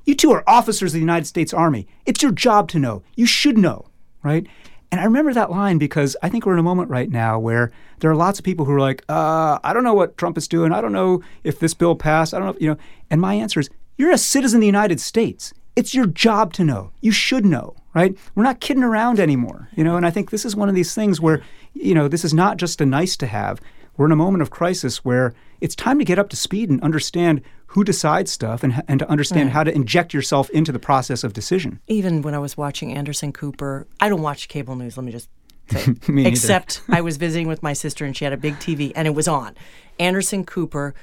you 0.09 0.15
two 0.15 0.31
are 0.31 0.43
officers 0.47 0.91
of 0.91 0.95
the 0.95 0.99
United 0.99 1.25
States 1.25 1.53
Army. 1.53 1.87
It's 2.05 2.23
your 2.23 2.31
job 2.31 2.67
to 2.69 2.79
know. 2.79 3.03
You 3.15 3.27
should 3.27 3.57
know, 3.57 3.85
right? 4.23 4.45
And 4.91 4.99
I 4.99 5.03
remember 5.03 5.35
that 5.35 5.51
line 5.51 5.77
because 5.77 6.17
I 6.23 6.29
think 6.29 6.45
we're 6.45 6.53
in 6.53 6.59
a 6.59 6.63
moment 6.63 6.89
right 6.89 7.11
now 7.11 7.37
where 7.37 7.71
there 7.99 8.09
are 8.09 8.15
lots 8.15 8.39
of 8.39 8.45
people 8.45 8.65
who 8.65 8.71
are 8.71 8.79
like, 8.79 9.03
uh, 9.07 9.59
I 9.63 9.71
don't 9.71 9.83
know 9.83 9.93
what 9.93 10.17
Trump 10.17 10.35
is 10.35 10.47
doing. 10.47 10.71
I 10.71 10.81
don't 10.81 10.93
know 10.93 11.21
if 11.43 11.59
this 11.59 11.75
bill 11.75 11.95
passed. 11.95 12.33
I 12.33 12.39
don't 12.39 12.47
know, 12.47 12.53
if, 12.53 12.61
you 12.61 12.69
know. 12.69 12.77
And 13.11 13.21
my 13.21 13.35
answer 13.35 13.59
is, 13.59 13.69
you're 13.97 14.11
a 14.11 14.17
citizen 14.17 14.57
of 14.57 14.61
the 14.61 14.65
United 14.65 14.99
States. 14.99 15.53
It's 15.75 15.93
your 15.93 16.07
job 16.07 16.53
to 16.53 16.63
know. 16.63 16.91
You 17.01 17.11
should 17.11 17.45
know, 17.45 17.75
right? 17.93 18.17
We're 18.33 18.43
not 18.43 18.61
kidding 18.61 18.83
around 18.83 19.19
anymore, 19.19 19.69
you 19.75 19.83
know. 19.83 19.95
And 19.95 20.07
I 20.07 20.09
think 20.09 20.31
this 20.31 20.43
is 20.43 20.55
one 20.55 20.69
of 20.69 20.75
these 20.75 20.95
things 20.95 21.21
where, 21.21 21.43
you 21.75 21.93
know, 21.93 22.07
this 22.07 22.25
is 22.25 22.33
not 22.33 22.57
just 22.57 22.81
a 22.81 22.85
nice 22.85 23.15
to 23.17 23.27
have. 23.27 23.61
We're 23.99 24.05
in 24.05 24.13
a 24.13 24.15
moment 24.15 24.41
of 24.41 24.49
crisis 24.49 25.03
where 25.03 25.33
it's 25.59 25.75
time 25.75 25.99
to 25.99 26.05
get 26.05 26.17
up 26.17 26.29
to 26.29 26.37
speed 26.37 26.69
and 26.69 26.81
understand 26.81 27.41
who 27.67 27.83
decides 27.83 28.31
stuff 28.31 28.63
and, 28.63 28.81
and 28.87 28.97
to 28.99 29.09
understand 29.09 29.49
how 29.49 29.65
to 29.65 29.75
inject 29.75 30.13
yourself 30.13 30.49
into 30.51 30.71
the 30.71 30.79
process 30.79 31.25
of 31.25 31.33
decision. 31.33 31.81
even 31.87 32.21
when 32.21 32.33
i 32.33 32.39
was 32.39 32.55
watching 32.55 32.93
anderson 32.93 33.33
cooper 33.33 33.85
i 33.99 34.07
don't 34.07 34.21
watch 34.21 34.47
cable 34.47 34.77
news 34.77 34.95
let 34.95 35.03
me 35.03 35.11
just 35.11 35.29
say. 35.69 35.93
Except 36.25 36.81
i 36.87 37.01
was 37.01 37.17
visiting 37.17 37.49
with 37.49 37.61
my 37.61 37.73
sister 37.73 38.05
and 38.05 38.15
she 38.15 38.23
had 38.23 38.31
a 38.31 38.37
big 38.37 38.55
tv 38.55 38.93
and 38.95 39.05
it 39.05 39.11
was 39.13 39.27
on. 39.27 39.53
Anderson 39.99 40.45
cooper 40.45 40.95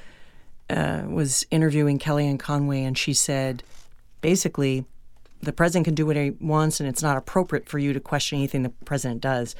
uh, 0.71 1.03
was 1.07 1.45
interviewing 1.51 1.99
kellyanne 1.99 2.39
conway 2.39 2.83
and 2.83 2.97
she 2.97 3.13
said 3.13 3.61
basically 4.21 4.85
the 5.43 5.53
president 5.53 5.85
can 5.85 5.93
do 5.93 6.07
what 6.07 6.15
he 6.15 6.31
wants 6.41 6.79
and 6.79 6.89
it's 6.89 7.03
not 7.03 7.15
appropriate 7.15 7.69
for 7.69 7.77
you 7.77 7.93
to 7.93 7.99
question 7.99 8.39
anything 8.39 8.63
the 8.63 8.73
president 8.85 9.21
does 9.21 9.55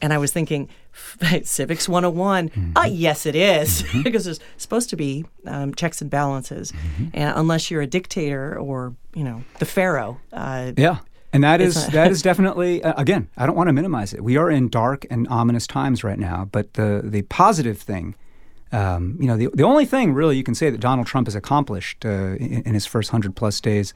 And 0.00 0.12
I 0.12 0.18
was 0.18 0.32
thinking, 0.32 0.68
Civics 1.42 1.88
101, 1.88 2.48
mm-hmm. 2.48 2.76
uh, 2.76 2.84
yes, 2.84 3.26
it 3.26 3.34
is, 3.34 3.82
mm-hmm. 3.82 4.02
because 4.02 4.24
there's 4.24 4.40
supposed 4.56 4.90
to 4.90 4.96
be 4.96 5.24
um, 5.46 5.74
checks 5.74 6.00
and 6.00 6.10
balances. 6.10 6.72
Mm-hmm. 6.72 7.08
And 7.14 7.36
unless 7.36 7.70
you're 7.70 7.82
a 7.82 7.86
dictator 7.86 8.58
or, 8.58 8.94
you 9.14 9.24
know, 9.24 9.42
the 9.58 9.66
pharaoh. 9.66 10.20
Uh, 10.32 10.72
yeah. 10.76 10.98
And 11.32 11.44
that 11.44 11.60
is 11.60 11.88
that 11.88 12.10
is 12.10 12.22
definitely 12.30 12.82
uh, 12.82 12.94
again. 12.96 13.28
I 13.36 13.44
don't 13.44 13.56
want 13.56 13.68
to 13.68 13.72
minimize 13.74 14.14
it. 14.14 14.24
We 14.24 14.38
are 14.38 14.50
in 14.50 14.70
dark 14.70 15.04
and 15.10 15.28
ominous 15.28 15.66
times 15.66 16.02
right 16.02 16.18
now. 16.18 16.48
But 16.50 16.74
the 16.74 17.02
the 17.04 17.22
positive 17.22 17.78
thing, 17.78 18.14
um, 18.72 19.18
you 19.20 19.26
know, 19.26 19.36
the 19.36 19.50
the 19.52 19.64
only 19.64 19.84
thing 19.84 20.14
really 20.14 20.38
you 20.38 20.42
can 20.42 20.54
say 20.54 20.70
that 20.70 20.80
Donald 20.80 21.06
Trump 21.06 21.26
has 21.26 21.34
accomplished 21.34 22.06
uh, 22.06 22.36
in, 22.36 22.62
in, 22.62 22.74
his 22.74 22.86
first 22.86 23.10
hundred 23.10 23.36
plus 23.36 23.60
days 23.60 23.92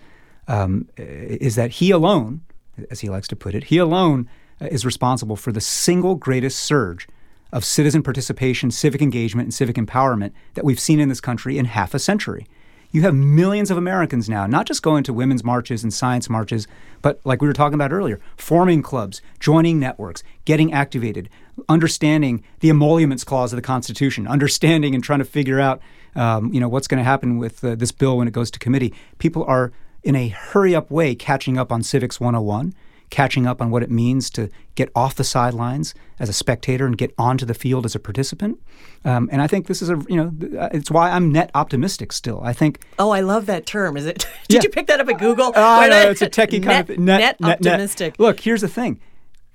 um, 0.48 0.88
is 0.98 1.54
that 1.54 1.70
he 1.70 1.90
alone, 1.90 2.42
as 2.90 3.00
he 3.00 3.08
likes 3.08 3.28
to 3.28 3.36
put 3.36 3.54
it, 3.54 3.64
he 3.64 3.78
alone 3.78 4.28
uh, 4.28 4.34
is 4.66 4.84
responsible 4.84 5.36
for 5.36 5.52
the 5.52 5.60
single 5.60 6.14
greatest 6.14 6.58
surge 6.58 7.08
of 7.52 7.64
citizen 7.64 8.02
participation, 8.02 8.70
civic 8.70 9.02
engagement, 9.02 9.46
and 9.46 9.54
civic 9.54 9.76
empowerment 9.76 10.32
that 10.54 10.64
we've 10.64 10.80
seen 10.80 11.00
in 11.00 11.08
this 11.08 11.20
country 11.20 11.58
in 11.58 11.64
half 11.64 11.94
a 11.94 11.98
century. 11.98 12.46
You 12.92 13.02
have 13.02 13.14
millions 13.14 13.70
of 13.70 13.76
Americans 13.76 14.28
now, 14.28 14.46
not 14.46 14.66
just 14.66 14.82
going 14.82 15.04
to 15.04 15.12
women's 15.12 15.44
marches 15.44 15.84
and 15.84 15.94
science 15.94 16.28
marches, 16.28 16.66
but 17.02 17.20
like 17.24 17.40
we 17.40 17.46
were 17.46 17.54
talking 17.54 17.74
about 17.74 17.92
earlier, 17.92 18.20
forming 18.36 18.82
clubs, 18.82 19.22
joining 19.38 19.78
networks, 19.78 20.24
getting 20.44 20.72
activated, 20.72 21.28
understanding 21.68 22.42
the 22.58 22.68
emoluments 22.68 23.22
clause 23.22 23.52
of 23.52 23.56
the 23.56 23.62
Constitution, 23.62 24.26
understanding 24.26 24.94
and 24.94 25.04
trying 25.04 25.20
to 25.20 25.24
figure 25.24 25.60
out, 25.60 25.80
um, 26.16 26.52
you 26.52 26.58
know, 26.58 26.68
what's 26.68 26.88
going 26.88 26.98
to 26.98 27.04
happen 27.04 27.38
with 27.38 27.62
uh, 27.64 27.76
this 27.76 27.92
bill 27.92 28.16
when 28.16 28.26
it 28.26 28.34
goes 28.34 28.50
to 28.50 28.58
committee. 28.58 28.92
People 29.18 29.44
are 29.44 29.70
in 30.02 30.16
a 30.16 30.28
hurry 30.28 30.74
up 30.74 30.90
way 30.90 31.14
catching 31.14 31.58
up 31.58 31.70
on 31.70 31.84
Civics 31.84 32.18
101 32.18 32.74
catching 33.10 33.46
up 33.46 33.60
on 33.60 33.70
what 33.70 33.82
it 33.82 33.90
means 33.90 34.30
to 34.30 34.48
get 34.76 34.90
off 34.94 35.16
the 35.16 35.24
sidelines 35.24 35.94
as 36.18 36.28
a 36.28 36.32
spectator 36.32 36.86
and 36.86 36.96
get 36.96 37.12
onto 37.18 37.44
the 37.44 37.54
field 37.54 37.84
as 37.84 37.94
a 37.94 37.98
participant. 37.98 38.58
Um, 39.04 39.28
and 39.32 39.42
I 39.42 39.46
think 39.46 39.66
this 39.66 39.82
is 39.82 39.90
a 39.90 40.02
you 40.08 40.16
know 40.16 40.32
it's 40.72 40.90
why 40.90 41.10
I'm 41.10 41.32
net 41.32 41.50
optimistic 41.54 42.12
still. 42.12 42.40
I 42.42 42.52
think. 42.52 42.80
Oh, 42.98 43.10
I 43.10 43.20
love 43.20 43.46
that 43.46 43.66
term. 43.66 43.96
Is 43.96 44.06
it? 44.06 44.18
Did 44.48 44.56
yeah. 44.56 44.60
you 44.64 44.70
pick 44.70 44.86
that 44.86 45.00
up 45.00 45.08
at 45.08 45.18
Google? 45.18 45.52
Uh, 45.54 45.86
no, 45.88 46.10
it's 46.10 46.22
a 46.22 46.30
techie 46.30 46.62
net, 46.62 46.86
kind 46.86 46.90
of 46.90 46.98
net, 47.04 47.40
net 47.40 47.52
optimistic. 47.52 48.12
Net. 48.18 48.20
Look, 48.20 48.40
here's 48.40 48.60
the 48.60 48.68
thing: 48.68 49.00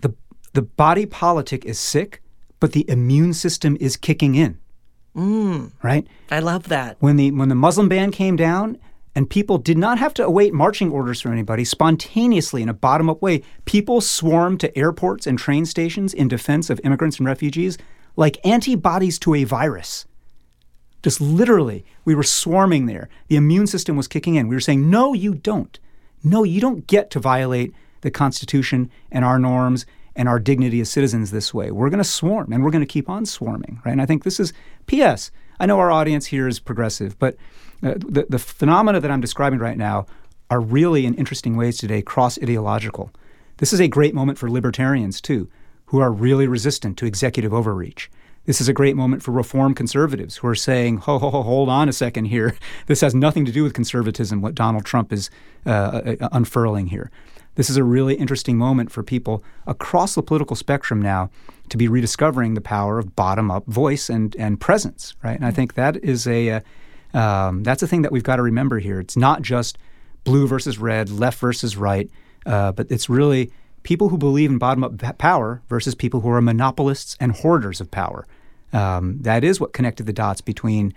the 0.01 0.13
the 0.53 0.61
body 0.61 1.05
politic 1.05 1.65
is 1.65 1.79
sick, 1.79 2.21
but 2.59 2.73
the 2.73 2.89
immune 2.89 3.33
system 3.33 3.77
is 3.79 3.97
kicking 3.97 4.35
in. 4.35 4.59
Mm, 5.15 5.71
right. 5.81 6.05
I 6.29 6.39
love 6.39 6.67
that. 6.67 6.97
When 6.99 7.15
the 7.15 7.31
when 7.31 7.49
the 7.49 7.55
Muslim 7.55 7.87
ban 7.87 8.11
came 8.11 8.35
down 8.35 8.77
and 9.15 9.29
people 9.29 9.57
did 9.57 9.77
not 9.77 9.97
have 9.97 10.13
to 10.15 10.25
await 10.25 10.53
marching 10.53 10.91
orders 10.91 11.21
from 11.21 11.31
anybody. 11.31 11.63
Spontaneously, 11.63 12.61
in 12.61 12.69
a 12.69 12.73
bottom 12.73 13.09
up 13.09 13.21
way, 13.21 13.41
people 13.63 14.01
swarmed 14.01 14.59
to 14.59 14.77
airports 14.77 15.25
and 15.25 15.39
train 15.39 15.65
stations 15.65 16.13
in 16.13 16.27
defense 16.27 16.69
of 16.69 16.81
immigrants 16.83 17.17
and 17.17 17.25
refugees 17.25 17.77
like 18.17 18.45
antibodies 18.45 19.17
to 19.19 19.33
a 19.33 19.45
virus. 19.45 20.05
Just 21.01 21.21
literally, 21.21 21.85
we 22.03 22.15
were 22.15 22.23
swarming 22.23 22.87
there. 22.87 23.09
The 23.27 23.35
immune 23.35 23.67
system 23.67 23.95
was 23.95 24.07
kicking 24.07 24.35
in. 24.35 24.47
We 24.47 24.55
were 24.55 24.61
saying, 24.61 24.89
no, 24.89 25.13
you 25.13 25.35
don't. 25.35 25.79
No, 26.23 26.43
you 26.43 26.59
don't 26.59 26.87
get 26.87 27.09
to 27.11 27.19
violate 27.19 27.73
the 28.01 28.11
Constitution 28.11 28.89
and 29.11 29.23
our 29.23 29.39
norms 29.39 29.85
and 30.15 30.27
our 30.27 30.39
dignity 30.39 30.79
as 30.81 30.89
citizens 30.89 31.31
this 31.31 31.53
way. 31.53 31.71
We're 31.71 31.89
going 31.89 31.99
to 31.99 32.03
swarm 32.03 32.51
and 32.51 32.63
we're 32.63 32.71
going 32.71 32.81
to 32.81 32.87
keep 32.87 33.09
on 33.09 33.25
swarming, 33.25 33.81
right? 33.85 33.91
And 33.91 34.01
I 34.01 34.05
think 34.05 34.23
this 34.23 34.39
is, 34.39 34.53
P.S., 34.87 35.31
I 35.59 35.65
know 35.65 35.79
our 35.79 35.91
audience 35.91 36.27
here 36.27 36.47
is 36.47 36.59
progressive, 36.59 37.17
but 37.19 37.35
uh, 37.85 37.93
the, 37.97 38.25
the 38.29 38.39
phenomena 38.39 38.99
that 38.99 39.11
I'm 39.11 39.21
describing 39.21 39.59
right 39.59 39.77
now 39.77 40.07
are 40.49 40.59
really, 40.59 41.05
in 41.05 41.13
interesting 41.15 41.55
ways 41.55 41.77
today, 41.77 42.01
cross 42.01 42.37
ideological. 42.41 43.11
This 43.57 43.71
is 43.71 43.79
a 43.79 43.87
great 43.87 44.13
moment 44.13 44.37
for 44.37 44.49
libertarians, 44.49 45.21
too, 45.21 45.49
who 45.87 45.99
are 45.99 46.11
really 46.11 46.47
resistant 46.47 46.97
to 46.97 47.05
executive 47.05 47.53
overreach. 47.53 48.09
This 48.45 48.61
is 48.61 48.67
a 48.67 48.73
great 48.73 48.95
moment 48.95 49.23
for 49.23 49.31
reform 49.31 49.73
conservatives 49.73 50.37
who 50.37 50.47
are 50.47 50.55
saying, 50.55 50.97
ho, 50.97 51.17
ho, 51.17 51.29
ho, 51.31 51.41
hold 51.41 51.69
on 51.69 51.89
a 51.89 51.93
second 51.93 52.25
here. 52.25 52.55
This 52.87 53.01
has 53.01 53.15
nothing 53.15 53.45
to 53.45 53.51
do 53.51 53.63
with 53.63 53.73
conservatism, 53.73 54.41
what 54.41 54.53
Donald 54.53 54.85
Trump 54.85 55.11
is 55.11 55.29
uh, 55.65 55.69
uh, 55.69 56.15
uh, 56.21 56.29
unfurling 56.31 56.87
here. 56.87 57.09
This 57.55 57.69
is 57.69 57.77
a 57.77 57.83
really 57.83 58.15
interesting 58.15 58.57
moment 58.57 58.91
for 58.91 59.01
people 59.01 59.43
across 59.65 60.13
the 60.13 60.21
political 60.21 60.55
spectrum 60.55 61.01
now 61.01 61.31
to 61.69 61.77
be 61.77 61.87
rediscovering 61.87 62.53
the 62.53 62.61
power 62.61 62.99
of 62.99 63.15
bottom 63.15 63.49
up 63.49 63.65
voice 63.65 64.09
and, 64.09 64.35
and 64.35 64.59
presence, 64.59 65.15
right? 65.23 65.35
And 65.35 65.45
I 65.45 65.51
think 65.51 65.73
that 65.73 65.97
is 66.03 66.27
a, 66.27 66.49
uh, 66.49 66.59
um, 67.15 67.63
that's 67.63 67.81
the 67.81 67.87
thing 67.87 68.01
that 68.03 68.11
we've 68.11 68.23
got 68.23 68.35
to 68.35 68.41
remember 68.41 68.79
here. 68.79 68.99
It's 68.99 69.17
not 69.17 69.41
just 69.41 69.77
blue 70.23 70.47
versus 70.47 70.77
red, 70.77 71.09
left 71.09 71.39
versus 71.39 71.77
right, 71.77 72.09
uh, 72.45 72.73
but 72.73 72.87
it's 72.91 73.09
really 73.09 73.51
people 73.83 74.09
who 74.09 74.17
believe 74.17 74.49
in 74.49 74.57
bottom 74.57 74.83
up 74.83 75.17
power 75.17 75.61
versus 75.69 75.95
people 75.95 76.21
who 76.21 76.29
are 76.29 76.41
monopolists 76.41 77.15
and 77.19 77.31
hoarders 77.31 77.79
of 77.79 77.89
power. 77.89 78.27
Um, 78.73 79.19
that 79.21 79.43
is 79.43 79.59
what 79.59 79.73
connected 79.73 80.05
the 80.05 80.13
dots 80.13 80.41
between 80.41 80.93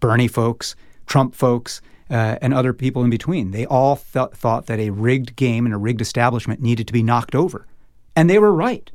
Bernie 0.00 0.28
folks, 0.28 0.74
Trump 1.06 1.34
folks, 1.34 1.80
uh, 2.10 2.36
and 2.42 2.52
other 2.52 2.72
people 2.72 3.04
in 3.04 3.10
between. 3.10 3.52
They 3.52 3.64
all 3.64 3.96
th- 3.96 4.30
thought 4.34 4.66
that 4.66 4.80
a 4.80 4.90
rigged 4.90 5.36
game 5.36 5.64
and 5.64 5.74
a 5.74 5.78
rigged 5.78 6.00
establishment 6.00 6.60
needed 6.60 6.86
to 6.88 6.92
be 6.92 7.02
knocked 7.02 7.34
over. 7.34 7.66
And 8.16 8.28
they 8.28 8.38
were 8.38 8.52
right, 8.52 8.90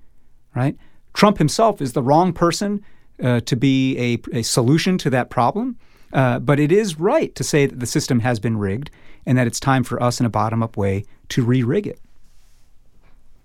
right? 0.54 0.76
Trump 1.14 1.38
himself 1.38 1.82
is 1.82 1.94
the 1.94 2.04
wrong 2.04 2.34
person 2.34 2.84
uh, 3.24 3.40
to 3.42 3.56
be 3.56 3.98
a, 3.98 4.38
a, 4.38 4.44
solution 4.44 4.98
to 5.00 5.10
that 5.10 5.30
problem. 5.30 5.78
Uh, 6.14 6.40
but 6.40 6.60
it 6.60 6.72
is 6.72 7.00
right 7.00 7.34
to 7.36 7.44
say 7.44 7.66
that 7.66 7.80
the 7.80 7.86
system 7.86 8.22
has 8.22 8.40
been 8.40 8.58
rigged 8.58 8.90
and 9.26 9.38
that 9.38 9.48
it's 9.48 9.60
time 9.60 9.84
for 9.84 10.02
us 10.02 10.20
in 10.20 10.26
a 10.26 10.30
bottom 10.30 10.64
up 10.64 10.78
way 10.78 11.04
to 11.30 11.44
re 11.44 11.64
rig 11.64 11.88
it. 11.88 12.00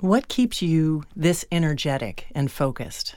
What 0.00 0.28
keeps 0.28 0.62
you 0.62 1.04
this 1.14 1.44
energetic 1.52 2.26
and 2.34 2.50
focused? 2.50 3.14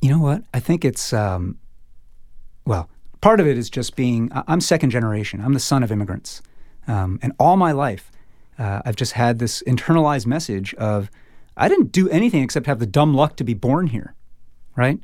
You 0.00 0.10
know 0.10 0.18
what? 0.18 0.42
I 0.52 0.60
think 0.60 0.84
it's, 0.84 1.12
um, 1.12 1.58
well, 2.66 2.90
part 3.20 3.40
of 3.40 3.46
it 3.46 3.56
is 3.56 3.70
just 3.70 3.96
being, 3.96 4.30
I'm 4.32 4.60
second 4.60 4.90
generation, 4.90 5.40
I'm 5.40 5.54
the 5.54 5.60
son 5.60 5.82
of 5.82 5.90
immigrants. 5.90 6.42
Um, 6.88 7.18
and 7.22 7.32
all 7.38 7.56
my 7.56 7.72
life, 7.72 8.10
uh, 8.58 8.82
I've 8.84 8.96
just 8.96 9.12
had 9.12 9.38
this 9.38 9.62
internalized 9.66 10.26
message 10.26 10.74
of, 10.74 11.10
I 11.56 11.68
didn't 11.68 11.92
do 11.92 12.08
anything 12.10 12.42
except 12.42 12.66
have 12.66 12.78
the 12.78 12.86
dumb 12.86 13.14
luck 13.14 13.36
to 13.36 13.44
be 13.44 13.54
born 13.54 13.86
here, 13.86 14.14
right? 14.76 14.98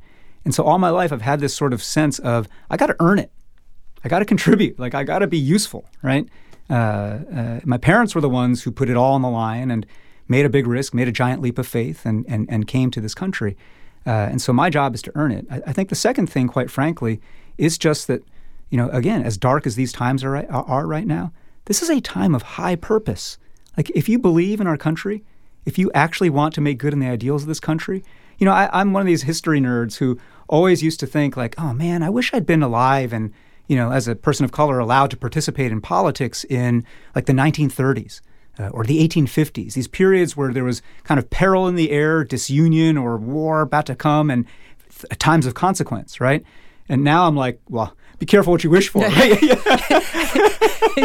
And 0.49 0.55
so 0.55 0.65
all 0.65 0.79
my 0.79 0.89
life, 0.89 1.13
I've 1.13 1.21
had 1.21 1.41
this 1.41 1.55
sort 1.55 1.75
of 1.75 1.83
sense 1.83 2.19
of 2.21 2.49
I 2.71 2.79
got 2.79 2.87
to 2.87 2.97
earn 3.01 3.19
it. 3.19 3.31
I 4.03 4.09
got 4.09 4.21
to 4.21 4.25
contribute. 4.25 4.79
Like 4.79 4.95
I 4.95 5.05
got 5.05 5.19
to 5.19 5.27
be 5.27 5.37
useful, 5.37 5.85
right? 6.01 6.27
Uh, 6.71 6.73
uh, 6.73 7.61
my 7.67 7.77
parents 7.77 8.15
were 8.15 8.23
the 8.23 8.31
ones 8.31 8.63
who 8.63 8.71
put 8.71 8.89
it 8.89 8.97
all 8.97 9.13
on 9.13 9.21
the 9.21 9.29
line 9.29 9.71
and 9.71 9.85
made 10.27 10.47
a 10.47 10.49
big 10.49 10.67
risk, 10.67 10.95
made 10.95 11.07
a 11.07 11.13
giant 11.13 11.43
leap 11.43 11.59
of 11.59 11.67
faith, 11.67 12.07
and 12.07 12.25
and, 12.31 12.49
and 12.49 12.67
came 12.67 12.91
to 12.93 12.99
this 12.99 13.15
country. 13.15 13.59
Uh, 14.07 14.31
and 14.31 14.41
so 14.41 14.55
my 14.55 14.71
job 14.71 14.95
is 14.95 15.03
to 15.03 15.13
earn 15.17 15.33
it. 15.33 15.47
I, 15.51 15.61
I, 15.67 15.73
think 15.75 15.91
the 15.91 15.95
second 15.95 16.29
thing, 16.29 16.49
quite 16.49 16.71
frankly, 16.71 17.21
is 17.59 17.77
just 17.77 18.07
that, 18.07 18.23
you 18.71 18.79
know, 18.79 18.89
again, 18.89 19.25
as 19.25 19.37
dark 19.37 19.67
as 19.67 19.77
these 19.77 19.93
times 19.93 20.25
are, 20.25 20.51
are 20.51 20.87
right 20.87 21.07
now, 21.07 21.31
this 21.67 21.83
is 21.83 21.91
a 21.91 22.01
time 22.01 22.35
of 22.35 22.41
high 22.41 22.75
purpose. 22.75 23.37
Like 23.77 23.91
if 23.91 24.09
you 24.09 24.19
believe 24.19 24.63
in 24.63 24.67
our 24.67 24.79
country, 24.79 25.25
if 25.67 25.77
you 25.79 25.91
actually 25.93 26.31
want 26.31 26.55
to 26.55 26.63
make 26.63 26.79
good 26.79 26.95
in 26.95 27.01
the 27.01 27.07
ideals 27.07 27.43
of 27.43 27.49
this 27.49 27.61
country, 27.61 28.03
you 28.39 28.45
know, 28.45 28.53
I, 28.53 28.69
I'm 28.73 28.93
one 28.93 29.01
of 29.03 29.07
these 29.07 29.23
history 29.23 29.61
nerds 29.61 29.97
who 29.97 30.19
always 30.49 30.83
used 30.83 31.01
to 31.01 31.07
think 31.07 31.37
like, 31.37 31.55
oh 31.59 31.75
man, 31.75 32.03
I 32.03 32.11
wish 32.11 32.33
I'd 32.33 32.47
been 32.47 32.63
alive 32.63 33.13
and 33.13 33.33
you 33.69 33.77
know, 33.77 33.93
as 33.93 34.09
a 34.09 34.17
person 34.17 34.45
of 34.45 34.51
color, 34.53 34.79
allowed 34.79 35.11
to 35.11 35.17
participate 35.17 35.71
in 35.71 35.81
politics 35.81 36.45
in 36.45 36.85
like 37.15 37.27
the 37.27 37.33
1930s. 37.35 38.21
Uh, 38.61 38.67
or 38.71 38.83
the 38.83 39.07
1850s, 39.07 39.75
these 39.75 39.87
periods 39.87 40.37
where 40.37 40.53
there 40.53 40.65
was 40.65 40.83
kind 41.05 41.21
of 41.21 41.31
peril 41.31 41.69
in 41.69 41.77
the 41.77 41.93
air, 41.93 42.25
disunion 42.25 42.99
or 42.99 43.17
war 43.17 43.61
about 43.61 43.87
to 43.87 43.95
come, 43.95 44.31
and 44.31 44.47
th- 44.99 45.17
times 45.21 45.47
of 45.47 45.55
consequence, 45.55 46.21
right? 46.21 46.43
And 46.89 47.05
now 47.05 47.29
I'm 47.29 47.37
like, 47.37 47.61
well, 47.69 47.97
be 48.19 48.27
careful 48.27 48.53
what 48.53 48.65
you 48.65 48.71
wish 48.71 48.89
for. 48.89 49.01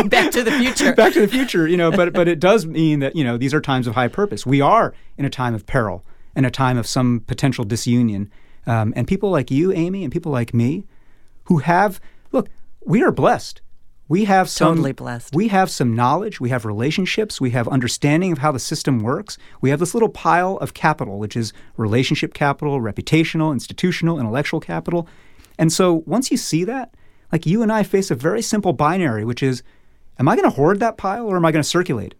Back 0.06 0.32
to 0.32 0.42
the 0.42 0.56
future. 0.60 0.96
Back 0.96 1.14
to 1.14 1.22
the 1.22 1.28
future, 1.28 1.68
you 1.68 1.78
know. 1.78 1.92
But 1.92 2.14
but 2.14 2.28
it 2.28 2.40
does 2.40 2.66
mean 2.66 3.02
that 3.02 3.16
you 3.16 3.24
know 3.24 3.38
these 3.38 3.54
are 3.54 3.62
times 3.62 3.86
of 3.86 3.94
high 3.94 4.08
purpose. 4.08 4.48
We 4.48 4.60
are 4.60 4.96
in 5.20 5.26
a 5.26 5.30
time 5.30 5.54
of 5.54 5.68
peril, 5.68 6.04
in 6.36 6.46
a 6.46 6.52
time 6.52 6.78
of 6.78 6.88
some 6.88 7.22
potential 7.28 7.64
disunion, 7.64 8.32
um, 8.66 8.94
and 8.96 9.08
people 9.08 9.30
like 9.30 9.52
you, 9.52 9.72
Aimee, 9.72 10.04
and 10.04 10.12
people 10.12 10.32
like 10.32 10.54
me, 10.54 10.86
who 11.46 11.60
have 11.60 12.00
look, 12.32 12.50
we 12.86 13.04
are 13.04 13.12
blessed. 13.12 13.62
We 14.10 14.26
have 14.26 14.50
some 14.50 14.76
totally 14.76 14.92
blessed. 14.92 15.34
We 15.34 15.48
have 15.48 15.70
some 15.70 15.96
knowledge. 15.96 16.40
We 16.40 16.50
have 16.50 16.66
relationships. 16.66 17.40
We 17.40 17.52
have 17.52 17.68
understanding 17.70 18.32
of 18.32 18.40
how 18.40 18.52
the 18.52 18.60
system 18.60 19.00
works. 19.00 19.38
We 19.62 19.70
have 19.70 19.80
this 19.80 19.94
little 19.94 20.10
pile 20.10 20.58
of 20.58 20.74
capital, 20.74 21.20
which 21.20 21.38
is 21.38 21.54
relationship 21.78 22.34
capital, 22.34 22.82
reputational, 22.82 23.54
institutional, 23.54 24.20
intellectual 24.20 24.60
capital. 24.60 25.08
And 25.58 25.72
so 25.72 26.04
once 26.06 26.32
you 26.32 26.38
see 26.38 26.64
that, 26.66 26.94
like 27.32 27.46
you 27.46 27.62
and 27.62 27.72
I 27.72 27.84
face 27.84 28.12
a 28.12 28.16
very 28.16 28.42
simple 28.42 28.74
binary, 28.74 29.24
which 29.24 29.42
is, 29.42 29.64
am 30.20 30.28
I 30.28 30.36
going 30.36 30.50
to 30.50 30.56
hoard 30.56 30.80
that 30.82 30.98
pile 30.98 31.26
or 31.26 31.38
am 31.38 31.46
I 31.46 31.52
going 31.52 31.64
to 31.64 31.70
circulate 31.70 32.12
it? 32.12 32.18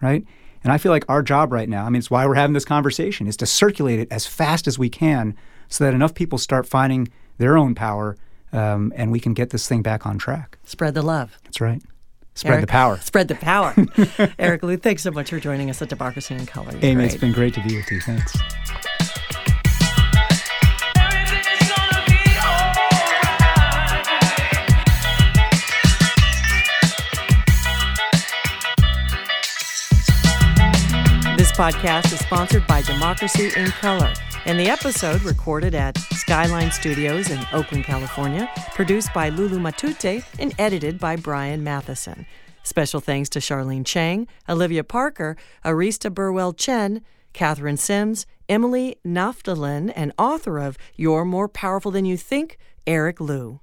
Right? 0.00 0.24
And 0.66 0.72
I 0.72 0.78
feel 0.78 0.90
like 0.90 1.04
our 1.08 1.22
job 1.22 1.52
right 1.52 1.68
now, 1.68 1.86
I 1.86 1.90
mean, 1.90 2.00
it's 2.00 2.10
why 2.10 2.26
we're 2.26 2.34
having 2.34 2.52
this 2.52 2.64
conversation, 2.64 3.28
is 3.28 3.36
to 3.36 3.46
circulate 3.46 4.00
it 4.00 4.08
as 4.10 4.26
fast 4.26 4.66
as 4.66 4.80
we 4.80 4.90
can 4.90 5.36
so 5.68 5.84
that 5.84 5.94
enough 5.94 6.12
people 6.12 6.38
start 6.38 6.66
finding 6.66 7.06
their 7.38 7.56
own 7.56 7.76
power 7.76 8.16
um, 8.52 8.92
and 8.96 9.12
we 9.12 9.20
can 9.20 9.32
get 9.32 9.50
this 9.50 9.68
thing 9.68 9.80
back 9.80 10.06
on 10.06 10.18
track. 10.18 10.58
Spread 10.64 10.94
the 10.94 11.02
love. 11.02 11.38
That's 11.44 11.60
right. 11.60 11.80
Spread 12.34 12.54
Eric, 12.54 12.62
the 12.62 12.66
power. 12.66 12.96
Spread 12.96 13.28
the 13.28 13.36
power. 13.36 13.76
Eric 14.40 14.64
Liu, 14.64 14.76
thanks 14.76 15.04
so 15.04 15.12
much 15.12 15.30
for 15.30 15.38
joining 15.38 15.70
us 15.70 15.80
at 15.82 15.88
Democracy 15.88 16.34
in 16.34 16.46
Color. 16.46 16.72
Aimee, 16.82 16.94
great. 16.94 17.04
it's 17.04 17.20
been 17.20 17.32
great 17.32 17.54
to 17.54 17.62
be 17.62 17.76
with 17.76 17.88
you. 17.92 18.00
Thanks. 18.00 18.36
Podcast 31.56 32.12
is 32.12 32.20
sponsored 32.20 32.66
by 32.66 32.82
Democracy 32.82 33.50
in 33.56 33.68
Color, 33.68 34.12
and 34.44 34.60
the 34.60 34.68
episode 34.68 35.22
recorded 35.22 35.74
at 35.74 35.96
Skyline 35.96 36.70
Studios 36.70 37.30
in 37.30 37.40
Oakland, 37.50 37.84
California, 37.84 38.46
produced 38.74 39.08
by 39.14 39.30
Lulu 39.30 39.58
Matute 39.58 40.22
and 40.38 40.54
edited 40.58 40.98
by 40.98 41.16
Brian 41.16 41.64
Matheson. 41.64 42.26
Special 42.62 43.00
thanks 43.00 43.30
to 43.30 43.38
Charlene 43.38 43.86
Chang, 43.86 44.28
Olivia 44.46 44.84
Parker, 44.84 45.34
Arista 45.64 46.12
Burwell 46.12 46.52
Chen, 46.52 47.00
Catherine 47.32 47.78
Sims, 47.78 48.26
Emily 48.50 48.96
Naftalin, 49.02 49.90
and 49.96 50.12
author 50.18 50.58
of 50.58 50.76
You're 50.94 51.24
More 51.24 51.48
Powerful 51.48 51.90
Than 51.90 52.04
You 52.04 52.18
Think, 52.18 52.58
Eric 52.86 53.18
Liu. 53.18 53.60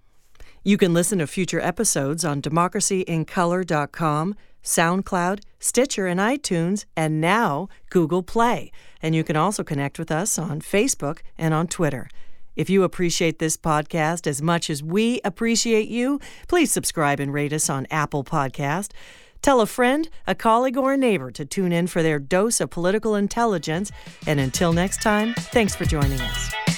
You 0.63 0.77
can 0.77 0.95
listen 0.95 1.19
to 1.19 1.27
future 1.27 1.59
episodes 1.59 2.25
on 2.25 2.41
democracyincolor.com, 2.41 4.35
SoundCloud, 4.64 5.41
Stitcher, 5.59 6.07
and 6.07 6.20
iTunes, 6.20 6.86
and 6.95 7.20
now 7.22 7.68
Google 7.89 8.24
Play. 8.24 8.72
And 9.01 9.14
you 9.14 9.24
can 9.24 9.36
also 9.36 9.64
connect 9.64 9.99
with 9.99 10.11
us 10.11 10.39
on 10.39 10.61
Facebook 10.61 11.20
and 11.38 11.53
on 11.53 11.68
Twitter. 11.68 12.09
If 12.55 12.70
you 12.70 12.84
appreciate 12.84 13.39
this 13.39 13.57
podcast 13.57 14.28
as 14.28 14.41
much 14.41 14.70
as 14.70 14.84
we 14.84 15.20
appreciate 15.24 15.88
you, 15.88 16.20
please 16.47 16.72
subscribe 16.72 17.20
and 17.20 17.34
rate 17.34 17.51
us 17.51 17.70
on 17.70 17.88
Apple 17.89 18.24
Podcast. 18.24 18.91
Tell 19.41 19.59
a 19.59 19.66
friend, 19.66 20.07
a 20.26 20.36
colleague, 20.36 20.78
or 20.78 20.93
a 20.93 20.97
neighbor 20.97 21.30
to 21.32 21.45
tune 21.45 21.74
in 21.74 21.88
for 21.88 22.01
their 22.01 22.20
dose 22.20 22.61
of 22.61 22.70
political 22.70 23.16
intelligence. 23.16 23.91
And 24.26 24.39
until 24.39 24.72
next 24.72 25.01
time, 25.01 25.34
thanks 25.34 25.76
for 25.76 25.86
joining 25.86 26.22
us. 26.22 26.72